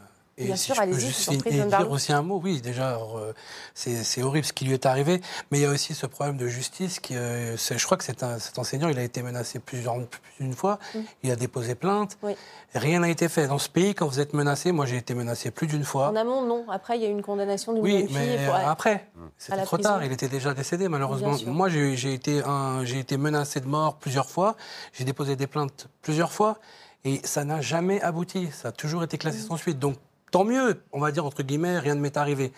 bien 0.45 0.57
si 0.57 0.65
sûr, 0.65 0.75
je 0.75 0.81
peux 0.81 0.87
allez-y, 0.87 1.11
je 1.13 1.31
en 1.31 1.39
prie, 1.39 1.51
et 1.51 1.57
Jeanne 1.57 1.69
dire 1.69 1.91
aussi 1.91 2.13
un 2.13 2.21
mot, 2.21 2.39
oui, 2.45 2.61
déjà, 2.61 2.99
euh, 3.17 3.33
c'est 3.75 4.23
horrible 4.23 4.45
ce 4.45 4.53
qui 4.53 4.67
lui 4.67 4.75
est 4.75 4.85
arrivé, 4.85 5.23
mais 5.51 5.59
il 5.59 5.63
y 5.63 5.65
a 5.65 5.71
aussi 5.71 5.95
ce 5.95 6.05
problème 6.07 6.37
de 6.37 6.47
justice. 6.47 7.01
Qui, 7.01 7.17
euh, 7.17 7.57
je 7.57 7.85
crois 7.87 7.97
que 7.97 8.05
cet, 8.05 8.23
cet 8.39 8.59
enseignant, 8.59 8.89
il 8.89 8.99
a 8.99 9.03
été 9.03 9.23
menacé 9.23 9.59
plusieurs, 9.61 9.95
plus 10.07 10.21
d'une 10.41 10.53
fois, 10.55 10.79
Mm. 10.95 10.99
il 11.23 11.31
a 11.31 11.37
déposé 11.37 11.75
plainte, 11.75 12.19
Oui. 12.23 12.35
rien 12.75 13.01
n'a 13.01 13.09
été 13.09 13.29
fait. 13.31 13.47
Dans 13.47 13.59
ce 13.59 13.71
pays, 13.71 13.95
quand 13.95 14.07
vous 14.07 14.21
êtes 14.21 14.35
menacé, 14.35 14.73
moi 14.73 14.85
j'ai 14.85 14.99
été 14.99 15.15
menacé 15.15 15.51
plus 15.51 15.67
d'une 15.67 15.85
fois. 15.85 16.11
En 16.11 16.17
amont, 16.17 16.43
non. 16.43 16.67
Après, 16.71 16.99
il 16.99 17.03
y 17.03 17.07
a 17.07 17.09
eu 17.09 17.13
une 17.13 17.23
condamnation 17.23 17.73
d'une 17.73 17.83
Oui, 17.83 17.99
jeune 18.01 18.09
fille. 18.09 18.17
mais 18.19 18.49
ouais. 18.49 18.65
après, 18.67 18.93
À 18.95 19.01
c'était 19.39 19.57
trop 19.63 19.77
prison. 19.77 19.89
tard. 19.91 20.05
Il 20.05 20.13
était 20.13 20.29
déjà 20.29 20.53
décédé, 20.53 20.89
malheureusement. 20.89 21.35
Moi, 21.47 21.69
j'ai 21.71 22.13
été, 22.13 22.43
un- 22.45 22.85
été 22.85 23.17
menacé 23.17 23.61
de 23.61 23.67
mort 23.67 23.97
plusieurs 23.97 24.29
fois. 24.29 24.57
J'ai 24.93 25.05
déposé 25.05 25.35
des 25.37 25.47
plaintes 25.47 25.89
plusieurs 26.03 26.33
fois. 26.33 26.59
Et 27.05 27.21
ça 27.25 27.45
n'a 27.45 27.61
jamais 27.61 28.01
abouti. 28.03 28.49
Ça 28.53 28.69
a 28.69 28.73
toujours 28.73 29.05
été 29.05 29.17
classé 29.17 29.39
Mm. 29.39 29.47
sans 29.47 29.57
suite. 29.57 29.79
Donc, 29.79 29.97
tant 30.37 30.45
mieux, 30.45 30.83
on 30.93 31.01
va 31.01 31.13
dire, 31.13 31.25
entre 31.25 31.43
guillemets, 31.43 31.79
rien 31.79 31.95
ne 31.95 32.01
m'est 32.01 32.19
arrivé. 32.19 32.53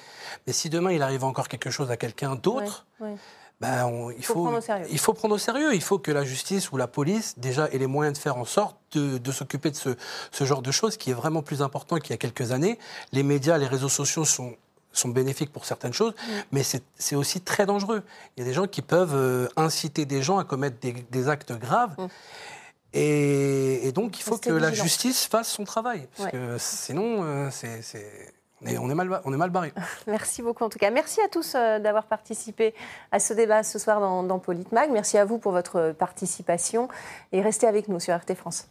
Mais 0.47 0.53
si 0.53 0.69
demain, 0.69 0.91
il 0.91 1.01
arrive 1.03 1.23
encore 1.23 1.47
quelque 1.47 1.71
chose 1.71 1.93
à 1.93 1.97
quelqu'un 1.97 2.35
d'autre, 2.35 2.87
Ouais, 2.99 3.11
ouais. 3.11 3.17
ben, 3.61 3.87
on- 3.87 4.11
il, 4.11 4.25
Faut 4.25 4.35
faut, 4.35 4.43
prendre 4.43 4.59
au 4.59 4.61
sérieux. 4.61 4.87
il 4.91 4.99
faut 4.99 5.13
prendre 5.13 5.35
au 5.37 5.39
sérieux. 5.39 5.75
Il 5.75 5.81
faut 5.83 6.01
que 6.01 6.11
la 6.11 6.25
justice 6.25 6.73
ou 6.73 6.77
la 6.77 6.89
police, 6.89 7.39
déjà, 7.39 7.69
ait 7.71 7.79
les 7.79 7.87
moyens 7.87 8.17
de 8.19 8.21
faire 8.21 8.37
en 8.37 8.45
sorte 8.45 8.77
de, 8.93 9.19
de 9.19 9.33
s'occuper 9.33 9.71
de 9.71 9.77
ce, 9.77 9.91
ce 10.33 10.43
genre 10.45 10.61
de 10.63 10.73
choses 10.73 10.97
qui 10.97 11.11
est 11.11 11.15
vraiment 11.15 11.43
plus 11.43 11.63
important 11.63 11.99
qu'il 11.99 12.11
y 12.11 12.15
a 12.15 12.17
quelques 12.19 12.51
années. 12.51 12.81
Les 13.13 13.23
médias, 13.23 13.59
les 13.59 13.69
réseaux 13.69 13.89
sociaux 13.89 14.25
sont 14.25 14.55
sont 14.91 15.11
bénéfiques 15.11 15.53
pour 15.53 15.65
certaines 15.67 15.93
choses, 15.93 16.15
mais 16.51 16.63
c'est 16.65 17.15
aussi 17.15 17.41
très 17.43 17.67
dangereux. 17.67 18.03
Il 18.37 18.41
y 18.41 18.43
a 18.43 18.47
des 18.49 18.55
gens 18.55 18.67
qui 18.67 18.83
peuvent 18.83 19.15
euh, 19.15 19.47
inciter 19.57 20.07
des 20.07 20.23
gens 20.23 20.39
à 20.39 20.45
commettre 20.45 20.81
des, 20.81 20.93
des 20.93 21.29
actes 21.29 21.53
graves. 21.53 21.95
Et, 22.95 23.87
et 23.87 23.93
donc, 23.93 24.19
il 24.19 24.23
faut 24.23 24.39
que 24.39 24.51
la 24.51 24.73
justice 24.73 25.27
fasse 25.27 25.49
son 25.49 25.65
travail. 25.65 26.07
Parce 26.17 26.27
Ouais. 26.27 26.33
que 26.33 26.57
sinon, 26.59 27.23
euh, 27.25 27.49
c'est 27.51 27.83
c'est- 27.83 28.33
on, 28.63 28.67
est, 28.67 28.79
on, 28.79 28.91
est 28.91 28.95
mal, 28.95 29.09
ba- 29.09 29.23
on 29.25 29.33
est 29.33 29.37
mal 29.37 29.51
barré. 29.51 29.73
Merci 30.07 30.43
beaucoup 30.43 30.65
en 30.65 30.69
tout 30.69 30.79
cas. 30.81 30.91
Merci 30.91 31.21
à 31.21 31.29
tous 31.29 31.55
euh, 31.55 31.79
d'avoir 31.79 32.07
participé 32.07 32.75
à 33.13 33.21
ce 33.21 33.33
débat 33.35 33.63
ce 33.63 33.79
soir 33.79 34.01
dans, 34.01 34.23
dans 34.25 34.39
Politmag. 34.39 34.91
Merci 34.91 35.17
à 35.19 35.25
vous 35.25 35.39
pour 35.39 35.53
votre 35.53 35.93
participation 35.93 36.89
et 37.33 37.41
restez 37.43 37.67
avec 37.67 37.89
nous 37.89 38.01
sur 38.01 38.17
RT 38.17 38.35
France. 38.35 38.67